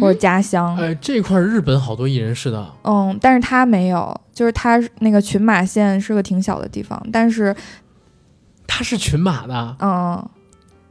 [0.00, 0.76] 或者家乡。
[0.76, 7.52] 哎，这块日本好多艺人是的，嗯，但是他没有，就是他那个群马县是个挺小的地方，但是
[8.68, 10.24] 他是群马的，嗯。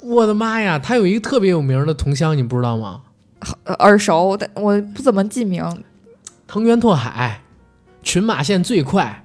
[0.07, 3.01] 我的妈呀，他有一个特别有名的同乡，你不知道吗？
[3.79, 5.63] 耳熟，但我不怎么记名。
[6.47, 7.41] 藤原拓海，
[8.01, 9.23] 群马县最快，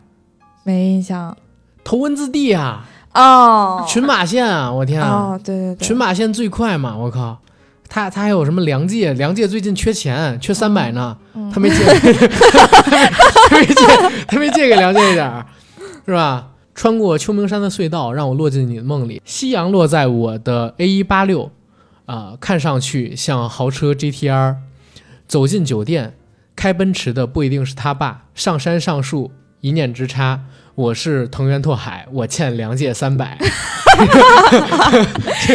[0.64, 1.36] 没印象。
[1.84, 2.84] 头文字 D 啊，
[3.14, 7.38] 哦，群马县啊，我天啊，哦对对对，群马县最快嘛，我靠，
[7.88, 9.14] 他他还有什么梁界？
[9.14, 11.16] 梁界最近缺钱，缺三百呢，
[11.52, 11.76] 他没借，
[13.48, 13.84] 他没借，
[14.26, 15.46] 他没借给梁界一点儿，
[16.06, 16.48] 是吧？
[16.74, 19.20] 穿过秋名山的隧道，让我落进你的梦里。
[19.24, 21.50] 夕阳落在我的 A 一八六，
[22.06, 24.56] 啊，看上去像豪车 GTR。
[25.28, 26.14] 走进酒店，
[26.54, 28.24] 开奔驰的不一定是他爸。
[28.34, 29.30] 上山上树，
[29.60, 30.40] 一念之差。
[30.74, 33.38] 我是藤原拓海，我欠梁界三百。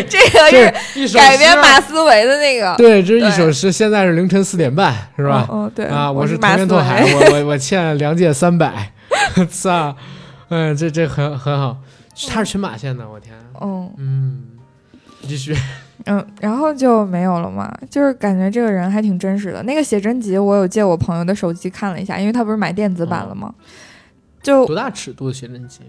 [0.10, 0.74] 这个
[1.08, 2.76] 是改编马思唯的那个。
[2.78, 3.72] 对，这是一首诗。
[3.72, 5.46] 现在是凌晨四点半，是吧？
[5.48, 5.86] 哦，对。
[5.86, 8.92] 啊，我是藤原拓海，我我我欠梁界三百。
[9.52, 9.96] 操！
[10.50, 11.78] 嗯，这这很很好，
[12.30, 14.44] 他是群马县的，我天，嗯嗯，
[15.24, 15.56] 继续，
[16.06, 19.62] 嗯，然后就没有了嘛，就是感觉这个人还挺真实的。
[19.64, 23.54] 那个写真集我有借我朋友的手机看了一下，因为他不是买电子版了吗？
[24.42, 25.82] 就多大尺度的写真集？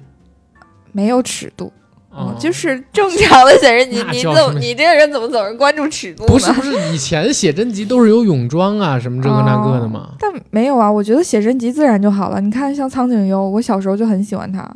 [0.90, 1.72] 没有尺度。
[2.18, 6.26] 哦，就是正常的写真集，你怎么你这个人怎么总是关注尺度？
[6.26, 10.10] 不是不是，以前写真集都是有泳装啊什么这个那个的嘛。
[10.18, 12.40] 但没有啊，我觉得写真集自然就好了。
[12.40, 14.68] 你看像苍井优，我小时候就很喜欢他。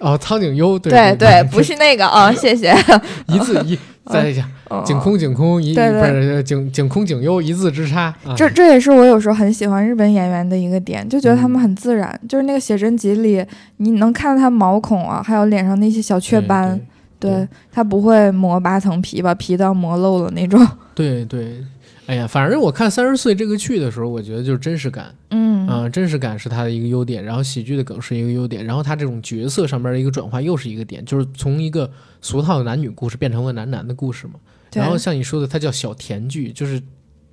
[0.00, 2.76] 哦，苍井优，对对对，不是那个啊，谢谢。
[3.32, 4.48] 一字一，再一下，
[4.84, 8.14] 井空井空一，不是井井空井优一字之差。
[8.36, 12.18] 这这也是我有时候很喜欢日本演员的一个点，就觉得他们很自然。
[12.28, 13.44] 就是那个写真集里，
[13.78, 16.80] 你能看到他毛孔啊，还有脸上那些小雀斑，
[17.18, 20.64] 对他不会磨八层皮，把皮都要磨漏了那种。
[20.94, 21.64] 对 对。
[22.06, 34.34] 哎呀，反正我看《三十岁》这个剧的时候，我觉得就是真实感，嗯啊，真实感是它的一个优点，然后喜剧的梗是一个优点，然后它这种角色上边的一个转化又是一个点，就是从一个俗套的男女故事变成了男男的故事嘛。
[34.72, 36.80] 然后像你说的，它叫小甜剧，就是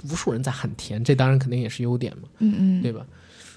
[0.05, 3.05] 无数人在喊甜，这当然肯定也是优点嘛，嗯嗯，对吧？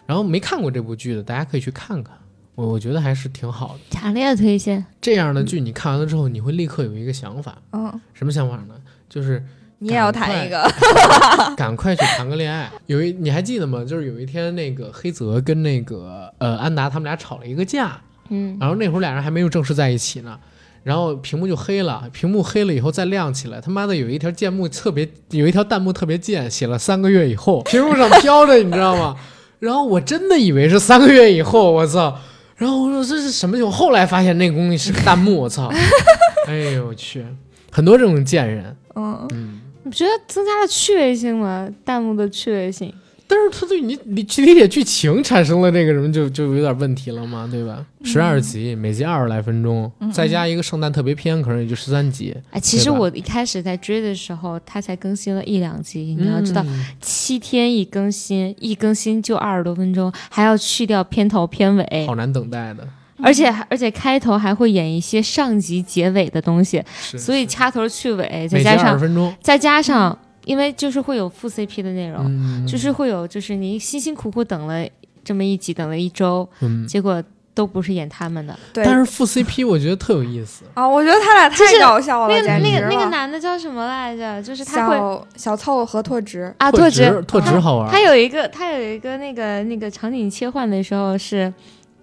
[0.05, 2.15] 然后没看过这部剧的，大家可以去看看，
[2.57, 4.85] 我我觉得还是挺好的，强烈推荐。
[5.01, 8.75] 这样的剧你看完了之后，你会立刻有一个想法，嗯，什么想法呢？
[9.09, 9.43] 就是。
[9.79, 10.67] 你也要谈一个，
[11.57, 12.71] 赶快去谈个恋爱。
[12.87, 13.85] 有一你还记得吗？
[13.87, 18.01] 就是有一天那个黑泽跟那个呃安达他们俩吵了一个架，
[18.31, 20.39] 嗯，然后那会儿俩人还没有正式在一起呢，
[20.83, 29.15] 然后屏幕就黑了，屏幕黑了以后再亮起来，他妈的有一条弹幕特别有一条弹幕特别贱，写了三个月以后，屏幕上飘着，你知道吗？
[29.61, 32.19] 然后我真的以为是三个月以后，我操！
[32.57, 33.77] 然后我说这是什么情况？
[33.77, 35.71] 后来发现那个东西是个弹幕，我操！
[36.49, 37.25] 哎呦我去，
[37.71, 39.61] 很多这种贱人，嗯嗯。
[39.87, 42.93] 我觉得增加了趣味性吗，弹幕的趣味性。
[43.29, 47.85] 但是他对你理去理解剧情产生了这个什么，就就有点问题了嘛，对吧？
[48.05, 52.37] 十二集，每集二十来分钟，再加一个圣诞特别篇，可能也就十三集。
[52.51, 56.17] 哎，其实我一开始在追的时候，它才更新了一两集。
[56.19, 56.65] 你要知道，
[57.01, 62.89] 七天一更新，一更新就二十多分钟，还要去掉片头片尾，好难等待的。
[63.23, 74.87] 而且而且开头还会演一些上集结尾的东西，所以掐头去尾，再加上再加上，因为就是会有副 CP 的内容，就是会有就是你辛辛苦苦等了
[75.25, 76.47] 这么一集，等了一周，
[76.87, 77.23] 结果
[77.55, 78.55] 都不是演他们的。
[78.75, 84.43] 对，但是副 CP 我觉得特有意思啊，我觉得他俩太搞笑了，那个那个那个男的叫什么来着？
[84.43, 87.91] 就是他会小凑和拓殖啊，拓殖拓殖好玩。
[87.91, 91.51] 他有一个他有一个那个那个场景切换的时候是。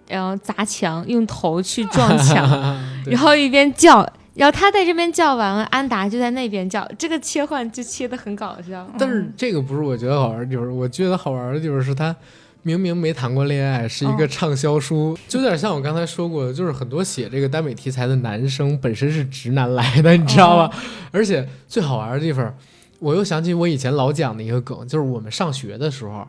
[0.07, 2.47] 然后砸墙，用头去撞墙，
[3.05, 8.87] 然后一边叫，然后他在这边叫完了，安达就在那边叫，这个切换就切的很搞笑。
[8.97, 12.15] 但是这个不是我觉得好玩，就是我觉得好玩的就是他
[12.61, 20.77] 明明没谈过恋爱，是一个畅销书，就有点像我刚才说过的，就是很多写这个耽美题材的男生本身是直男来的，你知道吧？
[21.11, 22.53] 而且最好玩的地方。
[22.99, 26.25] 我又想起我以前老讲的一个梗，就是我们上学的时候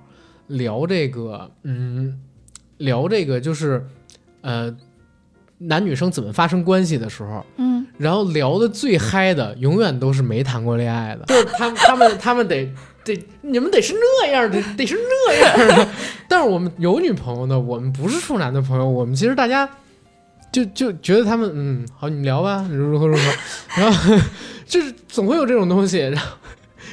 [0.49, 2.19] 聊这个，嗯，
[2.79, 3.85] 聊这个就是，
[4.41, 4.75] 呃，
[5.59, 12.73] 男女生怎么发生关系的时候，嗯，然后聊的最嗨的永远都是没谈过恋爱的，就是他们他们他们得
[13.05, 15.89] 得你们得是那样的，得是那样的。
[16.29, 19.69] 但是我们有女朋友的，我们不是处男的朋友，我们其实大家
[20.51, 23.23] 就就觉得他们嗯好，你聊吧，如何如何，
[23.81, 24.17] 然后
[24.67, 26.37] 就是总会有这种东西，然后。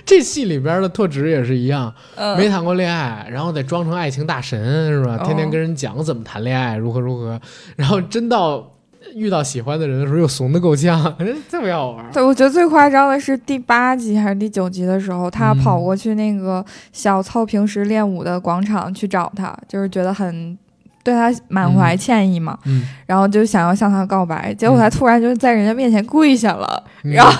[0.05, 1.93] 这戏里边的特质也是一样，
[2.37, 5.17] 没谈过恋爱，然后得装成爱情大神是吧？
[5.23, 7.39] 天天跟人讲怎么谈恋爱，如何如何，
[7.75, 8.71] 然后真到
[9.13, 11.01] 遇到喜欢的人的时候又怂的够呛，
[11.49, 12.11] 特别好玩。
[12.11, 20.57] 对，我觉得最夸张的是第八集还是第九集的时候，他跑过去那个小凑平时练舞的广场去找他，就是觉得很。
[21.03, 22.57] 对他满怀歉意嘛，
[23.05, 27.31] 然后就想要向他告白，结果他突然就在人家面前跪下了，然后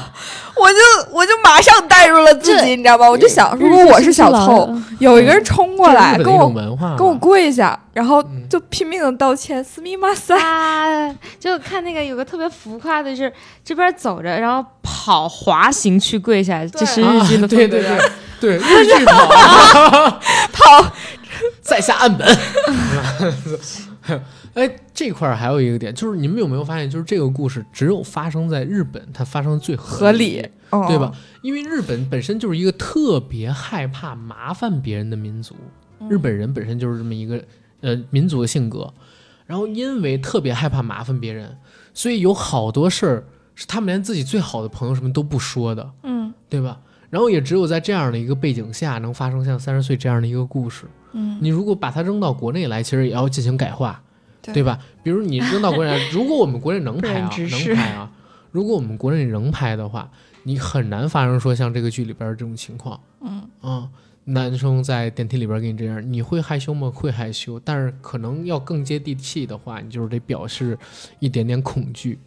[0.56, 3.10] 我就我就马上带入了自己，你知道吧？
[3.10, 6.50] 我就想，如果我是小偷，有一个人冲过来跟我
[6.98, 10.36] 跟我跪下，然后就拼命的道歉，斯密马塞，
[11.40, 13.32] 就看那个有个特别浮夸的是
[13.64, 18.00] 这边走着，然后跑滑行去跪下，这是日剧的对对对
[18.40, 19.28] 对日剧跑。
[20.52, 20.92] 跑。
[21.62, 22.28] 在下岸本，
[24.54, 30.42] 哎，这块儿还有一个点，就是你们有没有发现，就是这个故事只有发生在日本，它发生最合理，
[30.88, 31.12] 对吧？
[31.42, 35.56] 因为日本本身就是一个特别害怕麻烦别人的民族，
[36.10, 37.42] 日本人本身就是这么一个
[37.82, 38.94] 呃民族的性格，
[39.46, 41.58] 然后因为特别害怕麻烦别人，
[41.94, 43.24] 所以有好多事儿
[43.56, 46.80] 是他们连自己最好的朋友什么都不说的，嗯，对吧？
[47.12, 50.86] 然后也只有在这样的一个背景下，能发生像三十岁这样的一个故事。
[51.12, 54.02] 嗯，你如果把它扔到国内来，其实也要进行改化，
[54.42, 54.80] 对吧？
[55.04, 58.12] 比如你扔到国内来， 如果我们国内能拍啊，能拍啊，
[58.52, 60.10] 如果我们国内能拍的话，
[60.44, 63.00] 你很难发生说像这个剧里边这种情况。
[63.20, 63.90] 嗯啊，
[64.24, 66.90] 男生在电梯里边给你这样，你会害羞吗？
[66.96, 70.78] 会害羞，但是可能要更接地气的话，你就是得表示
[71.20, 72.18] 一点点恐惧。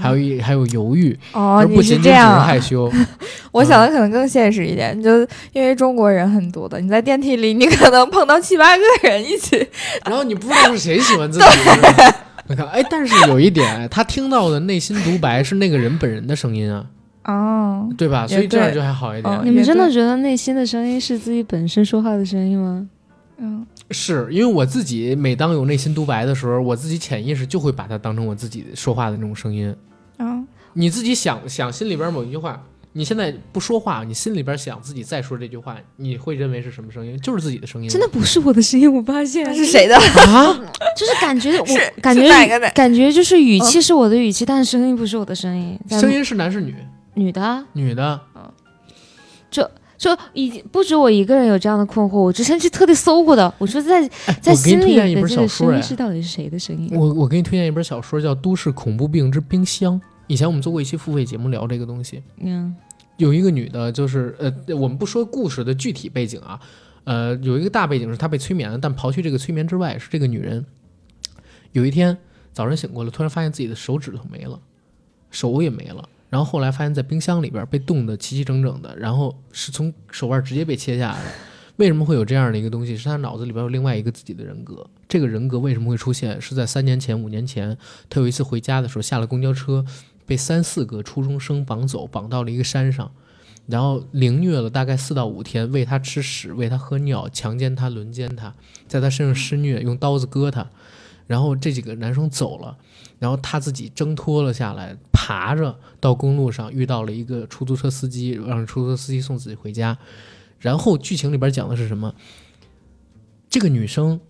[0.00, 2.90] 还有一还有犹豫哦，你是这样害羞。
[3.52, 5.20] 我想的可能更现实一点，就
[5.52, 9.56] 因为中国人很多的，你在电梯里，你可能碰到七八个人一起，
[10.04, 11.44] 然后你不知道是谁喜欢自己。
[12.46, 16.84] 你看，哎，但是有一点，他听到的内心独白是那个人本人的声音啊，
[17.24, 18.26] 哦，对吧？
[18.26, 19.40] 所以这样就还好一点。
[19.44, 22.86] 你们真的觉得内心的声音是自己本身说话的声音吗？
[23.38, 29.74] 嗯，是因为我自己每当有内心独白的时候，我自己潜意识就会把它当成我自己说话的那种声音。
[30.16, 30.42] 啊，
[30.72, 32.62] 你自己想想心里边某一句话，
[32.92, 37.18] 你现在不说话，你心里边想自己再说这句话，你会认为是什么声音？
[37.20, 37.88] 就是自己的声音。
[37.88, 40.54] 真的不是我的声音，我发现是谁的啊？
[40.96, 41.66] 就是感觉我
[42.00, 45.78] 感觉感觉就是语气是我的语气，但是声音不是我的声音。
[45.90, 46.74] 声音是男是女？
[47.14, 48.20] 女的，女的。
[48.34, 48.50] 嗯，
[49.50, 49.68] 就。
[49.96, 53.52] 就已不止我一个人有这样的困惑，我之前去特地搜过的。
[53.58, 54.08] 我说在
[54.42, 56.90] 在心里的这个声音是到底是谁的声音？
[56.92, 60.00] 我我给你推荐一本小说，叫《都市恐怖病之冰箱》。
[60.26, 62.22] 以前我们做过一期付费节目聊这个东西。
[62.38, 62.74] 嗯，
[63.18, 66.58] 有一个女的，就是呃，我们不说故事的具体背景啊，
[67.04, 70.64] 呃，有一个大背景是她被催眠了，但刨去这个催眠之外，是这个女人
[71.72, 72.16] 有一天
[72.52, 74.58] 早上醒过来，突然发现自己的手指头没了，
[75.30, 76.08] 手也没了。
[76.34, 81.30] 然后后来发现，在冰箱里边被冻得齐齐整整的，然后是从手腕直接被切下来的。
[81.76, 82.96] 为什么会有这样的一个东西？
[82.96, 84.84] 是他脑子里边有另外一个自己的人格。
[85.08, 86.40] 这个人格为什么会出现？
[86.40, 87.78] 是在三年前、五年前，
[88.10, 89.84] 他有一次回家的时候，下了公交车，
[90.26, 93.08] 被三四个初中生绑走，绑到了一个山上，
[93.68, 98.52] 然后凌虐了大概四到五天，喂他吃屎，喂他喝尿，强奸他，轮奸他，
[98.88, 100.68] 在他身上施虐，用刀子割他。
[101.26, 102.76] 然后这几个男生走了。
[103.18, 109.96] 然后他自己挣脱了下来，爬着到公路上遇到了一个出租车司机，让出租车司机送自己回家。
[110.58, 112.14] 然后剧情里边讲的是什么？
[113.48, 114.20] 这个女生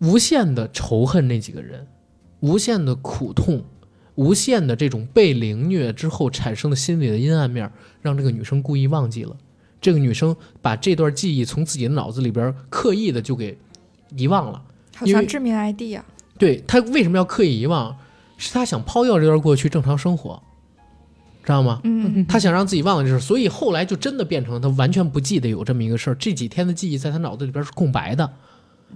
[0.00, 1.86] 无限的仇恨那几个人，
[2.40, 3.64] 无限的苦痛，
[4.16, 7.72] 无限的这种被凌虐之后产生的心理的阴暗面，
[8.02, 9.36] 让这个女生故意忘记了。
[9.80, 13.58] 这个女生把这段记忆从自己的脑子里边刻意的就给
[14.16, 14.62] 遗忘了，
[14.94, 16.04] 好像致命 ID 啊。
[16.38, 17.96] 对他为什么要刻意遗忘？
[18.36, 20.42] 是他想抛掉这段过去，正常生活，
[21.44, 21.80] 知道吗？
[21.84, 26.14] 嗯，他想让自己忘了这事，所以后来就真的变成了他完全不记得有这么一个事儿。
[26.16, 28.28] 这几天的记忆在他脑子里边是空白的。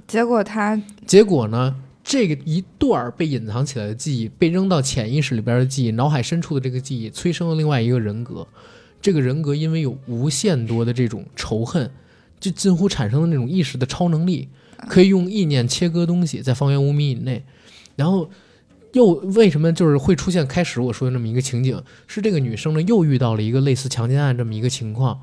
[0.09, 1.77] 结果他，结果呢？
[2.02, 8.47] 这个一段被隐藏起来的记忆，被扔到潜意识里边的记忆，脑海深处的这个记忆，催生了另外一个人格。
[9.02, 11.90] 这个人格因为有无限多的这种仇恨，
[12.39, 14.48] 就近乎产生了那种意识的超能力。
[14.89, 17.44] 可以用意念切割东西，在方圆五米以内，
[17.97, 18.28] 然后
[18.93, 21.82] 又为什么就是会出现开始我说的那么一个情景？
[22.07, 25.20] 是这个女生呢又遇到了一个类似强奸案这么一个情况，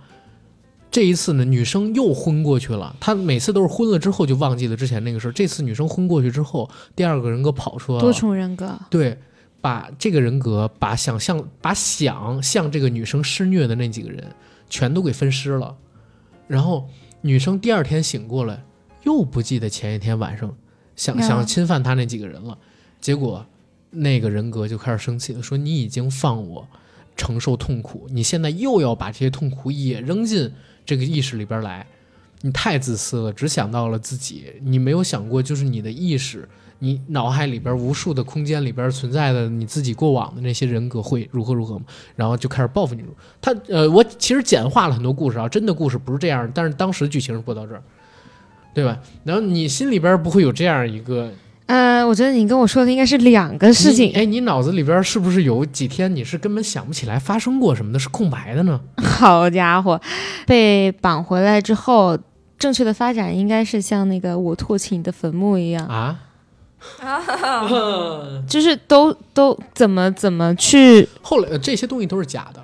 [0.92, 2.96] 这一次呢，女生又昏过去了。
[3.00, 5.32] 她每次都是昏了之后就忘记了之前那个事儿。
[5.32, 8.02] 这次女生昏过去之后，第二个人格跑出来了。
[8.02, 8.80] 多重人格。
[8.90, 9.18] 对，
[9.60, 14.24] 把这个人格把想象把想向这个女生施虐的那几个人
[14.70, 15.76] 全都给分尸了。
[16.48, 16.88] 然后
[17.22, 18.64] 女生第二天醒过来，
[19.04, 20.54] 又不记得前一天晚上
[20.96, 22.58] 想想侵犯他那几个人了。
[23.00, 23.46] 结果
[23.90, 26.68] 那个人格就开始生气了，说：“你已经放我
[27.16, 30.52] 承受痛苦，你现在又要把这些痛苦也扔进。”
[30.86, 31.88] 这个意识里边来，
[32.42, 36.46] 你太自私了，只想到了自己，你没有想过，就是你的意识，
[36.80, 41.86] 你脑海里边无数的空间里边存在的你自己过往的那些人格会如何如何吗？
[42.18, 43.02] 然后就开始报复你。
[43.40, 47.82] 他呃，我其实简化了很多故事啊，真的故事不是这样，但是当时剧情是播到这儿，
[48.74, 49.00] 对吧？
[49.24, 51.32] 然后你心里边不会有这样一个。
[51.66, 54.12] 呃，我觉得你跟我说的应该是两个事情。
[54.14, 58.80] 哎，你脑子里边是不是有几天你是根本想不起来发生过什么的，是空白的呢？
[59.02, 60.00] 好家伙，
[60.46, 62.18] 被绑回来之后，
[62.60, 66.20] 正确的发展应该是像那个我唾弃你的坟墓一样啊
[67.00, 71.08] 啊， 就是都都怎么怎么去？
[71.22, 72.62] 后来这些东西都是假的，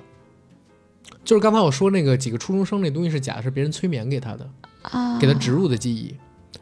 [1.24, 4.46] 就是刚才我说那个几个初中生那东西是假的，是别人催眠给他的
[4.82, 6.14] 啊，给他植入的记忆。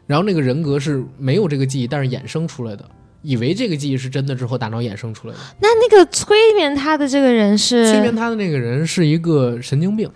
[0.05, 2.83] 然后那个人格是没有这个记忆，但是衍生出来的，
[3.21, 5.39] 以为这个记忆是真的之后，大脑衍生出来的。
[5.61, 7.91] 那那个催眠他的这个人是？
[7.91, 10.09] 催眠他的那个人是一个神经病，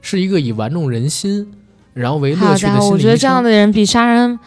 [0.00, 1.52] 是一个以玩弄人心，
[1.94, 4.38] 然后为乐趣的心理我觉得这样的人比杀人。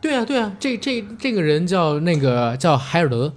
[0.00, 3.32] 对啊，对啊，这这这个人叫那个叫海尔德，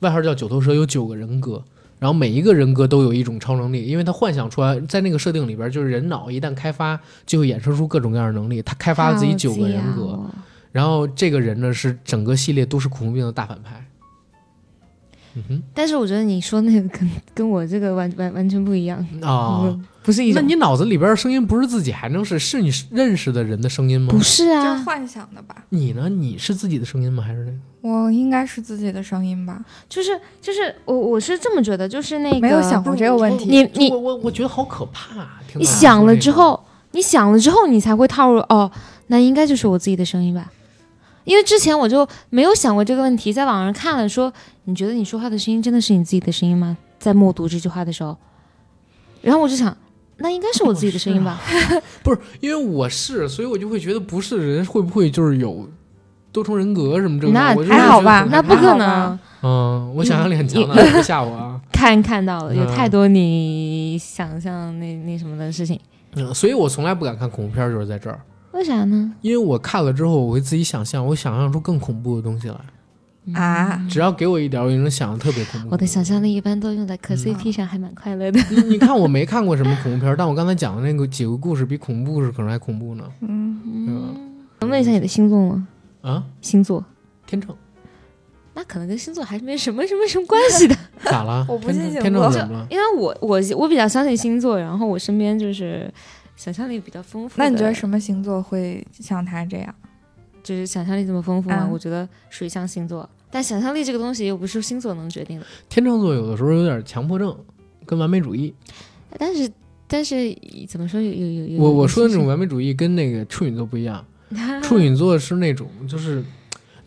[0.00, 1.62] 外号叫九头蛇，有九个人格，
[2.04, 8.60] 然后每一个人格都有一种超能力，因为他幻想出来，在那个设定里边，就是人脑一旦开发，就会衍生出各种各样的能力。
[8.60, 10.20] 他开发了自己九个人格。
[10.70, 13.82] 然后这个人呢是整个系列都市恐怖病的大反派，
[15.34, 15.62] 嗯哼。
[15.74, 24.08] 但是我觉得你说那个跟跟我这个完完完全不一样啊，不是一那你脑子里边的声音不是自己还能是是你认识的人的声音吗？
[24.10, 25.56] 不是啊，就是幻想的吧？
[25.70, 26.08] 你呢？
[26.08, 27.22] 你是自己的声音吗？
[27.22, 27.56] 还是那个？
[27.80, 29.62] 我应该是自己的声音吧？
[29.88, 33.44] 就是就是我我是这么觉得，就是那个没有想过这个问题。
[33.44, 35.26] 你你我我我觉得好可怕。
[35.54, 36.58] 你想了之后，
[36.92, 38.70] 你想了之后，你才会套入哦，
[39.08, 40.50] 那应该就是我自己的声音吧？
[41.24, 44.32] 因为之前我就没有想过这个问题，在网上看了，说
[44.64, 46.76] 你觉得你说话的声音真的是你自己的声音吗？
[46.98, 48.16] 在默读这句话的时候，
[49.20, 49.76] 然后我就想，
[50.18, 51.40] 那应该是我自己的声音吧？
[52.02, 55.68] 不是，因为我是，所以我就会觉得不是人会不会就是有
[56.32, 58.26] 多重人格什么这那还好吧？
[58.30, 59.18] 那不可能。
[59.42, 61.60] 嗯，我想象力很强的，别吓我啊！
[61.70, 65.78] 看看到了，有太多你想象那那什么的事情。
[66.14, 68.18] 嗯，所以我从来不敢看恐怖片，就是在这儿。
[68.54, 69.12] 为啥呢？
[69.20, 73.84] 因为我看了之后，我会自己想象，我想象出更恐怖的东西来啊！
[73.90, 75.68] 只要给我一点，我就能想的特别恐怖。
[75.72, 78.38] 我的想象力一般都用在磕 CP 上，还蛮快乐的。
[78.68, 83.04] 你看，我没看过什么恐怖片，但我刚才讲的那个几个故事，比恐怖故事可能还恐怖呢。
[83.22, 84.14] 嗯嗯。
[84.60, 85.66] 能问一下你的星座吗？
[86.02, 86.84] 啊，星座
[87.26, 87.56] 天秤。
[88.54, 90.76] 那可能跟星座还是没什么什么什么关系的。
[91.02, 91.44] 咋了？
[91.48, 92.30] 我不信星座。
[92.30, 92.66] 怎么了？
[92.70, 95.92] 因为我我我比较相信星座，然后我身边就是。
[96.36, 99.74] 想象力比较丰富，那你觉得什么星座会像他这样？
[100.42, 101.66] 就是想象力这么丰富吗？
[101.72, 105.46] 我觉得水象星座，但想象力这个东西又不是星座能决定的。
[105.70, 107.34] 天秤座有的时候有点强迫症，
[107.86, 108.54] 跟完美主义。
[109.16, 109.50] 但是
[109.86, 110.36] 但是
[110.68, 111.62] 怎么说有有有？
[111.62, 114.04] 我我说的那种完美主义跟那个处女座不一样。
[114.62, 116.22] 处女座是那种就是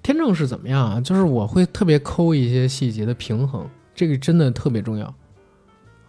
[0.04, 1.02] 天秤是怎么样啊？
[1.02, 5.16] 就是我会特别抠一些细节的平衡，这个真的特别重要。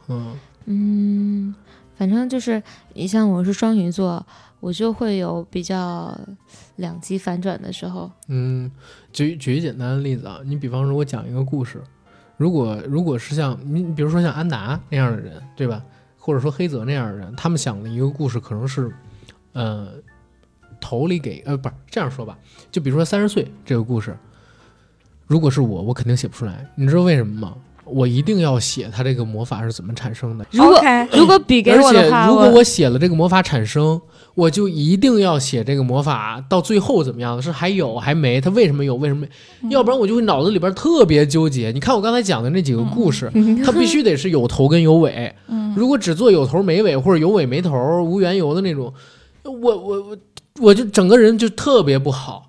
[0.08, 0.36] 嗯
[0.66, 1.54] 嗯。
[1.98, 2.62] 反正就是
[2.94, 4.24] 你像我是双鱼座，
[4.60, 6.16] 我就会有比较
[6.76, 8.08] 两极反转的时候。
[8.28, 8.70] 嗯，
[9.12, 11.82] 举举一简单的例子啊，你比方说我讲一个故事，
[12.36, 15.82] 如果如果是像你，比如说像安达那样的人，对吧？
[16.16, 18.94] 或者说黑泽那样的人，他们想的一个故事可能是，
[19.54, 19.88] 呃，
[20.80, 22.38] 头里给呃不是这样说吧？
[22.70, 24.16] 就比如说三十岁这个故事，
[25.26, 26.64] 如果是我，我肯定写不出来。
[26.76, 27.56] 你知道为什么吗？
[27.92, 30.46] 我一定要写他这个魔法是怎么产生的。
[30.50, 30.80] 如果
[31.12, 34.00] 如果笔给我的话，如果我写了这个魔法产生，
[34.34, 37.40] 我就一定要写这个魔法到最后怎么样？
[37.40, 38.40] 是还有还没？
[38.40, 38.94] 他为什么有？
[38.96, 39.26] 为什么？
[39.70, 41.70] 要不然我就会脑子里边特别纠结。
[41.72, 43.30] 你看我刚才讲的那几个故事，
[43.64, 45.34] 它必须得是有头跟有尾。
[45.76, 48.92] 如果只做有头没尾，或者有尾没头、无缘由的那种，
[49.42, 50.18] 我我我
[50.60, 52.47] 我就整个人就特别不好。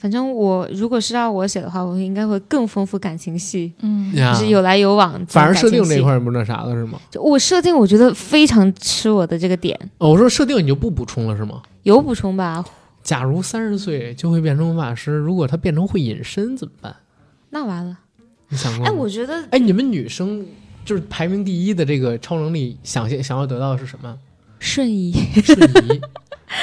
[0.00, 5.22] 反正我如果是让我写的话，我应该会更丰富感情戏，嗯，就是有来有往。
[5.26, 6.98] 反而设定这一块不那啥了是吗？
[7.10, 9.78] 就我设定，我觉得非常吃我的这个点。
[9.98, 11.60] 哦，我说设定你就不补充了是吗？
[11.82, 12.64] 有补充吧。
[13.02, 16.96] 假如三十岁就会变成魔法师，如果他变成会隐身怎么办？
[17.50, 17.98] 那完了。
[18.48, 18.86] 你想过？
[18.86, 20.46] 哎，我觉得，哎，你们女生
[20.82, 24.16] 就是排名第一的这个超能力，想想要得到的是什么？
[24.58, 25.12] 瞬移，
[25.44, 26.00] 瞬移。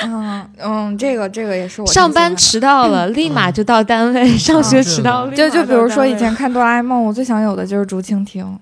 [0.05, 8.57] 嗯 嗯，这个这个也是我上班迟到了，立马就到单位；上学迟到了，就就比如说以前 看哆啦 A 梦，我最想有的就是竹蜻蜓。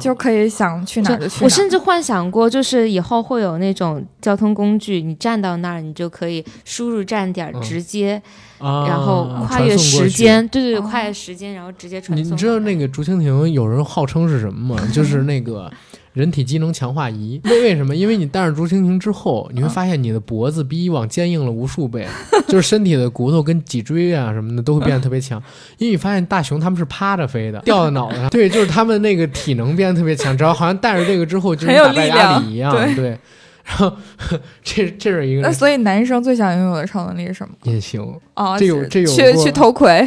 [0.00, 1.44] 就可以想去哪就去哪。
[1.44, 8.20] 我甚至幻想过，就是以后会有那种交通工具，你站到那儿，你就可以输入站点，直接，
[8.58, 12.32] 然后跨越时间，对对对，跨越时间，然后直接传送。
[12.32, 14.82] 你知道那个竹蜻蜓有人号称是什么吗？
[14.94, 15.70] 就是那个。
[16.12, 17.96] 人体机能强化仪，为为什么？
[17.96, 22.06] 因为你戴上竹蜻蜓之后，你会发现你的脖子比以往坚硬了无数倍，
[22.46, 25.42] 就是身体的骨头跟脊椎啊什么的都会变得特别强。
[25.78, 30.36] 因为你发现大熊他们是趴着飞的， 掉在脑袋上，对，就是他们那个体能变得特别强。
[30.36, 33.18] 只要好像戴着这个之后，就是打败压力一样，对。
[33.64, 33.92] 然后
[34.64, 37.54] 这这是一个，那所以男生最想拥有的超能力是什么？
[37.62, 38.02] 隐形
[38.34, 40.06] 哦，这有这有去去偷窥。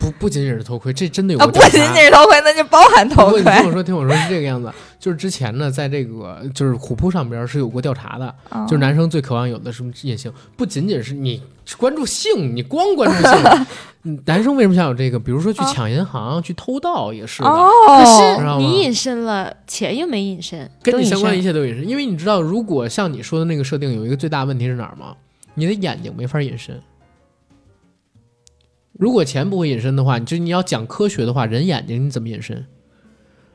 [0.00, 1.38] 不不仅仅是头盔，这真的有。
[1.38, 3.42] 不仅仅是头盔，那就包含偷窥。
[3.42, 8.34] 你听我说，听我说是这个样子，就是之前呢，在这个就是虎扑上边是有过调查的，
[8.66, 11.42] 就是男生最渴望有的什么隐性，不仅仅是你
[11.76, 15.18] 关注性，你光关注性， 男生为什么想有这个？
[15.20, 17.48] 比如说去抢银行、去偷盗也是的。
[17.50, 21.86] 可是你隐身了，钱又没隐身，跟你相关一切都隐身。
[21.86, 25.14] 因为你知道，如果像你说的那个设定，有一个最大问题是哪儿吗？
[25.54, 26.80] 你的眼睛没法隐身。
[29.00, 32.66] 如果钱不会隐身的话，你就你要讲科学的话，人眼睛你怎么隐身？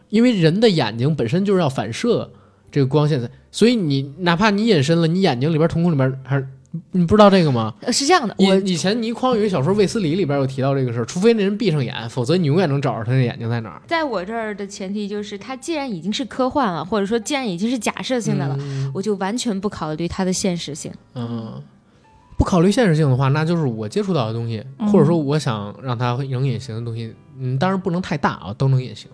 [0.09, 2.31] 因为人的眼睛本身就是要反射
[2.71, 6.47] 这个光线的，所以你哪怕你隐身了，你眼睛里边瞳孔里边还是
[6.91, 7.73] 你不知道这个吗？
[7.91, 13.81] 是这样的，我以前倪匡有一小说《卫斯理》里边有提到这个事儿，除非那人闭上眼，否则你永远能找着他的眼睛在哪儿。
[13.87, 18.57] 在我这儿的前提就是，他既然已经是科幻了，或者说既然已经是假设性的了，
[18.93, 20.91] 我就完全不考虑它的现实性。
[21.13, 21.61] 嗯。
[22.37, 29.09] 不考虑现实性的话，那就是我接触到的东西，或者说我想让它能隐形的东西，嗯，当然不能太大啊，都能隐形。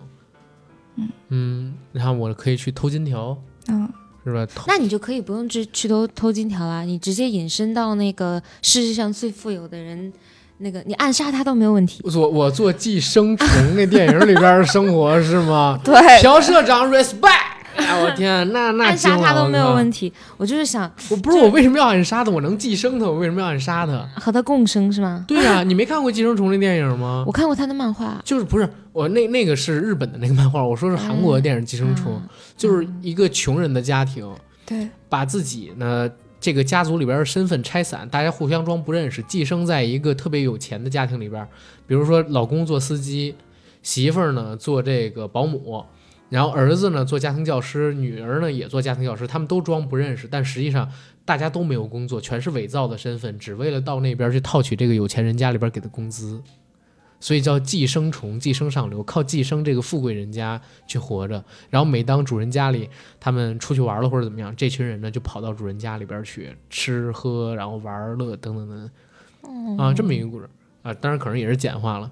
[0.96, 3.36] 嗯嗯，然后我可以去偷金条，
[3.68, 3.88] 嗯，
[4.24, 4.46] 是吧？
[4.66, 10.12] 那你就可以不用去去偷偷金条啦，你直接隐身到那个世界上最富有的人，
[10.58, 12.02] 那个你暗杀他都没有问题。
[12.04, 15.80] 我我做寄生虫那电影里边生活是吗？
[15.84, 17.61] 对，朴社长，respect。
[17.76, 20.12] 哎，我天，那那暗杀他都没有问题。
[20.36, 22.30] 我就是想，我不是我为什么要暗杀他？
[22.30, 24.08] 我能寄生他，我为什么要暗杀他？
[24.20, 25.24] 和他共生是吗？
[25.26, 27.24] 对呀，你没看过《寄生虫》那电影吗？
[27.28, 32.12] 我看过他的漫画，就是不是我那那个是日本的那个漫画，我说是韩国的电影《寄生虫》，
[32.56, 34.30] 就是一个穷人的家庭，
[34.66, 41.46] 对，把自己呢这个家族里边的身份拆散，大家互相装不认识，寄生在一个特别有钱的家庭里边，
[41.86, 43.34] 比如说老公做司机，
[43.82, 45.84] 媳妇儿呢做这个保姆。
[46.32, 50.90] 然后儿子呢做家庭教师，女儿呢也做家庭教师，他们都装不认识，但实际上
[51.26, 56.40] 大家都没有工作，全是伪造的身份，只为了到那边去套取这个有钱人家里边给的工资，
[57.20, 61.44] 所以叫寄生虫，寄生上流，靠寄生这个富贵人家去活着。
[61.68, 62.88] 然后每当主人家里
[63.20, 68.90] 他们出去玩了或者怎么样，这群人呢就跑到主人家里边去吃喝，然后玩乐等等
[69.42, 70.48] 等，啊，这么一个故事
[70.80, 72.10] 啊，当然可能也是简化了，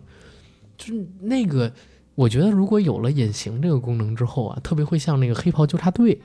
[0.76, 1.72] 就是那个。
[2.20, 6.20] 我觉得如果有了隐形这个功能之后啊，特别会像那个黑袍纠察队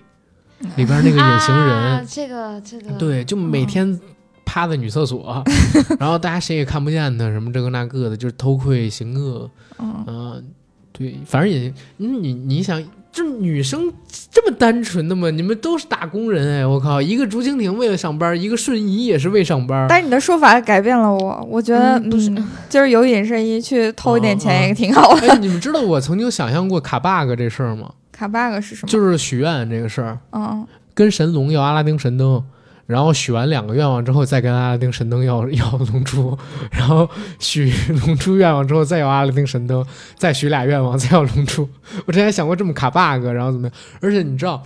[0.75, 3.97] 里边那个隐形人，这个这个对，就每天
[4.45, 5.41] 趴在女厕所，
[5.97, 9.49] 然后大家谁也看不见他，什么这个那个的，就是偷窥行恶，
[9.79, 10.43] 嗯，
[10.91, 12.83] 对，反正也，你你想。
[13.15, 13.89] 这女生
[14.29, 15.29] 这么单纯的吗？
[15.29, 16.67] 你们都是打工人哎！
[16.67, 19.87] 我靠，一个竹蜻蜓为了上班，一个瞬移也是为上班。
[19.87, 22.29] 但是你的说法改变了我，我觉得不是，
[22.69, 25.29] 就是有隐身衣去偷一点钱也挺好的。
[25.29, 27.89] 哎，你们知道我曾经想象过卡 bug 这事儿吗？
[28.11, 28.87] 卡 bug 是什么？
[28.89, 30.19] 就是许愿这个事儿。
[30.33, 32.43] 嗯，跟神龙要阿拉丁神灯。
[32.85, 36.37] 然后许完两个愿望之后，再跟阿拉丁神灯要要龙珠，
[36.71, 37.09] 然后
[37.39, 37.73] 许
[38.05, 39.85] 龙珠愿望之后，再要阿拉丁神灯，
[40.15, 41.67] 再许俩愿望，再要龙珠。
[42.05, 43.75] 我之前想过这么卡 bug，然后怎么样？
[44.01, 44.63] 而且你知道，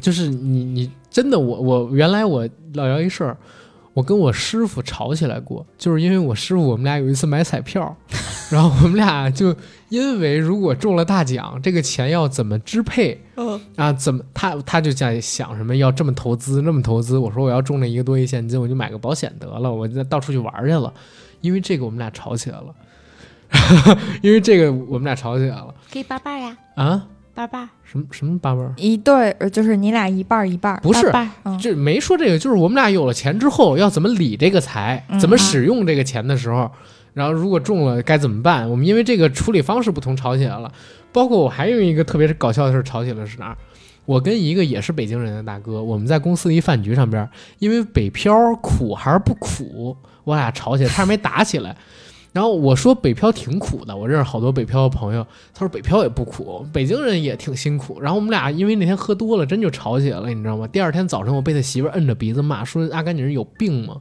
[0.00, 3.36] 就是你你真的我我原来我老聊一事儿。
[3.94, 7.94] 我跟我师傅吵起来过，就是因为我师傅，我们俩有一次买彩票，
[8.50, 9.54] 然后我们俩就
[9.92, 13.20] 因为如果中了大奖，这个钱要怎么支配？
[13.36, 17.18] 嗯啊，怎么他他就在想什么要这么投资那么投资？
[17.18, 20.90] 我说我要中了一个多亿现金，我就买个保险得了，我就到处去玩去了。
[21.42, 22.74] 因为这个我们俩吵起来了，
[24.22, 25.74] 因为这个我们俩吵起来了。
[25.92, 26.56] 可以八八呀？
[26.74, 27.06] 啊？
[27.34, 28.72] 八八什么什么八八？
[28.78, 30.78] 一对，就是你俩一半一半。
[30.82, 31.12] 不是，
[31.60, 36.70] 就没说这个，就是我们俩有了钱之后要怎么理这个财，怎么使用这个钱的时候，
[37.14, 38.68] 然后如果中了该怎么办？
[38.70, 40.72] 我们因为这个处理方式不同吵起来了。
[41.12, 43.56] 包括我还有一个特别是搞笑的事吵起来是哪儿？
[44.06, 47.28] 我跟一个也是北京人的大哥，我们在公司的一饭局上边，
[47.58, 51.76] 因为北漂苦还是不苦，我俩吵起来，差点没打起来。
[52.32, 55.22] 然后我说北漂挺苦的，我认识好多北漂的朋友，
[55.52, 58.00] 他说北漂也不苦，北京人也挺辛苦。
[58.00, 60.66] 然后我们俩因为那天喝多了，真就吵起来了，你知道吗？
[60.66, 63.98] 第二天早晨我被他媳妇摁着鼻子骂，说阿甘你是有病吗？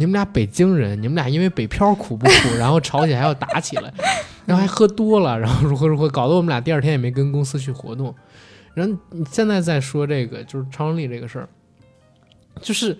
[0.00, 2.56] 你们俩北京人，你们俩因为北漂苦不苦？
[2.58, 3.92] 然后吵起来还要打起来，
[4.46, 8.14] 然后还喝多了，然后如何如何，搞得我们俩第二天也没跟公司去活动。
[8.72, 11.46] 然后你现在再说这个就是超能力这个事儿，
[12.62, 12.96] 就是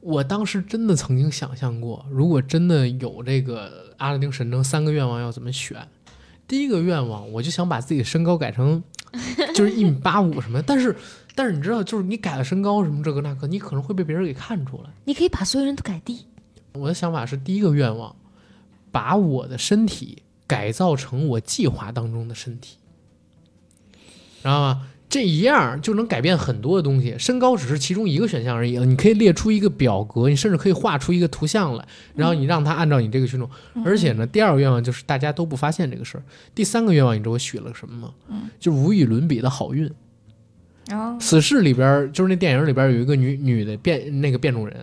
[0.00, 5.76] 我当时真的曾经想象过，如果真的有这个阿拉丁神灯，三个愿望要怎么选？
[6.46, 8.82] 第一个愿望，我就想把自己身高改成
[9.54, 10.96] 就是一米八五什么，但是
[11.38, 14.90] 但是你知道，就是你改了身高什么这个那个，你可能会被别人给看出来。
[15.04, 16.26] 你可以把所有人都改低。
[16.72, 18.16] 我的想法是，第一个愿望，
[18.90, 22.78] 把我的身体改造成我计划当中的身体。
[24.42, 24.88] 知道吗？
[25.08, 27.14] 这一样就能改变很多的东西。
[27.20, 28.84] 身高只是其中一个选项而已了。
[28.84, 31.86] 你可以列出一个表格，你甚至可以画出一个图像来，
[32.16, 33.48] 然后你让他按照你这个去弄。
[33.84, 36.24] 而且呢，第二个愿望就是大家都不发现这个事儿。
[36.52, 38.14] 第三个愿望，你知道我许了什么吗？
[38.26, 39.88] 嗯，就无与伦比的好运。
[41.20, 44.76] 死侍里边就是那电影里边有一个女女的变那个变种人，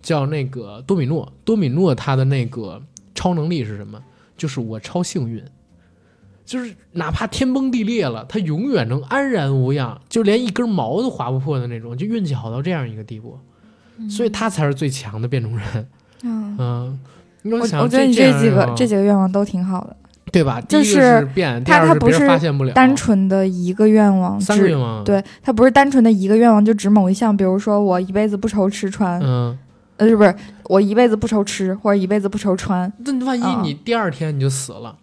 [0.00, 1.32] 叫那个多米诺。
[1.44, 2.82] 多米诺他的那个
[3.14, 4.02] 超能力是什么？
[4.36, 5.42] 就是我超幸运。
[6.44, 13.38] 就是哪怕天崩地裂了，他永远能安然无恙，就连一根毛都划不破的那种，就运气好到这样一个地步，
[14.10, 15.88] 所以他才是最强的变种人。
[16.24, 16.98] 嗯，
[17.44, 19.96] 我我觉得你这几个这几个愿望都挺好的，
[20.32, 20.60] 对吧？
[20.62, 22.26] 就是变，他他不是
[22.72, 29.58] 单纯的一个愿望，三个愿望，对他不是单纯的一个愿望，就指某一项，比如说我一辈子不愁吃穿，嗯，
[29.98, 30.34] 呃，是不是
[30.64, 32.90] 我一辈子不愁吃，或者一辈子不愁穿？
[33.04, 34.96] 那万一你第二天你就死了？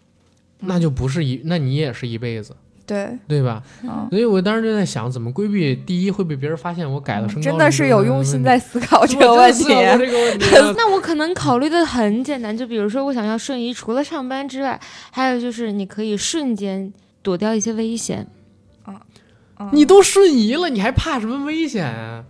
[0.62, 2.56] 那就不是一，那你也是一辈子，
[2.94, 3.62] 对对吧？
[4.10, 5.74] 所以我当时就在想，怎么规避？
[5.74, 9.64] 第一会被别人发现我改了身高，真的是有用心在思考这个问题。
[10.76, 14.78] 那我可能考虑的很简单，就比如说我想要瞬移，除了上班之外，
[15.10, 16.92] 还有就是你可以瞬间
[17.22, 18.26] 躲掉一些危险。
[18.84, 19.00] 啊，
[19.72, 22.24] 你都瞬移了，你还怕什么危险啊？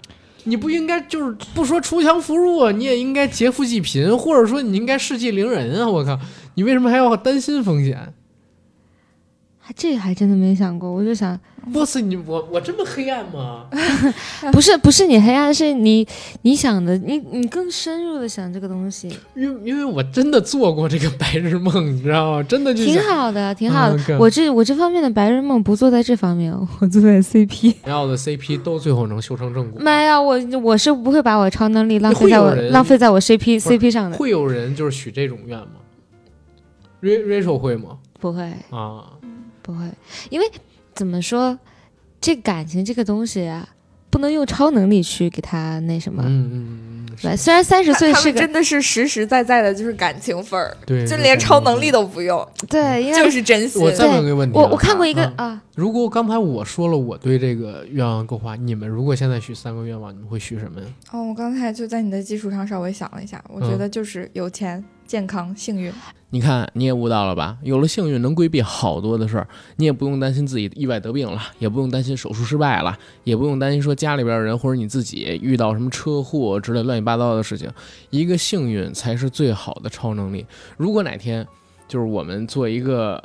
[0.44, 5.88] 你不应该就是不说锄强扶弱，你也应该劫富济贫，或者说你应该世纪凌人啊！
[5.88, 6.18] 我靠，
[6.54, 8.14] 你为什么还要担心风险？
[9.76, 11.38] 这还真的没想过，我就想，
[11.72, 13.66] 波斯，你我我这么黑暗吗？
[14.52, 16.06] 不是不是你黑暗，是你
[16.42, 19.08] 你想的，你你更深入的想这个东西。
[19.34, 22.42] 因因为我真的做过这个白日梦，你知道吗？
[22.42, 24.18] 真的就挺好的，挺好的。
[24.18, 27.74] 我这我这方面的白日梦不做在这方面，我做在 CP。
[27.84, 29.80] 然后的 CP 都最后能修成正果。
[29.80, 34.16] 没有，我我是不会把我超能力浪费在我浪费在我 CP CP 上的。
[34.16, 35.66] 会有人就是许这种愿吗
[37.02, 37.98] ？Rachel 会吗？
[38.18, 39.04] 不会啊。
[39.70, 39.84] 不会，
[40.28, 40.50] 因为
[40.94, 41.58] 怎么说，
[42.20, 43.68] 这感情这个东西啊，
[44.10, 46.22] 不能用超能力去给他那什么。
[46.26, 47.00] 嗯嗯嗯。
[47.22, 52.48] 对，虽然三十岁是真的是实实在在的，就是感情分儿，对，就连超能力都不用。
[52.66, 53.82] 对，因为就是真心。
[53.82, 55.60] 我再问个问题，我我看过一个啊。
[55.74, 60.86] 如果刚才我说了我对这个愿望够花，你们如果现在许三个愿望，你们会许什么呀？
[61.10, 64.82] 哦，我刚才就在你的基础上稍微想了一下，我觉得就是有钱。
[65.06, 65.92] 健康、幸运，
[66.32, 67.58] 你看你也悟到了吧？
[67.62, 77.68] 有了幸运，能规避好多的事儿，你也不用担心自己意外得病了，也不用担心手术失败了，也不用担心说家里边的人或者你自己遇到什么车祸之类乱七八糟的事情。
[78.10, 80.46] 一个幸运才是最好的超能力。
[80.76, 81.44] 如果哪天
[81.88, 83.20] 就是我们做一个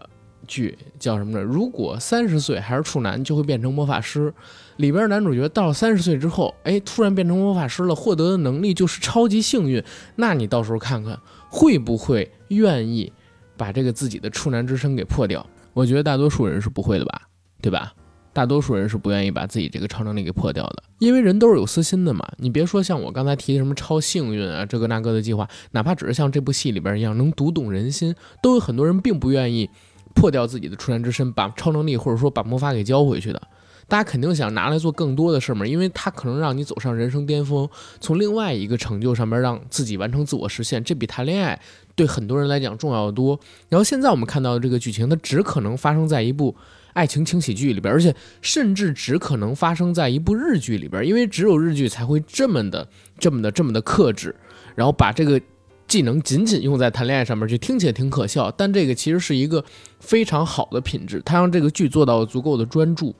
[0.47, 1.39] 剧叫什么呢？
[1.39, 4.33] 如果三十岁还是处男，就会变成魔法师。
[4.77, 9.83] 里边男主角到了三十岁之后，哎，突然变成魔法师了，获得的能力就是超级幸运。
[10.15, 11.19] 那你到时候看看。
[11.55, 13.09] 会不会愿意
[13.55, 15.47] 把这个自己的处男之身给破掉？
[15.71, 17.21] 我觉得大多数人是不会的吧，
[17.61, 17.93] 对吧？
[18.33, 22.29] 大多数人是不愿意把自己这个超能力给破掉的，因为人都是有私心的嘛。
[22.39, 28.13] 你别说像我刚才提的什么超幸运啊，这个那个的计划，哪怕只是像这部戏里边一样能读懂人心，
[28.43, 29.69] 都有很多人并不愿意
[30.13, 33.41] 破掉自己的处男之身，把超能力或者说把魔法给交回去的。
[33.87, 41.59] 大家肯定想拿来做更多的事儿嘛，因为它可能让你走上人生巅峰，从另外一个成就上面让自己完成自我实现，这比谈恋爱
[41.95, 43.39] 对很多人来讲重要的多。
[43.69, 46.55] 然后现在我们看到的这个剧情，它只可能发生在一部
[46.93, 52.87] 爱情轻喜剧里边，而且甚至只可能发生在一部日剧里边，因为只有日剧才会这么的、
[53.19, 54.35] 这么的、这么的克制，
[54.73, 55.39] 然后把这个
[55.87, 59.63] 技能仅仅用在谈恋爱上面去，听起来挺可笑，但这个其实是一个
[59.99, 63.15] 非常好的品质，它让这个剧做到了足够的专注。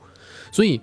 [0.56, 0.80] 所以，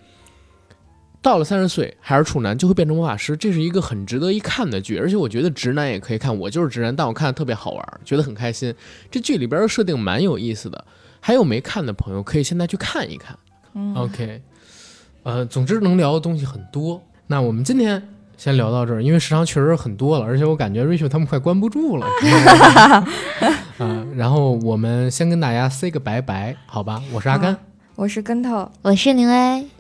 [1.20, 5.00] 到了三十岁还是处男，就会变成魔法师，这是一个很值得一看的剧。
[5.00, 8.72] 而且我觉得直男也可以看，我就是直男，但我看的特别好玩，觉得很开心。
[9.10, 10.86] 这剧里边的设定蛮有意思的，
[11.20, 13.36] 还有没看的朋友可以现在去看一看。
[13.96, 14.44] OK，
[15.24, 17.02] 呃，总之能聊的东西很多。
[17.26, 18.00] 那我们今天
[18.38, 22.06] 先聊到这儿，因为时长确实很多了，而且我感觉 Rachel 他们快关不住了。
[23.80, 27.02] 嗯， 然后我们先跟大家 say 个拜拜，好吧？
[27.12, 27.58] 我是阿甘，
[27.96, 29.73] 我是跟头，我是林薇。